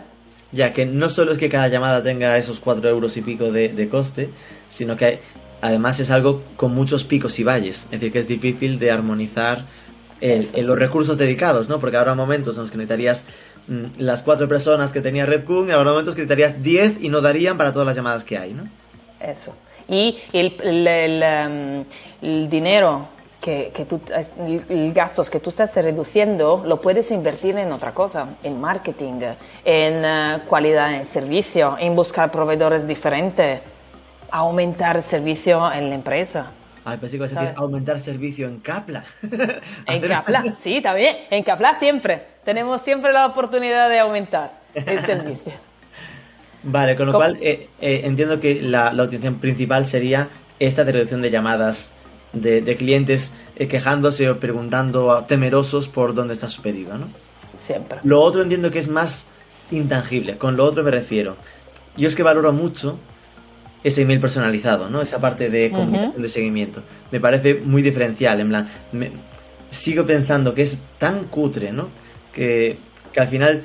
Ya 0.51 0.71
que 0.71 0.85
no 0.85 1.09
solo 1.09 1.33
es 1.33 1.37
que 1.37 1.49
cada 1.49 1.67
llamada 1.67 2.01
tenga 2.01 2.37
esos 2.37 2.59
4 2.59 2.87
euros 2.87 3.17
y 3.17 3.21
pico 3.21 3.51
de, 3.51 3.69
de 3.69 3.89
coste, 3.89 4.29
sino 4.69 4.95
que 4.95 5.05
hay 5.05 5.19
además 5.65 5.99
es 5.99 6.11
algo 6.11 6.43
con 6.57 6.73
muchos 6.73 7.03
picos 7.03 7.39
y 7.39 7.43
valles, 7.43 7.85
es 7.85 7.91
decir, 7.91 8.11
que 8.11 8.19
es 8.19 8.27
difícil 8.27 8.77
de 8.77 8.91
armonizar 8.91 9.65
en 10.21 10.65
los 10.65 10.79
recursos 10.79 11.17
dedicados, 11.17 11.69
¿no? 11.69 11.79
Porque 11.79 11.97
habrá 11.97 12.15
momentos 12.15 12.55
en 12.55 12.63
los 12.63 12.71
que 12.71 12.77
necesitarías 12.77 13.27
mm, 13.67 13.99
las 13.99 14.23
cuatro 14.23 14.47
personas 14.47 14.91
que 14.91 15.01
tenía 15.01 15.25
Redcoon 15.25 15.69
y 15.69 15.71
habrá 15.71 15.91
momentos 15.91 16.15
que 16.15 16.21
necesitarías 16.21 16.63
10 16.63 17.01
y 17.01 17.09
no 17.09 17.21
darían 17.21 17.57
para 17.57 17.73
todas 17.73 17.85
las 17.85 17.95
llamadas 17.95 18.23
que 18.23 18.37
hay, 18.37 18.53
¿no? 18.53 18.67
Eso. 19.19 19.55
Y 19.87 20.17
el, 20.33 20.55
el, 20.61 21.85
um, 22.21 22.49
dinero 22.49 23.09
que, 23.45 23.71
que 23.75 23.85
tú, 23.85 24.01
gastos 24.91 25.29
que 25.29 25.39
tú 25.39 25.51
estás 25.51 25.75
reduciendo 25.75 26.63
lo 26.65 26.81
puedes 26.81 27.11
invertir 27.11 27.55
en 27.59 27.71
otra 27.71 27.93
cosa, 27.93 28.29
en 28.41 28.59
marketing, 28.59 29.21
en 29.63 30.03
uh, 30.03 30.49
calidad 30.49 30.95
en 30.95 31.05
servicio, 31.05 31.75
en 31.77 31.95
buscar 31.95 32.31
proveedores 32.31 32.87
diferentes 32.87 33.61
aumentar 34.31 34.99
servicio 35.03 35.71
en 35.71 35.89
la 35.89 35.95
empresa. 35.95 36.47
Ay, 36.83 36.97
pensé 36.97 37.13
que 37.13 37.17
ibas 37.17 37.35
a 37.35 37.41
decir 37.41 37.55
aumentar 37.55 37.99
servicio 37.99 38.47
en 38.47 38.59
Capla. 38.59 39.03
en 39.85 40.01
Capla, 40.01 40.43
sí, 40.63 40.81
también. 40.81 41.15
En 41.29 41.43
Capla 41.43 41.75
siempre. 41.77 42.23
Tenemos 42.43 42.81
siempre 42.81 43.13
la 43.13 43.27
oportunidad 43.27 43.89
de 43.89 43.99
aumentar 43.99 44.53
el 44.73 44.99
servicio. 45.05 45.53
Vale, 46.63 46.95
con 46.95 47.05
lo 47.05 47.13
cual 47.13 47.37
eh, 47.41 47.69
eh, 47.79 48.01
entiendo 48.05 48.39
que 48.39 48.59
la, 48.59 48.91
la, 48.91 49.03
utilización 49.03 49.35
principal 49.35 49.85
sería 49.85 50.29
esta 50.57 50.83
de 50.83 50.93
reducción 50.93 51.21
de 51.21 51.29
llamadas 51.29 51.94
de, 52.35 52.61
de 52.61 52.75
clientes 52.75 53.33
eh, 53.55 53.67
quejándose 53.67 54.29
o 54.29 54.39
preguntando 54.39 55.25
temerosos 55.27 55.87
por 55.87 56.13
dónde 56.13 56.35
está 56.35 56.47
su 56.47 56.61
pedido, 56.61 56.97
¿no? 56.97 57.07
Siempre. 57.65 57.99
Lo 58.03 58.21
otro 58.21 58.43
entiendo 58.43 58.69
que 58.69 58.79
es 58.79 58.87
más 58.87 59.27
intangible. 59.71 60.37
Con 60.37 60.55
lo 60.57 60.65
otro 60.65 60.83
me 60.83 60.91
refiero. 60.91 61.37
Yo 61.97 62.07
es 62.07 62.15
que 62.15 62.23
valoro 62.23 62.53
mucho 62.53 62.99
ese 63.83 64.01
email 64.01 64.19
personalizado, 64.19 64.89
¿no? 64.89 65.01
Esa 65.01 65.21
parte 65.21 65.49
de 65.49 65.71
de 66.17 66.29
seguimiento. 66.29 66.81
Me 67.11 67.19
parece 67.19 67.55
muy 67.55 67.81
diferencial, 67.81 68.39
en 68.39 68.49
plan, 68.49 68.67
sigo 69.69 70.05
pensando 70.05 70.53
que 70.53 70.63
es 70.63 70.79
tan 70.97 71.25
cutre, 71.25 71.71
¿no? 71.71 71.89
Que, 72.33 72.77
al 73.15 73.27
final 73.29 73.61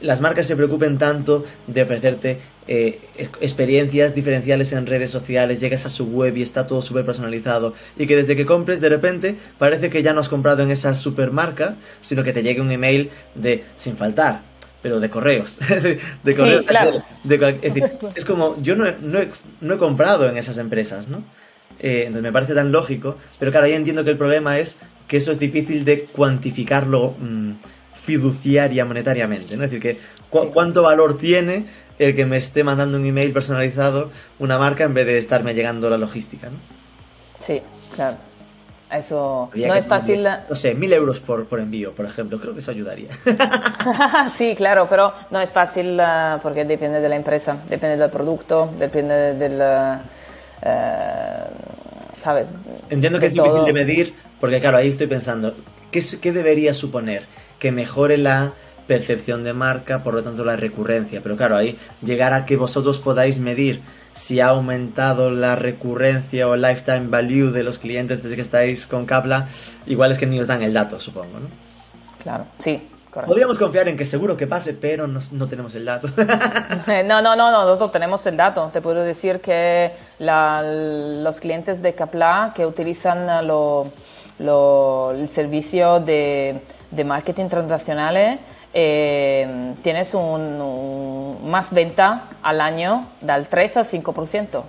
las 0.00 0.20
marcas 0.20 0.46
se 0.46 0.56
preocupen 0.56 0.98
tanto 0.98 1.44
de 1.66 1.82
ofrecerte 1.82 2.38
eh, 2.68 3.00
experiencias 3.40 4.14
diferenciales 4.14 4.72
en 4.72 4.86
redes 4.86 5.10
sociales, 5.10 5.60
llegas 5.60 5.86
a 5.86 5.88
su 5.88 6.06
web 6.06 6.36
y 6.36 6.42
está 6.42 6.66
todo 6.66 6.82
súper 6.82 7.04
personalizado 7.04 7.74
y 7.96 8.06
que 8.06 8.16
desde 8.16 8.36
que 8.36 8.44
compres 8.44 8.80
de 8.80 8.88
repente 8.88 9.36
parece 9.58 9.90
que 9.90 10.02
ya 10.02 10.12
no 10.12 10.20
has 10.20 10.28
comprado 10.28 10.62
en 10.62 10.70
esa 10.70 10.94
supermarca, 10.94 11.76
sino 12.00 12.24
que 12.24 12.32
te 12.32 12.42
llegue 12.42 12.60
un 12.60 12.70
email 12.70 13.10
de 13.34 13.64
sin 13.76 13.96
faltar 13.96 14.42
pero 14.82 15.00
de 15.00 15.10
correos. 15.10 15.58
de 16.22 16.34
correos. 16.36 16.64
es, 18.14 18.24
como, 18.24 18.62
yo 18.62 18.76
no 18.76 18.86
he, 18.86 19.78
comprado 19.78 20.28
en 20.28 20.36
esas 20.36 20.58
empresas, 20.58 21.08
¿no? 21.08 21.24
Eh, 21.80 22.02
entonces 22.06 22.22
me 22.22 22.30
parece 22.30 22.54
tan 22.54 22.70
lógico, 22.70 23.16
pero 23.40 23.50
claro, 23.50 23.66
ya 23.66 23.74
entiendo 23.74 24.04
que 24.04 24.10
el 24.10 24.16
problema 24.16 24.60
es 24.60 24.78
que 25.08 25.16
eso 25.16 25.32
es 25.32 25.40
difícil 25.40 25.84
de 25.84 26.04
cuantificarlo 26.04 27.16
mm, 27.18 27.52
fiduciaria 28.06 28.84
monetariamente, 28.84 29.56
¿no? 29.56 29.64
Es 29.64 29.70
decir, 29.72 29.82
que 29.82 30.00
cuánto 30.30 30.82
valor 30.82 31.18
tiene 31.18 31.66
el 31.98 32.14
que 32.14 32.24
me 32.24 32.36
esté 32.36 32.62
mandando 32.62 32.96
un 32.98 33.04
email 33.04 33.32
personalizado 33.32 34.10
una 34.38 34.58
marca 34.58 34.84
en 34.84 34.94
vez 34.94 35.06
de 35.06 35.18
estarme 35.18 35.54
llegando 35.54 35.90
la 35.90 35.98
logística, 35.98 36.48
¿no? 36.48 36.56
Sí, 37.44 37.60
claro. 37.94 38.16
Eso 38.92 39.48
Habría 39.50 39.66
no 39.66 39.74
es 39.74 39.86
fácil. 39.86 40.22
No 40.48 40.54
sé, 40.54 40.74
mil 40.74 40.92
euros 40.92 41.18
por, 41.18 41.46
por 41.46 41.58
envío, 41.58 41.92
por 41.92 42.06
ejemplo. 42.06 42.38
Creo 42.38 42.52
que 42.52 42.60
eso 42.60 42.70
ayudaría. 42.70 43.08
sí, 44.38 44.54
claro, 44.56 44.86
pero 44.88 45.12
no 45.32 45.40
es 45.40 45.50
fácil 45.50 46.00
porque 46.42 46.64
depende 46.64 47.00
de 47.00 47.08
la 47.08 47.16
empresa, 47.16 47.56
depende 47.68 47.96
del 47.96 48.10
producto, 48.10 48.70
depende 48.78 49.34
del... 49.34 49.60
eh, 50.62 51.44
¿Sabes? 52.22 52.46
Entiendo 52.90 53.18
que 53.18 53.26
es 53.26 53.34
difícil 53.34 53.64
de 53.64 53.72
medir, 53.72 54.14
porque 54.40 54.60
claro, 54.60 54.76
ahí 54.78 54.88
estoy 54.88 55.06
pensando, 55.06 55.54
¿qué, 55.90 56.00
qué 56.20 56.32
debería 56.32 56.74
suponer? 56.74 57.24
Que 57.58 57.72
mejore 57.72 58.16
la 58.18 58.52
percepción 58.86 59.42
de 59.42 59.52
marca, 59.52 60.02
por 60.02 60.14
lo 60.14 60.22
tanto 60.22 60.44
la 60.44 60.56
recurrencia. 60.56 61.20
Pero 61.22 61.36
claro, 61.36 61.56
ahí 61.56 61.76
llegar 62.02 62.32
a 62.32 62.44
que 62.46 62.56
vosotros 62.56 62.98
podáis 62.98 63.38
medir 63.40 63.80
si 64.12 64.40
ha 64.40 64.48
aumentado 64.48 65.30
la 65.30 65.56
recurrencia 65.56 66.48
o 66.48 66.54
el 66.54 66.62
lifetime 66.62 67.08
value 67.08 67.50
de 67.50 67.62
los 67.62 67.78
clientes 67.78 68.22
desde 68.22 68.34
que 68.36 68.42
estáis 68.42 68.86
con 68.86 69.04
Capla, 69.06 69.46
igual 69.86 70.12
es 70.12 70.18
que 70.18 70.26
ni 70.26 70.40
os 70.40 70.46
dan 70.46 70.62
el 70.62 70.72
dato, 70.72 70.98
supongo, 70.98 71.38
¿no? 71.40 71.48
Claro, 72.22 72.46
sí, 72.60 72.88
correcto. 73.10 73.28
Podríamos 73.30 73.58
confiar 73.58 73.88
en 73.88 73.96
que 73.96 74.04
seguro 74.06 74.36
que 74.36 74.46
pase, 74.46 74.72
pero 74.72 75.06
no, 75.06 75.20
no 75.32 75.46
tenemos 75.48 75.74
el 75.74 75.84
dato. 75.84 76.08
No, 77.04 77.20
no, 77.20 77.36
no, 77.36 77.50
no, 77.50 77.64
nosotros 77.64 77.92
tenemos 77.92 78.24
el 78.26 78.36
dato. 78.36 78.70
Te 78.72 78.80
puedo 78.80 79.02
decir 79.02 79.40
que 79.40 79.92
la- 80.20 80.62
los 80.62 81.38
clientes 81.40 81.82
de 81.82 81.94
Capla 81.94 82.52
que 82.54 82.64
utilizan 82.64 83.46
lo- 83.46 83.90
lo- 84.38 85.10
el 85.12 85.28
servicio 85.28 86.00
de, 86.00 86.60
de 86.90 87.04
marketing 87.04 87.48
transaccionales 87.48 88.38
eh, 88.74 89.74
tienes 89.82 90.14
un, 90.14 90.22
un- 90.60 91.50
más 91.50 91.72
venta 91.72 92.24
al 92.42 92.60
año 92.60 93.06
del 93.20 93.46
3 93.48 93.76
al 93.78 93.88
5%. 93.88 94.62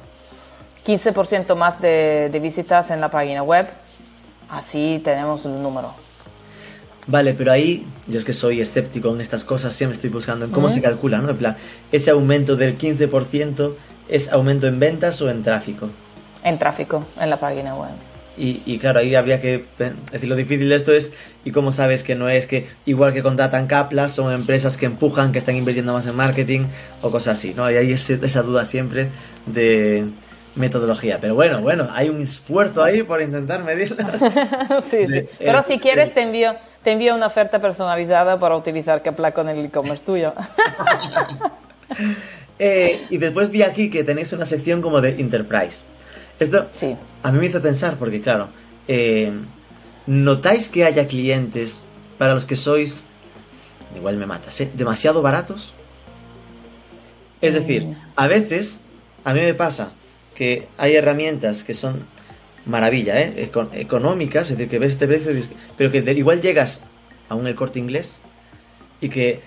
15% 0.86 1.56
más 1.56 1.82
de, 1.82 2.30
de 2.32 2.40
visitas 2.40 2.90
en 2.92 3.02
la 3.02 3.10
página 3.12 3.44
web. 3.44 3.68
Así 4.50 5.02
tenemos 5.04 5.46
el 5.46 5.62
número. 5.62 5.92
Vale, 7.06 7.34
pero 7.34 7.52
ahí, 7.52 7.86
yo 8.08 8.18
es 8.18 8.26
que 8.26 8.34
soy 8.34 8.60
escéptico 8.62 9.14
en 9.14 9.22
estas 9.22 9.44
cosas, 9.46 9.74
siempre 9.74 9.96
estoy 9.96 10.10
buscando 10.10 10.46
en 10.46 10.52
cómo 10.52 10.70
se 10.70 10.82
calcula, 10.82 11.20
¿no? 11.20 11.30
En 11.30 11.38
plan, 11.38 11.56
ese 11.92 12.12
aumento 12.12 12.56
del 12.58 12.78
15% 12.78 13.74
es 14.10 14.32
aumento 14.32 14.68
en 14.68 14.80
ventas 14.80 15.22
o 15.22 15.30
en 15.30 15.42
tráfico. 15.44 15.90
En 16.44 16.58
tráfico 16.58 17.06
en 17.20 17.30
la 17.30 17.38
página 17.38 17.76
web. 17.76 17.92
Y, 18.38 18.62
y 18.66 18.78
claro, 18.78 19.00
ahí 19.00 19.16
habría 19.16 19.42
que 19.42 19.66
decir 20.12 20.30
lo 20.30 20.36
difícil 20.36 20.70
de 20.70 20.76
esto 20.76 20.94
es, 20.94 21.12
¿y 21.44 21.52
cómo 21.52 21.72
sabes 21.72 22.04
que 22.04 22.14
no 22.16 22.30
es 22.30 22.46
que 22.46 22.68
igual 22.86 23.12
que 23.14 23.24
contratan 23.24 23.66
Caplas, 23.68 24.12
son 24.14 24.32
empresas 24.32 24.78
que 24.78 24.86
empujan, 24.86 25.32
que 25.32 25.40
están 25.40 25.56
invirtiendo 25.56 25.92
más 25.94 26.06
en 26.06 26.16
marketing 26.16 26.66
o 27.02 27.10
cosas 27.10 27.40
así, 27.40 27.54
¿no? 27.56 27.70
Y 27.72 27.76
hay 27.76 27.92
ese- 27.94 28.20
esa 28.22 28.44
duda 28.44 28.64
siempre 28.66 29.08
de 29.48 30.06
metodología. 30.56 31.18
Pero 31.20 31.34
bueno, 31.36 31.62
bueno, 31.62 31.88
hay 31.92 32.10
un 32.10 32.22
esfuerzo 32.22 32.84
ahí 32.84 33.02
por 33.04 33.22
intentar 33.22 33.64
medirla. 33.64 34.82
sí, 34.90 34.98
De- 35.06 35.22
sí. 35.24 35.30
Pero 35.40 35.60
eh, 35.60 35.64
si 35.68 35.80
quieres 35.80 36.10
eh. 36.10 36.14
te 36.14 36.22
envío, 36.22 36.54
te 36.84 36.92
envío 36.92 37.16
una 37.16 37.28
oferta 37.28 37.60
personalizada 37.60 38.40
para 38.40 38.56
utilizar 38.56 39.02
Capla 39.02 39.32
con 39.32 39.50
el 39.50 39.66
e-commerce 39.66 40.04
tuyo. 40.06 40.34
Eh, 42.60 43.06
y 43.12 43.18
después 43.18 43.52
vi 43.52 43.62
aquí 43.62 43.90
que 43.92 44.04
tenéis 44.04 44.34
una 44.34 44.46
sección 44.46 44.82
como 44.82 45.00
de 45.00 45.10
Enterprise. 45.22 45.84
Esto 46.40 46.68
Sí. 46.74 46.96
a 47.24 47.32
mí 47.32 47.40
me 47.40 47.46
hizo 47.48 47.62
pensar, 47.62 47.98
porque 47.98 48.22
claro, 48.22 48.50
eh, 48.88 49.32
¿notáis 50.06 50.70
que 50.70 50.86
haya 50.86 51.08
clientes 51.08 51.84
para 52.18 52.34
los 52.36 52.46
que 52.46 52.56
sois, 52.56 53.04
igual 53.96 54.18
me 54.18 54.26
matas, 54.26 54.60
¿eh? 54.62 54.70
demasiado 54.76 55.22
baratos? 55.22 55.74
Es 57.42 57.54
decir, 57.54 57.96
a 58.16 58.28
veces, 58.28 58.82
a 59.24 59.34
mí 59.34 59.42
me 59.42 59.54
pasa 59.54 59.92
que 60.36 60.68
hay 60.78 60.96
herramientas 60.96 61.64
que 61.64 61.74
son 61.74 62.04
maravilla, 62.66 63.20
¿eh? 63.22 63.50
Econ- 63.52 63.70
económicas, 63.74 64.50
es 64.52 64.58
decir, 64.58 64.70
que 64.70 64.80
ves 64.80 64.94
este 64.94 65.08
precio, 65.08 65.32
pero 65.78 65.92
que 65.92 66.00
igual 66.14 66.42
llegas 66.42 66.84
a 67.30 67.36
un 67.36 67.48
el 67.48 67.56
corte 67.56 67.80
inglés 67.80 68.20
y 69.02 69.10
que 69.10 69.42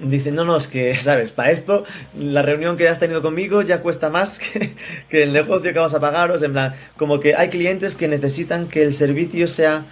dicen, 0.00 0.34
no, 0.34 0.44
no, 0.44 0.56
es 0.56 0.68
que, 0.68 0.94
¿sabes? 1.00 1.30
Para 1.30 1.50
esto, 1.50 1.84
la 2.18 2.42
reunión 2.42 2.76
que 2.76 2.88
has 2.88 2.98
tenido 3.00 3.22
conmigo 3.22 3.62
ya 3.62 3.80
cuesta 3.82 4.10
más 4.10 4.38
que, 4.52 4.74
que 5.08 5.22
el 5.22 5.32
negocio 5.32 5.72
que 5.72 5.78
vamos 5.78 5.94
a 5.94 6.00
pagaros. 6.00 6.42
En 6.42 6.52
plan, 6.52 6.74
como 6.96 7.20
que 7.20 7.34
hay 7.34 7.48
clientes 7.48 7.94
que 7.94 8.08
necesitan 8.08 8.68
que 8.68 8.82
el 8.82 8.92
servicio 8.92 9.46
sea 9.46 9.84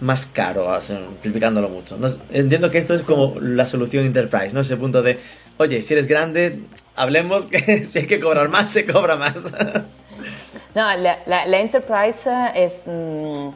más 0.00 0.24
caro, 0.26 0.80
simplificándolo 0.80 1.68
mucho. 1.68 1.98
No 1.98 2.08
entiendo 2.32 2.70
que 2.70 2.78
esto 2.78 2.94
es 2.94 3.02
como 3.02 3.38
la 3.40 3.66
solución 3.66 4.06
Enterprise, 4.06 4.52
¿no? 4.54 4.60
Ese 4.60 4.76
punto 4.78 5.02
de, 5.02 5.18
oye, 5.58 5.82
si 5.82 5.92
eres 5.92 6.06
grande, 6.06 6.60
hablemos 6.96 7.46
que 7.46 7.84
si 7.86 7.98
hay 8.00 8.06
que 8.06 8.18
cobrar 8.18 8.48
más, 8.48 8.72
se 8.72 8.86
cobra 8.86 9.16
más. 9.16 9.52
No, 10.74 10.96
la, 10.96 11.18
la- 11.26 11.46
la 11.46 11.60
enterprise 11.60 12.30
es 12.54 12.80
mm, 12.86 13.48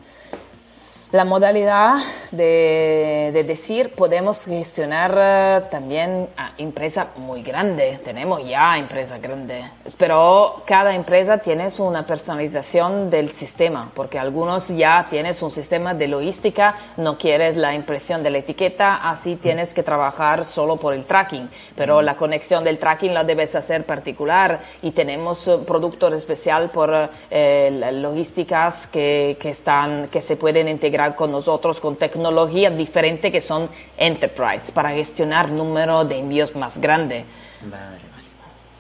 la 1.15 1.25
modalidad 1.25 1.99
de, 2.33 3.31
de 3.33 3.45
decir 3.45 3.91
podemos 3.91 4.45
gestionar 4.47 5.15
eh, 5.17 5.61
también 5.71 6.29
a 6.37 6.55
empresa 6.59 7.07
muy 7.17 7.45
grande. 7.45 8.01
Tenemos 8.03 8.45
ya 8.45 8.77
empresa 8.77 9.19
grande, 9.19 9.65
pero 9.97 10.65
cada 10.67 10.93
empresa 10.93 11.39
tiene 11.39 11.69
una 11.79 12.05
personalización 12.05 13.11
del 13.11 13.31
sistema, 13.31 13.93
porque 13.95 14.19
algunos 14.19 14.67
ya 14.67 15.07
tienes 15.09 15.41
un 15.41 15.53
sistema 15.53 15.95
de 15.95 16.09
logística, 16.09 16.75
no 16.97 17.17
quieres 17.17 17.57
la 17.57 17.77
impresión 17.77 18.25
de 18.25 18.31
la 18.31 18.39
etiqueta, 18.39 19.09
así 19.09 19.37
tienes 19.37 19.73
que 19.73 19.85
trabajar 19.85 20.45
solo 20.45 20.79
por 20.79 20.95
el 20.95 21.05
tracking, 21.05 21.49
pero 21.77 22.03
la 22.03 22.17
conexión 22.17 22.65
del 22.65 22.81
tracking 22.81 23.15
la 23.15 23.23
debes 23.23 23.55
hacer 23.55 23.87
particular 23.87 24.63
y 24.83 24.91
tenemos 24.91 25.47
eh, 25.47 25.59
productos 25.65 26.13
especial 26.13 26.71
por 26.71 26.93
eh, 27.31 27.93
logísticas 27.93 28.89
que, 28.89 29.37
que 29.39 29.51
están 29.51 30.09
que 30.09 30.21
se 30.21 30.35
pueden 30.35 30.67
integrar 30.67 31.04
con 31.15 31.31
nosotros 31.31 31.81
con 31.81 31.97
tecnologías 31.97 32.77
diferentes 32.77 33.31
que 33.31 33.41
son 33.41 33.69
enterprise 33.97 34.73
para 34.73 34.91
gestionar 34.91 35.51
número 35.51 36.05
de 36.05 36.19
envíos 36.19 36.55
más 36.57 36.79
grande. 36.79 37.25
Vale, 37.63 37.75
vale. 37.83 38.05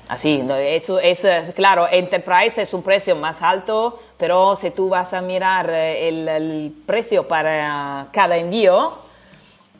Así, 0.08 0.38
no, 0.38 0.54
eso 0.56 0.98
es, 0.98 1.24
eh, 1.24 1.52
claro, 1.56 1.86
Enterprise 1.90 2.60
es 2.60 2.74
un 2.74 2.82
precio 2.82 3.16
más 3.16 3.40
alto, 3.40 4.00
pero 4.18 4.54
si 4.56 4.70
tú 4.70 4.88
vas 4.90 5.12
a 5.14 5.20
mirar 5.22 5.70
eh, 5.70 6.08
el, 6.08 6.28
el 6.28 6.72
precio 6.84 7.26
para 7.26 8.08
cada 8.12 8.36
envío, 8.36 8.98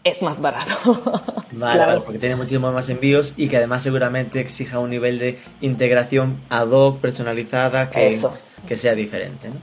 es 0.03 0.23
más 0.23 0.41
barato. 0.41 0.75
Vale, 1.53 1.75
Claro. 1.77 1.87
vale, 1.93 2.01
porque 2.01 2.19
tiene 2.19 2.35
muchísimos 2.37 2.75
más 2.75 2.89
envíos 2.91 3.35
y 3.37 3.49
que 3.49 3.59
además 3.59 3.81
seguramente 3.83 4.41
exija 4.41 4.81
un 4.81 4.91
nivel 4.91 5.21
de 5.21 5.39
integración 5.61 6.41
ad 6.51 6.69
hoc, 6.69 6.99
personalizada, 6.99 7.91
que, 7.91 8.09
Eso. 8.09 8.37
que 8.67 8.77
sea 8.77 8.95
diferente. 8.97 9.49
¿no? 9.49 9.55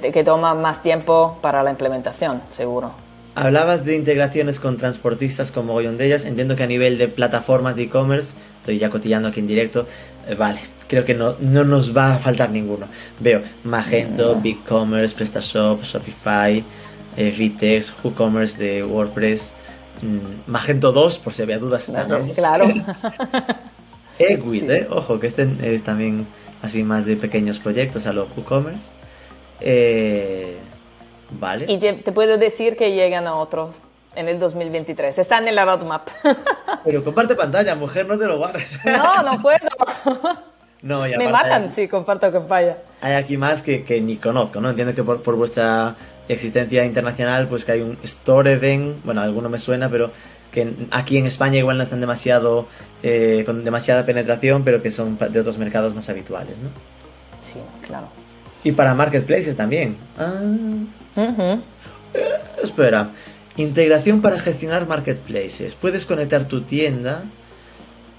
Que, 0.00 0.24
toma 0.24 0.54
más 0.54 0.82
tiempo 0.82 1.36
para 1.42 1.62
la 1.62 1.70
implementación, 1.70 2.40
seguro. 2.48 2.92
Hablabas 3.34 3.84
de 3.84 3.94
integraciones 3.94 4.58
con 4.58 4.78
transportistas 4.78 5.50
con 5.50 5.66
mogollón 5.66 5.98
de 5.98 6.06
ellas. 6.06 6.24
Entiendo 6.24 6.56
que 6.56 6.62
a 6.62 6.66
nivel 6.66 6.96
de 6.96 7.08
plataformas 7.08 7.76
de 7.76 7.82
e-commerce, 7.82 8.32
estoy 8.56 8.78
ya 8.78 8.88
cotillando 8.88 9.28
aquí 9.28 9.40
en 9.40 9.46
directo, 9.46 9.86
eh, 10.26 10.34
vale, 10.34 10.60
creo 10.88 11.04
que 11.04 11.12
no, 11.12 11.36
no 11.40 11.64
nos 11.64 11.94
va 11.94 12.14
a 12.14 12.18
faltar 12.18 12.48
ninguno. 12.48 12.86
Veo 13.20 13.42
Magento, 13.64 14.36
BigCommerce, 14.36 15.14
PrestaShop, 15.14 15.82
Shopify, 15.82 16.64
eh, 17.18 17.34
Vitex, 17.36 17.92
WooCommerce 18.02 18.62
de 18.62 18.82
WordPress, 18.82 19.52
mm, 20.00 20.50
Magento 20.50 20.90
2, 20.90 21.18
por 21.18 21.34
si 21.34 21.42
había 21.42 21.58
dudas. 21.58 21.86
estamos. 21.86 22.32
Claro. 22.34 22.64
Egwid, 24.18 24.70
eh, 24.70 24.88
ojo, 24.90 25.20
que 25.20 25.26
este 25.26 25.50
es 25.62 25.82
también 25.82 26.26
así 26.62 26.82
más 26.82 27.04
de 27.04 27.16
pequeños 27.16 27.58
proyectos 27.58 28.06
a 28.06 28.14
los 28.14 28.28
WooCommerce. 28.34 28.88
Eh, 29.64 30.58
vale. 31.30 31.66
y 31.68 31.78
te, 31.78 31.92
te 31.94 32.12
puedo 32.12 32.36
decir 32.38 32.76
que 32.76 32.92
llegan 32.92 33.26
a 33.26 33.36
otros 33.36 33.74
en 34.14 34.28
el 34.28 34.38
2023. 34.38 35.18
Están 35.18 35.48
en 35.48 35.54
la 35.54 35.64
roadmap. 35.64 36.08
Pero 36.84 37.04
comparte 37.04 37.34
pantalla, 37.34 37.74
mujer, 37.74 38.06
no 38.06 38.18
te 38.18 38.26
lo 38.26 38.38
guardes. 38.38 38.78
no, 38.84 39.22
no 39.22 39.40
puedo. 39.40 39.68
no, 40.82 41.02
Me 41.02 41.28
matan 41.28 41.72
si 41.72 41.88
comparto 41.88 42.30
campaña. 42.30 42.76
Hay 43.00 43.14
aquí 43.14 43.36
más 43.36 43.62
que, 43.62 43.84
que 43.84 44.00
ni 44.00 44.16
conozco, 44.16 44.60
¿no? 44.60 44.70
Entiendo 44.70 44.94
que 44.94 45.02
por, 45.02 45.22
por 45.22 45.36
vuestra 45.36 45.96
existencia 46.28 46.84
internacional, 46.84 47.48
pues 47.48 47.64
que 47.64 47.72
hay 47.72 47.80
un 47.80 47.98
Storeden, 48.04 49.00
bueno, 49.04 49.20
alguno 49.20 49.48
me 49.48 49.58
suena, 49.58 49.88
pero 49.88 50.10
que 50.50 50.72
aquí 50.90 51.16
en 51.16 51.26
España 51.26 51.58
igual 51.58 51.78
no 51.78 51.82
están 51.82 52.00
demasiado, 52.00 52.68
eh, 53.02 53.42
con 53.46 53.64
demasiada 53.64 54.04
penetración, 54.04 54.64
pero 54.64 54.82
que 54.82 54.90
son 54.90 55.18
de 55.18 55.40
otros 55.40 55.58
mercados 55.58 55.94
más 55.94 56.08
habituales, 56.08 56.58
¿no? 56.58 56.68
Sí, 57.50 57.58
claro. 57.86 58.08
Y 58.64 58.72
para 58.72 58.94
marketplaces 58.94 59.56
también. 59.56 59.96
Ah, 60.18 60.32
Ujú. 61.16 61.60
espera. 62.62 63.10
Integración 63.56 64.22
para 64.22 64.38
gestionar 64.38 64.86
marketplaces. 64.86 65.74
Puedes 65.74 66.06
conectar 66.06 66.44
tu 66.46 66.62
tienda 66.62 67.24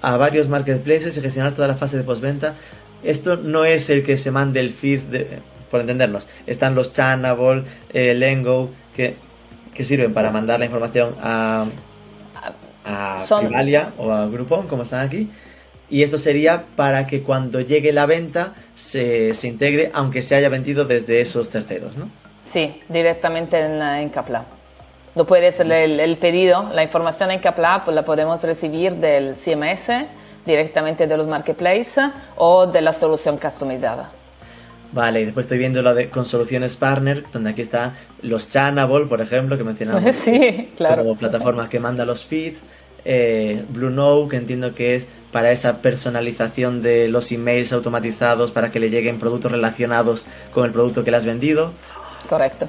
a 0.02 0.18
varios 0.18 0.48
marketplaces 0.50 1.18
y 1.18 1.22
gestionar 1.22 1.54
toda 1.54 1.68
la 1.68 1.76
fase 1.76 1.98
de 1.98 2.04
postventa. 2.04 2.56
Esto 3.04 3.38
no 3.38 3.66
es 3.66 3.90
el 3.90 4.04
que 4.04 4.18
se 4.18 4.32
mande 4.32 4.60
el 4.60 4.70
feed, 4.70 5.00
de- 5.04 5.40
por 5.72 5.82
entendernos. 5.82 6.28
Están 6.46 6.76
los 6.76 6.94
Channable, 6.94 7.64
eh, 7.94 8.14
Lengo, 8.14 8.70
que, 8.96 9.16
que 9.74 9.84
sirven 9.84 10.14
para 10.14 10.30
mandar 10.30 10.60
la 10.60 10.66
información 10.66 11.16
a, 11.24 11.66
a 12.86 13.26
Son- 13.26 13.46
Privalia 13.48 13.92
o 13.98 14.12
a 14.12 14.28
Groupon, 14.28 14.68
como 14.68 14.84
están 14.84 15.06
aquí. 15.08 15.30
Y 15.94 16.02
esto 16.02 16.18
sería 16.18 16.64
para 16.76 17.06
que 17.06 17.22
cuando 17.22 17.62
llegue 17.62 17.94
la 17.94 18.08
venta 18.08 18.56
se, 18.74 19.36
se 19.36 19.48
integre, 19.48 19.92
aunque 19.94 20.24
se 20.24 20.34
haya 20.34 20.50
vendido 20.50 20.86
desde 20.86 21.22
esos 21.22 21.52
terceros, 21.52 21.96
¿no? 21.96 22.10
Sí, 22.44 22.82
directamente 22.90 23.60
en, 23.60 23.80
en 23.80 24.10
Capla. 24.10 24.44
No 25.14 25.28
puedes, 25.28 25.60
el, 25.60 25.72
el, 25.72 26.18
pedido, 26.18 26.68
la 26.74 26.82
información 26.82 27.30
en 27.30 27.38
Capla 27.42 27.84
pues 27.86 27.94
la 27.94 28.04
podemos 28.04 28.42
recibir 28.42 28.94
del 28.94 29.36
CMS, 29.36 30.08
directamente 30.48 31.06
de 31.06 31.16
los 31.16 31.28
marketplaces 31.28 32.10
o 32.38 32.66
de 32.66 32.82
la 32.82 32.94
solución 32.94 33.38
customizada. 33.38 34.10
Vale, 34.94 35.22
y 35.22 35.26
después 35.26 35.46
estoy 35.46 35.60
viendo 35.60 35.84
lo 35.84 35.94
de 35.94 36.10
con 36.10 36.26
soluciones 36.26 36.76
partner, 36.76 37.24
donde 37.32 37.52
aquí 37.52 37.62
está 37.62 37.94
los 38.24 38.50
Chanable, 38.50 39.06
por 39.06 39.22
ejemplo, 39.22 39.60
que 39.60 39.64
mencionamos. 39.64 40.16
sí, 40.16 40.72
claro. 40.76 41.04
Como 41.04 41.18
plataformas 41.18 41.70
que 41.70 41.80
mandan 41.80 42.08
los 42.08 42.26
feeds. 42.26 42.64
Eh, 43.06 43.64
Blue 43.70 43.90
Note, 43.90 44.30
que 44.30 44.38
entiendo 44.38 44.74
que 44.74 44.96
es 44.96 45.08
para 45.34 45.52
esa 45.52 45.82
personalización 45.82 46.82
de 46.82 47.10
los 47.10 47.32
emails 47.32 47.74
automatizados 47.74 48.52
para 48.52 48.72
que 48.72 48.80
le 48.80 48.90
lleguen 48.90 49.20
productos 49.20 49.52
relacionados 49.52 50.26
con 50.54 50.64
el 50.66 50.72
producto 50.72 51.04
que 51.04 51.12
le 51.12 51.18
has 51.18 51.26
vendido. 51.26 51.74
Correcto. 52.30 52.68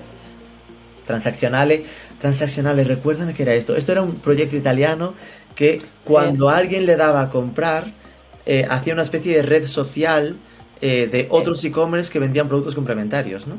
Transaccionales. 1.06 1.82
Transaccionales, 2.20 2.88
recuérdame 2.88 3.34
que 3.34 3.42
era 3.42 3.52
esto. 3.52 3.76
Esto 3.76 3.92
era 3.92 4.02
un 4.02 4.16
proyecto 4.16 4.56
italiano 4.56 5.14
que 5.54 5.82
cuando 6.04 6.48
alguien 6.48 6.86
le 6.86 6.96
daba 6.96 7.20
a 7.20 7.30
comprar, 7.30 7.92
eh, 8.46 8.66
hacía 8.68 8.94
una 8.94 9.02
especie 9.02 9.36
de 9.36 9.42
red 9.42 9.66
social 9.66 10.36
eh, 10.80 11.06
de 11.06 11.28
otros 11.30 11.62
e-commerce 11.64 12.10
que 12.10 12.18
vendían 12.18 12.48
productos 12.48 12.74
complementarios, 12.74 13.46
¿no? 13.46 13.56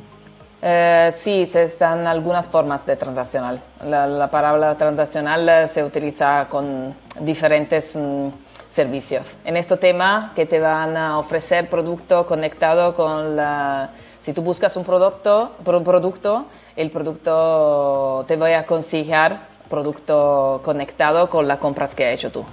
Eh, 0.68 1.12
sí, 1.14 1.45
se 1.45 1.66
están 1.66 2.08
algunas 2.08 2.47
formas 2.47 2.88
de 2.88 2.95
transaccional. 2.95 3.62
La, 3.86 4.28
palabra 4.32 4.76
transaccional 4.76 5.47
eh, 5.47 5.68
se 5.68 5.84
utiliza 5.84 6.47
con 6.49 6.95
diferentes 7.20 7.95
mm, 7.95 8.30
servicios. 8.76 9.26
En 9.45 9.55
este 9.55 9.78
tema 9.78 10.34
que 10.36 10.45
te 10.45 10.59
van 10.59 10.97
a 10.97 11.17
ofrecer 11.17 11.69
producto 11.69 12.26
conectado 12.28 12.93
con 12.93 13.38
la... 13.38 13.91
Si 14.19 14.34
tú 14.34 14.41
buscas 14.41 14.76
un 14.76 14.84
producto, 14.84 15.53
un 15.65 15.84
producto, 15.84 16.47
el 16.76 16.91
producto 16.91 18.26
te 18.28 18.36
voy 18.36 18.51
a 18.51 18.59
aconsejar 18.59 19.47
producto 19.69 20.61
conectado 20.63 21.30
con 21.30 21.47
las 21.47 21.59
compras 21.59 21.95
que 21.95 22.05
has 22.05 22.15
hecho 22.15 22.32
tú, 22.32 22.43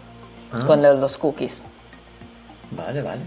ah. 0.52 0.60
con 0.64 0.82
los 0.82 1.18
cookies. 1.18 1.62
Vale, 2.70 3.02
vale. 3.02 3.22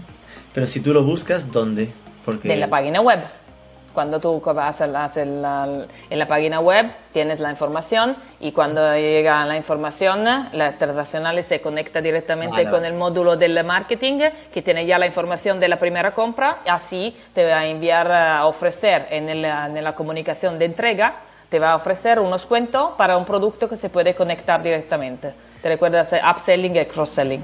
Pero 0.54 0.66
si 0.66 0.80
tú 0.80 0.94
lo 0.94 1.04
buscas, 1.04 1.52
¿dónde? 1.52 1.92
Porque... 2.24 2.48
De 2.48 2.56
la 2.56 2.68
página 2.68 3.02
web. 3.02 3.20
Cuando 3.96 4.20
tú 4.20 4.42
vas 4.44 4.82
en 5.16 5.40
la 5.40 6.28
página 6.28 6.60
web, 6.60 6.84
tienes 7.14 7.40
la 7.40 7.48
información 7.48 8.14
y 8.40 8.52
cuando 8.52 8.94
llega 8.94 9.42
la 9.46 9.56
información, 9.56 10.22
la 10.52 10.76
transaccional 10.76 11.42
se 11.42 11.62
conecta 11.62 12.02
directamente 12.02 12.68
con 12.68 12.84
el 12.84 12.92
módulo 12.92 13.38
del 13.38 13.64
marketing 13.64 14.18
que 14.52 14.60
tiene 14.60 14.84
ya 14.84 14.98
la 14.98 15.06
información 15.06 15.58
de 15.58 15.68
la 15.68 15.78
primera 15.78 16.12
compra. 16.12 16.58
Así 16.66 17.16
te 17.32 17.48
va 17.48 17.60
a 17.60 17.66
enviar 17.66 18.12
a 18.12 18.44
ofrecer 18.44 19.06
en, 19.08 19.30
en 19.30 19.82
la 19.82 19.94
comunicación 19.94 20.58
de 20.58 20.66
entrega, 20.66 21.14
te 21.48 21.58
va 21.58 21.70
a 21.70 21.76
ofrecer 21.76 22.20
unos 22.20 22.44
cuentos 22.44 22.90
para 22.98 23.16
un 23.16 23.24
producto 23.24 23.66
que 23.66 23.76
se 23.76 23.88
puede 23.88 24.14
conectar 24.14 24.62
directamente. 24.62 25.32
¿Te 25.62 25.70
recuerdas 25.70 26.12
upselling 26.12 26.76
y 26.76 26.84
cross-selling? 26.84 27.42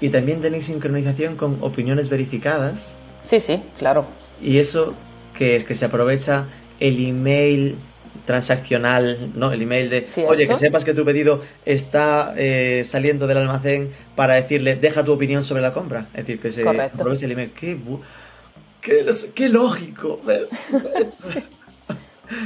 Y 0.00 0.10
también 0.10 0.40
tenéis 0.40 0.66
sincronización 0.66 1.34
con 1.34 1.58
opiniones 1.60 2.08
verificadas. 2.08 2.96
Sí, 3.20 3.40
sí, 3.40 3.60
claro. 3.78 4.04
Y 4.40 4.60
eso 4.60 4.94
que 5.38 5.54
es 5.54 5.64
que 5.64 5.74
se 5.74 5.84
aprovecha 5.84 6.46
el 6.80 7.06
email 7.06 7.76
transaccional, 8.24 9.30
¿no? 9.36 9.52
El 9.52 9.62
email 9.62 9.88
de, 9.88 10.08
oye, 10.26 10.48
que 10.48 10.56
sepas 10.56 10.84
que 10.84 10.92
tu 10.92 11.04
pedido 11.04 11.40
está 11.64 12.34
eh, 12.36 12.82
saliendo 12.84 13.28
del 13.28 13.38
almacén 13.38 13.90
para 14.16 14.34
decirle, 14.34 14.74
deja 14.74 15.04
tu 15.04 15.12
opinión 15.12 15.44
sobre 15.44 15.62
la 15.62 15.72
compra. 15.72 16.08
Es 16.12 16.26
decir, 16.26 16.40
que 16.40 16.50
se 16.50 16.68
aprovecha 16.68 17.24
el 17.24 17.32
email. 17.32 17.52
Qué, 17.52 17.78
qué, 18.80 19.06
qué 19.34 19.48
lógico, 19.48 20.20
¿ves? 20.26 20.50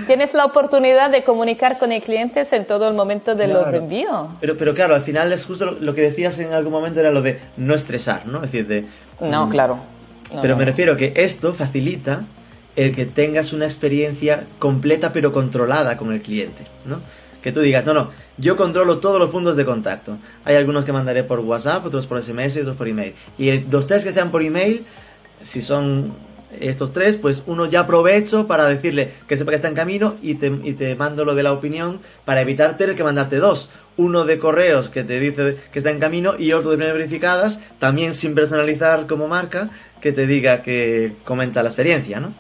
Tienes 0.06 0.34
la 0.34 0.44
oportunidad 0.44 1.10
de 1.10 1.24
comunicar 1.24 1.78
con 1.78 1.90
el 1.90 2.02
cliente 2.02 2.46
en 2.52 2.66
todo 2.66 2.86
el 2.88 2.94
momento 2.94 3.34
de 3.34 3.48
los 3.48 3.66
envíos. 3.74 4.28
Pero, 4.40 4.56
pero 4.56 4.74
claro, 4.74 4.94
al 4.94 5.02
final 5.02 5.32
es 5.32 5.44
justo 5.46 5.72
lo, 5.72 5.94
que 5.94 6.02
decías 6.02 6.38
en 6.38 6.52
algún 6.52 6.72
momento 6.72 7.00
era 7.00 7.10
lo 7.10 7.22
de 7.22 7.40
no 7.56 7.74
estresar, 7.74 8.26
¿no? 8.26 8.44
Es 8.44 8.52
decir, 8.52 8.66
de... 8.68 8.84
No, 9.20 9.46
mm, 9.46 9.50
claro. 9.50 9.78
pero 10.40 10.56
me 10.56 10.64
refiero 10.64 10.96
que 10.96 11.12
esto 11.16 11.54
facilita 11.54 12.24
el 12.76 12.92
que 12.92 13.06
tengas 13.06 13.52
una 13.52 13.64
experiencia 13.64 14.46
completa 14.58 15.12
pero 15.12 15.32
controlada 15.32 15.96
con 15.96 16.12
el 16.12 16.20
cliente, 16.22 16.64
¿no? 16.84 17.00
Que 17.42 17.52
tú 17.52 17.60
digas, 17.60 17.84
no, 17.84 17.92
no, 17.92 18.10
yo 18.38 18.56
controlo 18.56 18.98
todos 18.98 19.18
los 19.18 19.30
puntos 19.30 19.56
de 19.56 19.64
contacto. 19.64 20.16
Hay 20.44 20.54
algunos 20.54 20.84
que 20.84 20.92
mandaré 20.92 21.24
por 21.24 21.40
WhatsApp, 21.40 21.84
otros 21.84 22.06
por 22.06 22.22
SMS, 22.22 22.58
otros 22.58 22.76
por 22.76 22.86
email. 22.86 23.14
Y 23.36 23.58
los 23.62 23.86
tres 23.88 24.04
que 24.04 24.12
sean 24.12 24.30
por 24.30 24.42
email, 24.42 24.84
si 25.42 25.60
son 25.60 26.14
estos 26.60 26.92
tres, 26.92 27.16
pues 27.16 27.42
uno 27.46 27.66
ya 27.66 27.80
aprovecho 27.80 28.46
para 28.46 28.66
decirle 28.66 29.10
que 29.26 29.36
sepa 29.36 29.50
que 29.50 29.56
está 29.56 29.68
en 29.68 29.74
camino 29.74 30.16
y 30.22 30.34
te, 30.34 30.46
y 30.62 30.74
te 30.74 30.94
mando 30.94 31.24
lo 31.24 31.34
de 31.34 31.42
la 31.42 31.52
opinión 31.52 32.00
para 32.24 32.42
evitar 32.42 32.76
tener 32.76 32.94
que 32.94 33.04
mandarte 33.04 33.36
dos. 33.36 33.72
Uno 33.96 34.24
de 34.24 34.38
correos 34.38 34.88
que 34.88 35.02
te 35.02 35.18
dice 35.18 35.56
que 35.72 35.78
está 35.78 35.90
en 35.90 35.98
camino 35.98 36.34
y 36.38 36.52
otro 36.52 36.70
de 36.70 36.76
verificadas, 36.76 37.60
también 37.78 38.14
sin 38.14 38.34
personalizar 38.34 39.06
como 39.06 39.28
marca, 39.28 39.70
que 40.00 40.12
te 40.12 40.26
diga 40.26 40.62
que 40.62 41.12
comenta 41.24 41.62
la 41.62 41.68
experiencia, 41.68 42.20
¿no? 42.20 42.32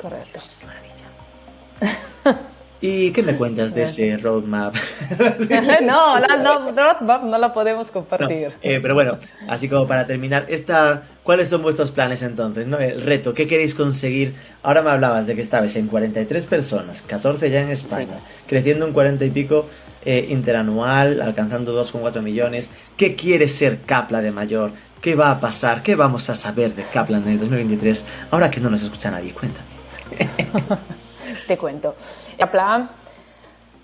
Correcto. 0.00 0.40
¡Qué 0.58 0.66
maravilla! 0.66 2.40
¿Y 2.82 3.10
qué 3.10 3.22
me 3.22 3.36
cuentas 3.36 3.74
de 3.74 3.82
ese 3.82 4.16
roadmap? 4.16 4.74
no, 5.82 6.18
no, 6.18 6.72
roadmap 6.72 7.24
no 7.24 7.36
la 7.36 7.52
podemos 7.52 7.90
compartir. 7.90 8.54
Eh, 8.62 8.78
pero 8.80 8.94
bueno, 8.94 9.18
así 9.48 9.68
como 9.68 9.86
para 9.86 10.06
terminar, 10.06 10.46
esta, 10.48 11.02
¿cuáles 11.22 11.50
son 11.50 11.60
vuestros 11.60 11.90
planes 11.90 12.22
entonces? 12.22 12.66
¿no? 12.66 12.78
El 12.78 13.02
reto, 13.02 13.34
¿qué 13.34 13.46
queréis 13.46 13.74
conseguir? 13.74 14.34
Ahora 14.62 14.80
me 14.80 14.88
hablabas 14.88 15.26
de 15.26 15.34
que 15.34 15.42
estabais 15.42 15.76
en 15.76 15.88
43 15.88 16.46
personas, 16.46 17.02
14 17.02 17.50
ya 17.50 17.60
en 17.60 17.70
España, 17.70 18.18
creciendo 18.46 18.86
un 18.86 18.94
40 18.94 19.26
y 19.26 19.30
pico 19.30 19.66
eh, 20.06 20.28
interanual, 20.30 21.20
alcanzando 21.20 21.78
2,4 21.84 22.22
millones. 22.22 22.70
¿Qué 22.96 23.14
quiere 23.14 23.48
ser 23.48 23.80
Capla 23.82 24.22
de 24.22 24.30
mayor? 24.30 24.72
¿Qué 25.02 25.14
va 25.14 25.30
a 25.30 25.40
pasar? 25.40 25.82
¿Qué 25.82 25.96
vamos 25.96 26.30
a 26.30 26.34
saber 26.34 26.74
de 26.74 26.84
Kaplan 26.84 27.22
en 27.24 27.32
el 27.32 27.38
2023? 27.40 28.04
Ahora 28.30 28.50
que 28.50 28.60
no 28.60 28.70
nos 28.70 28.82
escucha 28.82 29.10
nadie, 29.10 29.32
cuéntame. 29.32 29.69
Te 31.46 31.56
cuento. 31.56 31.94
Kaplan 32.38 32.90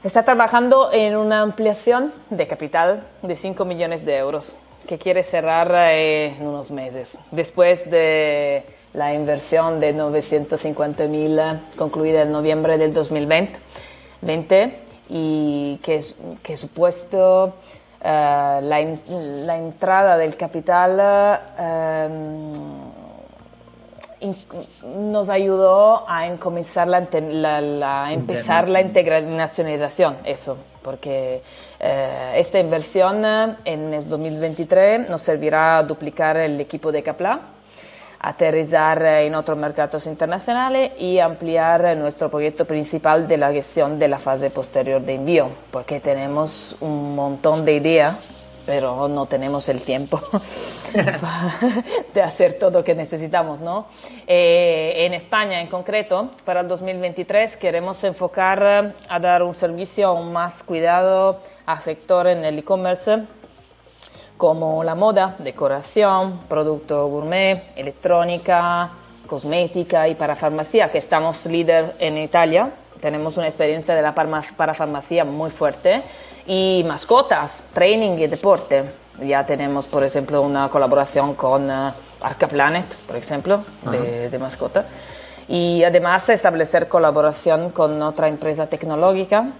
está 0.02 0.22
trabajando 0.24 0.90
en 0.92 1.16
una 1.16 1.42
ampliación 1.42 2.12
de 2.30 2.46
capital 2.46 3.04
de 3.22 3.36
5 3.36 3.64
millones 3.64 4.04
de 4.04 4.16
euros 4.16 4.56
que 4.86 4.98
quiere 4.98 5.24
cerrar 5.24 5.72
eh, 5.74 6.36
en 6.38 6.46
unos 6.46 6.70
meses. 6.70 7.18
Después 7.30 7.90
de 7.90 8.64
la 8.94 9.14
inversión 9.14 9.80
de 9.80 9.92
950 9.92 11.06
mil 11.06 11.38
concluida 11.76 12.22
en 12.22 12.32
noviembre 12.32 12.78
del 12.78 12.94
2020 12.94 14.78
y 15.08 15.78
que, 15.82 16.00
que 16.42 16.56
supuesto 16.56 17.54
eh, 18.02 18.60
la, 18.62 19.56
entrada 19.56 20.16
del 20.16 20.36
capital 20.36 20.98
eh, 21.58 22.08
nos 24.82 25.28
ayudó 25.28 26.08
a 26.08 26.28
comenzar 26.38 26.88
la, 26.88 28.12
empezar 28.12 28.68
la 28.68 28.80
internacionalización, 28.80 30.16
eso, 30.24 30.56
porque 30.82 31.42
eh, 31.80 32.32
esta 32.36 32.58
inversión 32.58 33.24
en 33.64 33.94
el 33.94 34.08
2023 34.08 35.08
nos 35.08 35.22
servirá 35.22 35.78
a 35.78 35.82
duplicar 35.82 36.36
el 36.36 36.60
equipo 36.60 36.90
de 36.92 37.02
Capla 37.02 37.40
aterrizar 38.18 39.02
en 39.04 39.34
otros 39.34 39.56
mercados 39.56 40.06
internacionales 40.06 40.92
y 40.98 41.18
ampliar 41.18 41.96
nuestro 41.96 42.30
proyecto 42.30 42.64
principal 42.64 43.28
de 43.28 43.36
la 43.36 43.52
gestión 43.52 43.98
de 43.98 44.08
la 44.08 44.18
fase 44.18 44.50
posterior 44.50 45.00
de 45.02 45.14
envío, 45.14 45.48
porque 45.70 46.00
tenemos 46.00 46.76
un 46.80 47.14
montón 47.14 47.64
de 47.64 47.74
ideas, 47.74 48.16
pero 48.66 49.08
no 49.08 49.26
tenemos 49.26 49.68
el 49.68 49.82
tiempo 49.82 50.20
de 52.14 52.22
hacer 52.22 52.58
todo 52.58 52.80
lo 52.80 52.84
que 52.84 52.94
necesitamos. 52.94 53.60
¿no? 53.60 53.86
Eh, 54.26 55.06
en 55.06 55.14
España, 55.14 55.60
en 55.60 55.68
concreto, 55.68 56.32
para 56.44 56.60
el 56.60 56.68
2023 56.68 57.56
queremos 57.56 58.02
enfocar 58.04 58.94
a 59.08 59.20
dar 59.20 59.42
un 59.44 59.54
servicio 59.54 60.08
aún 60.08 60.32
más 60.32 60.62
cuidado 60.64 61.40
al 61.64 61.80
sector 61.80 62.26
en 62.26 62.44
el 62.44 62.58
e-commerce 62.58 63.22
como 64.36 64.84
la 64.84 64.94
moda, 64.94 65.36
decoración, 65.38 66.40
producto 66.48 67.06
gourmet, 67.08 67.72
electrónica, 67.74 68.90
cosmética 69.26 70.08
y 70.08 70.14
parafarmacia, 70.14 70.90
que 70.90 70.98
estamos 70.98 71.46
líder 71.46 71.94
en 71.98 72.18
Italia. 72.18 72.70
Tenemos 73.00 73.36
una 73.36 73.48
experiencia 73.48 73.94
de 73.94 74.02
la 74.02 74.14
parafarmacia 74.14 75.24
muy 75.24 75.50
fuerte. 75.50 76.02
Y 76.46 76.84
mascotas, 76.86 77.62
training 77.74 78.18
y 78.18 78.26
deporte. 78.26 78.84
Ya 79.22 79.44
tenemos, 79.44 79.86
por 79.86 80.04
ejemplo, 80.04 80.42
una 80.42 80.68
colaboración 80.68 81.34
con 81.34 81.70
uh, 81.70 81.92
Arca 82.20 82.46
Planet, 82.46 82.86
por 83.06 83.16
ejemplo, 83.16 83.64
de, 83.90 84.30
de, 84.30 84.38
mascota. 84.38 84.86
Y 85.48 85.82
además 85.84 86.28
establecer 86.28 86.88
colaboración 86.88 87.70
con 87.70 88.00
otra 88.02 88.28
empresa 88.28 88.66
tecnológica 88.66 89.52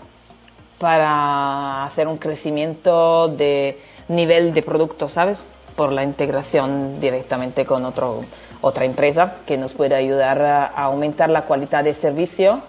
para 0.78 1.84
hacer 1.84 2.07
un 2.07 2.18
crecimiento 2.18 3.28
de 3.28 3.80
nivel 4.09 4.53
de 4.53 4.62
producto, 4.62 5.09
¿sabes? 5.09 5.45
Por 5.74 5.93
la 5.93 6.03
integración 6.03 7.01
directamente 7.01 7.64
con 7.64 7.84
otro, 7.84 8.24
otra 8.61 8.84
empresa 8.84 9.37
que 9.47 9.57
nos 9.57 9.72
puede 9.72 9.95
ayudar 9.95 10.41
a, 10.43 10.66
aumentar 10.66 11.30
la 11.30 11.47
calidad 11.47 11.84
de 11.84 11.95
servicio 11.95 12.61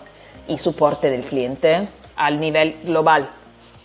y 0.47 0.57
soporte 0.57 1.09
del 1.09 1.24
cliente 1.26 1.89
al 2.15 2.39
nivel 2.39 2.78
global. 2.84 3.30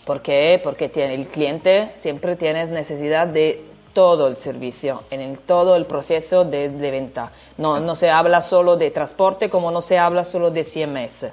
¿Por 0.05 0.21
qué? 0.21 0.59
Porque 0.63 0.89
tiene, 0.89 1.15
el 1.15 1.27
cliente 1.27 1.91
siempre 1.99 2.35
tiene 2.35 2.65
necesidad 2.65 3.27
de 3.27 3.63
todo 3.93 4.27
el 4.27 4.35
servicio, 4.37 5.03
en 5.11 5.21
el, 5.21 5.39
todo 5.39 5.75
el 5.75 5.85
proceso 5.85 6.43
de, 6.43 6.69
de 6.69 6.91
venta. 6.91 7.31
No, 7.57 7.79
no 7.79 7.95
se 7.95 8.09
habla 8.09 8.41
solo 8.41 8.75
de 8.75 8.91
transporte 8.91 9.49
como 9.49 9.71
no 9.71 9.81
se 9.81 9.97
habla 9.97 10.25
solo 10.25 10.51
de 10.51 10.63
CMS. 10.63 11.27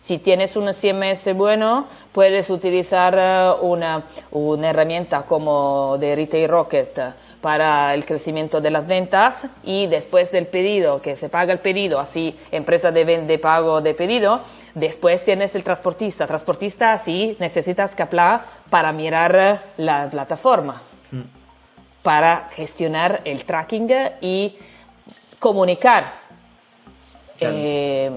Si 0.00 0.18
tienes 0.18 0.56
un 0.56 0.72
CMS 0.72 1.34
bueno, 1.34 1.86
puedes 2.12 2.50
utilizar 2.50 3.14
eh, 3.18 3.52
una, 3.60 4.04
una 4.30 4.70
herramienta 4.70 5.22
como 5.22 5.96
de 5.98 6.16
Retail 6.16 6.48
Rocket 6.48 6.98
para 7.40 7.94
el 7.94 8.04
crecimiento 8.04 8.60
de 8.60 8.70
las 8.70 8.86
ventas 8.86 9.46
y 9.62 9.86
después 9.86 10.32
del 10.32 10.46
pedido, 10.46 11.02
que 11.02 11.16
se 11.16 11.28
paga 11.28 11.52
el 11.52 11.58
pedido, 11.58 12.00
así 12.00 12.36
empresa 12.50 12.90
de, 12.90 13.04
de 13.04 13.38
pago 13.38 13.80
de 13.80 13.94
pedido, 13.94 14.40
después 14.74 15.24
tienes 15.24 15.54
el 15.54 15.64
transportista. 15.64 16.26
Transportista, 16.26 16.92
así 16.92 17.36
necesitas 17.38 17.94
Capla 17.94 18.44
para 18.70 18.92
mirar 18.92 19.62
la 19.76 20.08
plataforma, 20.10 20.82
mm. 21.10 21.20
para 22.02 22.48
gestionar 22.52 23.22
el 23.24 23.44
tracking 23.44 23.88
y 24.20 24.56
comunicar. 25.38 26.28
Eh, 27.40 28.10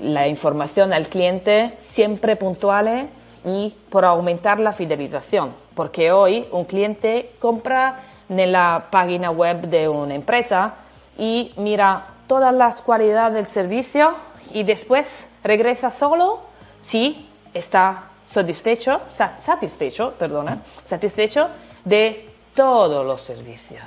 la 0.00 0.26
información 0.26 0.92
al 0.92 1.08
cliente 1.08 1.74
siempre 1.78 2.36
puntual 2.36 3.08
y 3.44 3.74
por 3.90 4.04
aumentar 4.04 4.58
la 4.58 4.72
fidelización, 4.72 5.54
porque 5.74 6.10
hoy 6.10 6.46
un 6.50 6.64
cliente 6.64 7.30
compra 7.38 8.00
en 8.28 8.52
la 8.52 8.86
página 8.90 9.30
web 9.30 9.68
de 9.68 9.88
una 9.88 10.14
empresa 10.14 10.74
y 11.16 11.52
mira 11.56 12.06
todas 12.26 12.52
las 12.52 12.82
cualidades 12.82 13.34
del 13.34 13.46
servicio 13.46 14.14
y 14.52 14.64
después 14.64 15.28
regresa 15.46 15.90
solo 15.90 16.40
si 16.82 17.28
está 17.54 18.10
satisfecho, 18.24 19.00
satisfecho, 19.08 20.14
perdona, 20.18 20.58
satisfecho 20.88 21.48
de 21.84 22.28
todos 22.54 23.06
los 23.06 23.20
servicios, 23.22 23.82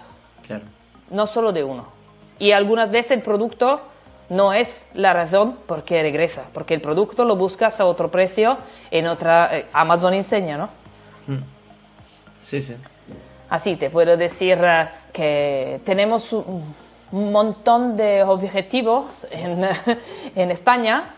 no 1.09 1.27
solo 1.27 1.51
de 1.51 1.63
uno. 1.63 1.87
Y 2.39 2.51
algunas 2.51 2.89
veces 2.89 3.11
el 3.11 3.21
producto 3.21 3.81
no 4.29 4.53
es 4.53 4.85
la 4.93 5.13
razón 5.13 5.57
por 5.65 5.83
qué 5.83 6.01
regresa, 6.01 6.43
porque 6.53 6.73
el 6.73 6.81
producto 6.81 7.25
lo 7.25 7.35
buscas 7.35 7.79
a 7.79 7.85
otro 7.85 8.09
precio 8.09 8.57
en 8.91 9.07
otra... 9.07 9.57
Eh, 9.57 9.65
Amazon 9.73 10.13
enseña, 10.13 10.57
¿no? 10.57 10.69
Mm. 11.27 11.43
Sí, 12.41 12.61
sí. 12.61 12.75
Así 13.49 13.75
te 13.75 13.89
puedo 13.89 14.15
decir 14.15 14.59
eh, 14.61 14.87
que 15.11 15.81
tenemos 15.83 16.31
un 16.31 17.31
montón 17.31 17.97
de 17.97 18.23
objetivos 18.23 19.25
en, 19.31 19.67
en 20.35 20.51
España 20.51 21.15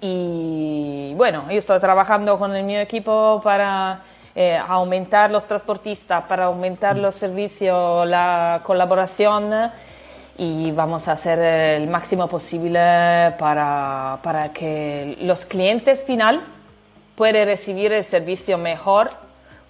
y 0.00 1.12
bueno, 1.14 1.46
yo 1.50 1.58
estoy 1.58 1.80
trabajando 1.80 2.38
con 2.38 2.54
el 2.54 2.64
mío 2.64 2.80
equipo 2.80 3.40
para 3.42 4.00
eh, 4.34 4.56
aumentar 4.56 5.30
los 5.30 5.44
transportistas, 5.46 6.24
para 6.24 6.44
aumentar 6.44 6.96
mm. 6.96 7.00
los 7.00 7.16
servicios, 7.16 8.06
la 8.06 8.60
colaboración 8.62 9.72
y 10.36 10.70
vamos 10.70 11.08
a 11.08 11.12
hacer 11.12 11.40
el 11.40 11.88
máximo 11.88 12.28
posible 12.28 13.34
para, 13.38 14.20
para 14.22 14.52
que 14.52 15.18
los 15.22 15.44
clientes 15.44 16.04
final 16.04 16.42
puedan 17.16 17.46
recibir 17.46 17.92
el 17.92 18.04
servicio 18.04 18.56
mejor 18.56 19.10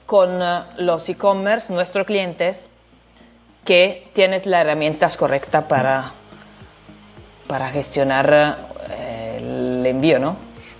con 0.04 0.42
eh, 0.42 0.62
los 0.76 1.08
e-commerce, 1.08 1.72
nuestros 1.72 2.06
clientes, 2.06 2.58
que 3.64 4.08
tienes 4.12 4.44
las 4.44 4.60
herramientas 4.60 5.16
correctas 5.16 5.64
para, 5.64 6.12
para 7.46 7.70
gestionar 7.70 8.58
el 9.80 9.86
envío, 9.86 10.18
¿no? 10.18 10.36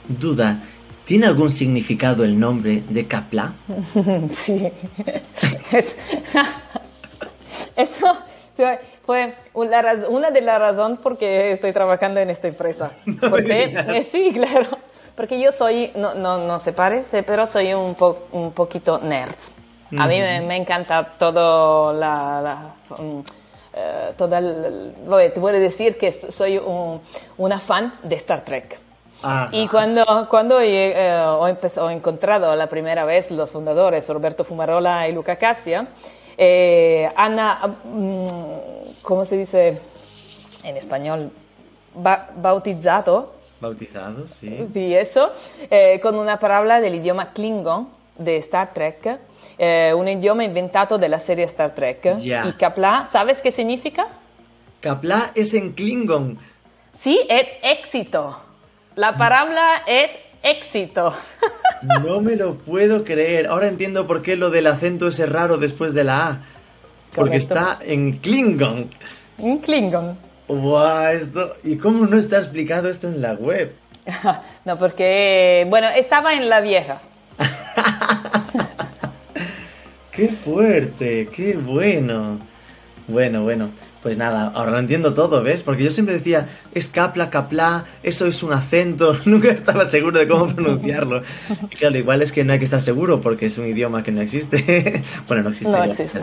Duda, 0.07 0.63
¿tiene 1.05 1.27
algún 1.27 1.51
significado 1.51 2.25
el 2.25 2.39
nombre 2.39 2.83
de 2.89 3.07
Capla? 3.07 3.55
sí. 4.45 4.71
eso 7.77 8.17
fue 9.07 9.35
una 9.55 10.31
de 10.31 10.41
las 10.43 10.59
razones 10.59 10.99
por 10.99 11.17
qué 11.17 11.53
estoy 11.53 11.73
trabajando 11.73 12.21
en 12.21 12.31
esta 12.31 12.49
empresa. 12.49 12.93
porque, 13.31 13.75
eh, 13.75 14.07
sí, 14.09 14.33
claro. 14.35 14.69
Porque 15.17 15.41
yo 15.41 15.51
soy, 15.51 15.93
no, 15.97 16.15
no, 16.15 16.47
no 16.47 16.59
se 16.59 16.73
parece, 16.73 17.23
pero 17.23 17.47
soy 17.47 17.73
un, 17.75 17.97
un 18.33 18.53
poquito 18.53 18.99
nerd. 18.99 19.35
A 19.97 20.07
mí 20.07 20.19
me, 20.19 20.57
encanta 20.57 21.13
todo 21.19 21.95
la... 21.95 22.75
Um, 22.99 23.25
eh, 23.73 24.13
toda 24.17 24.41
te 24.41 25.41
puedo 25.41 25.59
decir 25.59 25.97
que 25.97 26.13
soy 26.13 26.59
un, 26.59 27.01
una 27.39 27.59
fan 27.61 27.95
de 28.03 28.17
Star 28.17 28.45
Trek. 28.45 28.79
Y 29.53 29.67
cuando, 29.69 30.27
cuando 30.31 30.61
eh, 30.61 30.93
he, 30.97 31.93
encontrado 31.93 32.55
la 32.55 32.69
primera 32.69 33.05
vez 33.05 33.31
los 33.31 33.51
fundadores, 33.51 34.09
Roberto 34.09 34.45
Fumarola 34.45 35.09
y 35.09 35.13
Luca 35.13 35.37
Cassia, 35.37 35.89
eh, 36.37 37.11
Ana, 37.17 37.77
mm, 37.85 38.27
¿cómo 39.03 39.25
se 39.25 39.37
dice 39.37 39.81
en 40.63 40.77
español? 40.77 41.33
bautizado. 41.95 43.35
Bautizado, 43.61 44.27
sí. 44.27 44.69
Sí, 44.73 44.95
eso, 44.95 45.33
eh, 45.71 45.99
con 46.01 46.15
una 46.15 46.39
palabra 46.39 46.81
del 46.81 46.95
idioma 46.95 47.33
Klingon 47.33 47.89
de 48.17 48.37
Star 48.37 48.73
Trek, 48.73 49.19
eh, 49.59 49.93
un 49.97 50.07
idioma 50.07 50.45
inventado 50.45 50.97
de 50.99 51.09
la 51.09 51.19
serie 51.19 51.45
Star 51.47 51.75
Trek. 51.75 52.19
Y 52.21 52.53
Kapla, 52.53 53.09
¿sabes 53.11 53.41
qué 53.41 53.51
significa? 53.51 54.07
Kapla 54.81 55.33
es 55.35 55.55
en 55.55 55.73
Klingon. 55.73 56.39
Sí, 57.01 57.19
es 57.29 57.49
éxito. 57.63 58.48
La 58.99 59.17
palabra 59.17 59.85
es 59.87 60.11
éxito. 60.43 61.15
No 62.03 62.21
me 62.21 62.35
lo 62.35 62.59
puedo 62.59 63.05
creer. 63.05 63.47
Ahora 63.47 63.69
entiendo 63.69 64.09
por 64.09 64.21
qué 64.21 64.35
lo 64.35 64.51
del 64.51 64.67
acento 64.67 65.07
ese 65.07 65.27
raro 65.27 65.57
después 65.57 65.95
de 65.95 66.03
la 66.03 66.27
A. 66.27 66.41
Porque 67.15 67.37
está 67.37 67.79
en 67.81 68.17
Klingon. 68.17 68.91
En 69.39 69.59
Klingon. 69.59 70.19
Wow, 70.49 71.07
esto... 71.13 71.55
¿Y 71.63 71.77
cómo 71.77 72.07
no 72.07 72.19
está 72.19 72.39
explicado 72.39 72.91
esto 72.91 73.07
en 73.07 73.23
la 73.23 73.35
web? 73.35 73.77
no, 74.65 74.77
porque, 74.77 75.65
bueno, 75.71 75.87
estaba 75.91 76.35
en 76.35 76.49
la 76.49 76.61
vieja. 76.61 77.01
qué 80.11 80.31
fuerte, 80.31 81.29
qué 81.33 81.55
bueno. 81.55 82.41
Bueno, 83.07 83.45
bueno. 83.45 83.71
Pues 84.03 84.17
nada, 84.17 84.53
ahora 84.55 84.71
lo 84.71 84.79
entiendo 84.79 85.13
todo, 85.13 85.43
¿ves? 85.43 85.63
Porque 85.63 85.83
yo 85.83 85.91
siempre 85.91 86.15
decía, 86.15 86.47
es 86.73 86.89
capla, 86.89 87.31
capla, 87.31 87.85
eso 88.03 88.27
es 88.27 88.43
un 88.43 88.53
acento, 88.53 89.17
nunca 89.25 89.51
estaba 89.51 89.85
seguro 89.85 90.21
de 90.21 90.29
cómo 90.29 90.47
pronunciarlo. 90.55 91.23
Y 91.71 91.75
claro, 91.75 91.99
igual 91.99 92.23
es 92.23 92.31
que 92.31 92.45
no 92.45 92.53
hay 92.53 92.59
que 92.61 92.67
estar 92.67 92.83
seguro 92.83 93.21
porque 93.21 93.47
es 93.47 93.59
un 93.59 93.67
idioma 93.67 94.03
que 94.03 94.13
no 94.13 94.21
existe. 94.21 95.03
bueno, 95.29 95.43
no 95.43 95.49
existe, 95.51 95.73
no 95.73 95.85
existe. 95.85 96.21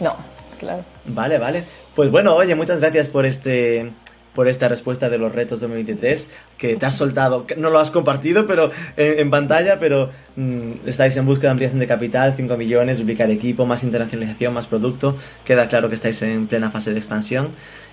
No, 0.00 0.16
claro. 0.58 0.84
Vale, 1.06 1.38
vale. 1.38 1.64
Pues 1.94 2.10
bueno, 2.10 2.34
oye, 2.34 2.54
muchas 2.54 2.80
gracias 2.80 3.08
por 3.08 3.24
este 3.24 3.92
por 4.34 4.48
esta 4.48 4.68
respuesta 4.68 5.08
de 5.08 5.18
los 5.18 5.32
retos 5.32 5.60
2023 5.60 6.30
que 6.58 6.76
te 6.76 6.86
has 6.86 6.96
soltado. 6.96 7.46
No 7.56 7.70
lo 7.70 7.78
has 7.78 7.90
compartido 7.90 8.46
pero 8.46 8.70
en, 8.96 9.30
pantalla, 9.30 9.78
pero 9.78 10.10
mm, 10.36 10.86
estáis 10.86 11.16
en 11.16 11.26
busca 11.26 11.46
de 11.46 11.52
ampliación 11.52 11.80
de 11.80 11.86
capital, 11.86 12.34
5 12.36 12.56
millones, 12.56 12.98
duplicar 12.98 13.30
equipo, 13.30 13.66
más 13.66 13.84
internacionalización, 13.84 14.52
más 14.52 14.66
producto. 14.66 15.16
Queda 15.44 15.68
claro 15.68 15.88
que 15.88 15.94
estáis 15.94 16.20
en 16.22 16.46
plena 16.46 16.70
fase 16.70 16.92
de 16.92 16.98
expansión 16.98 17.48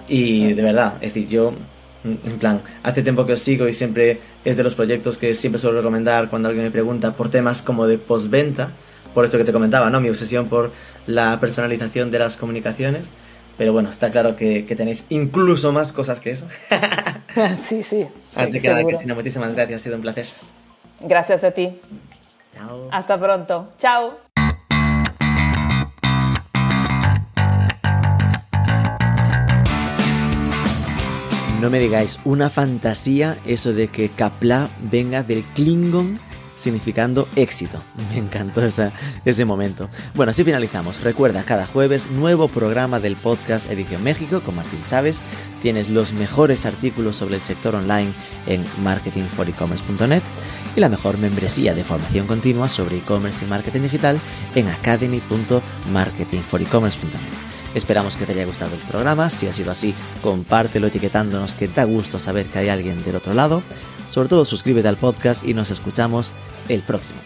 y 0.07 0.53
de 0.53 0.61
verdad, 0.61 0.95
es 0.95 1.13
decir, 1.13 1.27
yo 1.27 1.51
mm, 2.03 2.29
en 2.29 2.39
plan, 2.39 2.61
hace 2.83 3.03
tiempo 3.03 3.25
que 3.25 3.33
os 3.33 3.41
sigo 3.41 3.67
y 3.67 3.73
siempre 3.73 4.19
es 4.43 4.57
de 4.57 4.63
los 4.63 4.75
proyectos 4.75 5.17
que 5.17 5.33
siempre 5.33 5.59
suelo 5.59 5.77
recomendar 5.77 6.29
cuando 6.29 6.49
alguien 6.49 6.65
me 6.65 6.71
pregunta 6.71 7.15
por 7.15 7.29
temas 7.29 7.61
como 7.61 7.87
de 7.87 7.97
postventa, 7.97 8.71
por 9.13 9.25
esto 9.25 9.37
que 9.37 9.43
te 9.43 9.51
comentaba, 9.51 9.89
¿no? 9.89 9.99
Mi 9.99 10.09
obsesión 10.09 10.47
por 10.47 10.71
la 11.05 11.39
personalización 11.39 12.11
de 12.11 12.19
las 12.19 12.37
comunicaciones 12.37 13.09
pero 13.57 13.73
bueno, 13.73 13.89
está 13.89 14.11
claro 14.11 14.35
que, 14.35 14.63
tenéis 14.75 15.05
incluso 15.09 15.71
más 15.71 15.93
cosas 15.93 16.19
que 16.19 16.31
eso. 16.31 16.47
sí, 17.67 17.83
sí. 17.83 18.07
Así 18.35 18.59
que 18.59 18.69
nada, 18.69 18.83
Cristina, 18.83 19.13
muchísimas 19.13 19.53
gracias, 19.53 19.81
ha 19.81 19.83
sido 19.83 19.95
un 19.95 20.01
placer. 20.01 20.27
Gracias 21.01 21.43
a 21.43 21.51
ti. 21.51 21.79
Chao. 22.53 22.89
Hasta 22.91 23.19
pronto. 23.19 23.73
Chao. 23.77 24.19
No 31.61 31.69
me 31.69 31.77
digáis, 31.77 32.19
una 32.25 32.49
fantasía 32.49 33.37
eso 33.45 33.71
de 33.71 33.87
que 33.87 34.09
Kapla 34.09 34.67
venga 34.91 35.21
del 35.21 35.43
Klingon 35.53 36.19
significando 36.62 37.28
éxito. 37.36 37.82
Me 38.12 38.20
encantó 38.20 38.64
esa, 38.64 38.91
ese 39.26 39.43
momento. 39.45 39.89
Bueno, 40.16 40.30
así 40.32 40.43
finalizamos. 40.43 41.01
Recuerda, 41.01 41.43
cada 41.43 41.66
jueves 41.66 42.12
nuevo 42.12 42.47
programa 42.47 42.99
del 42.99 43.16
podcast 43.16 43.70
Edición 43.70 44.03
México 44.03 44.41
con 44.41 44.55
Martín 44.55 44.84
Chávez. 44.86 45.22
Tienes 45.62 45.89
los 45.89 46.14
mejores 46.14 46.66
artículos 46.66 47.18
sobre 47.18 47.36
el 47.36 47.41
sector 47.41 47.76
online 47.76 48.14
en 48.47 48.66
marketingforecommerce.net 48.84 50.24
y 50.76 50.80
la 50.80 50.89
mejor 50.89 51.18
membresía 51.18 51.74
de 51.74 51.84
formación 51.84 52.28
continua 52.28 52.70
sobre 52.70 52.97
e-commerce 52.97 53.43
y 53.45 53.47
marketing 53.47 53.82
digital 53.82 54.20
en 54.55 54.68
academy.marketingforecommerce.net. 54.68 57.51
Esperamos 57.74 58.18
que 58.18 58.26
te 58.26 58.34
haya 58.34 58.45
gustado 58.45 58.76
el 58.76 58.82
programa. 58.82 59.30
Si 59.30 59.47
ha 59.47 59.53
sido 59.53 59.72
así, 59.72 59.95
compártelo 60.22 60.88
etiquetándonos 60.88 61.55
que 61.55 61.70
da 61.70 61.86
gusto 61.86 62.20
saber 62.20 62.47
que 62.47 62.59
hay 62.59 62.68
alguien 62.70 63.03
del 63.03 63.16
otro 63.16 63.34
lado. 63.34 63.64
Sobre 64.12 64.28
todo 64.28 64.43
suscríbete 64.43 64.89
al 64.89 64.97
podcast 64.97 65.47
y 65.47 65.53
nos 65.53 65.72
escuchamos 65.72 66.34
el 66.68 66.82
próximo. 66.82 67.22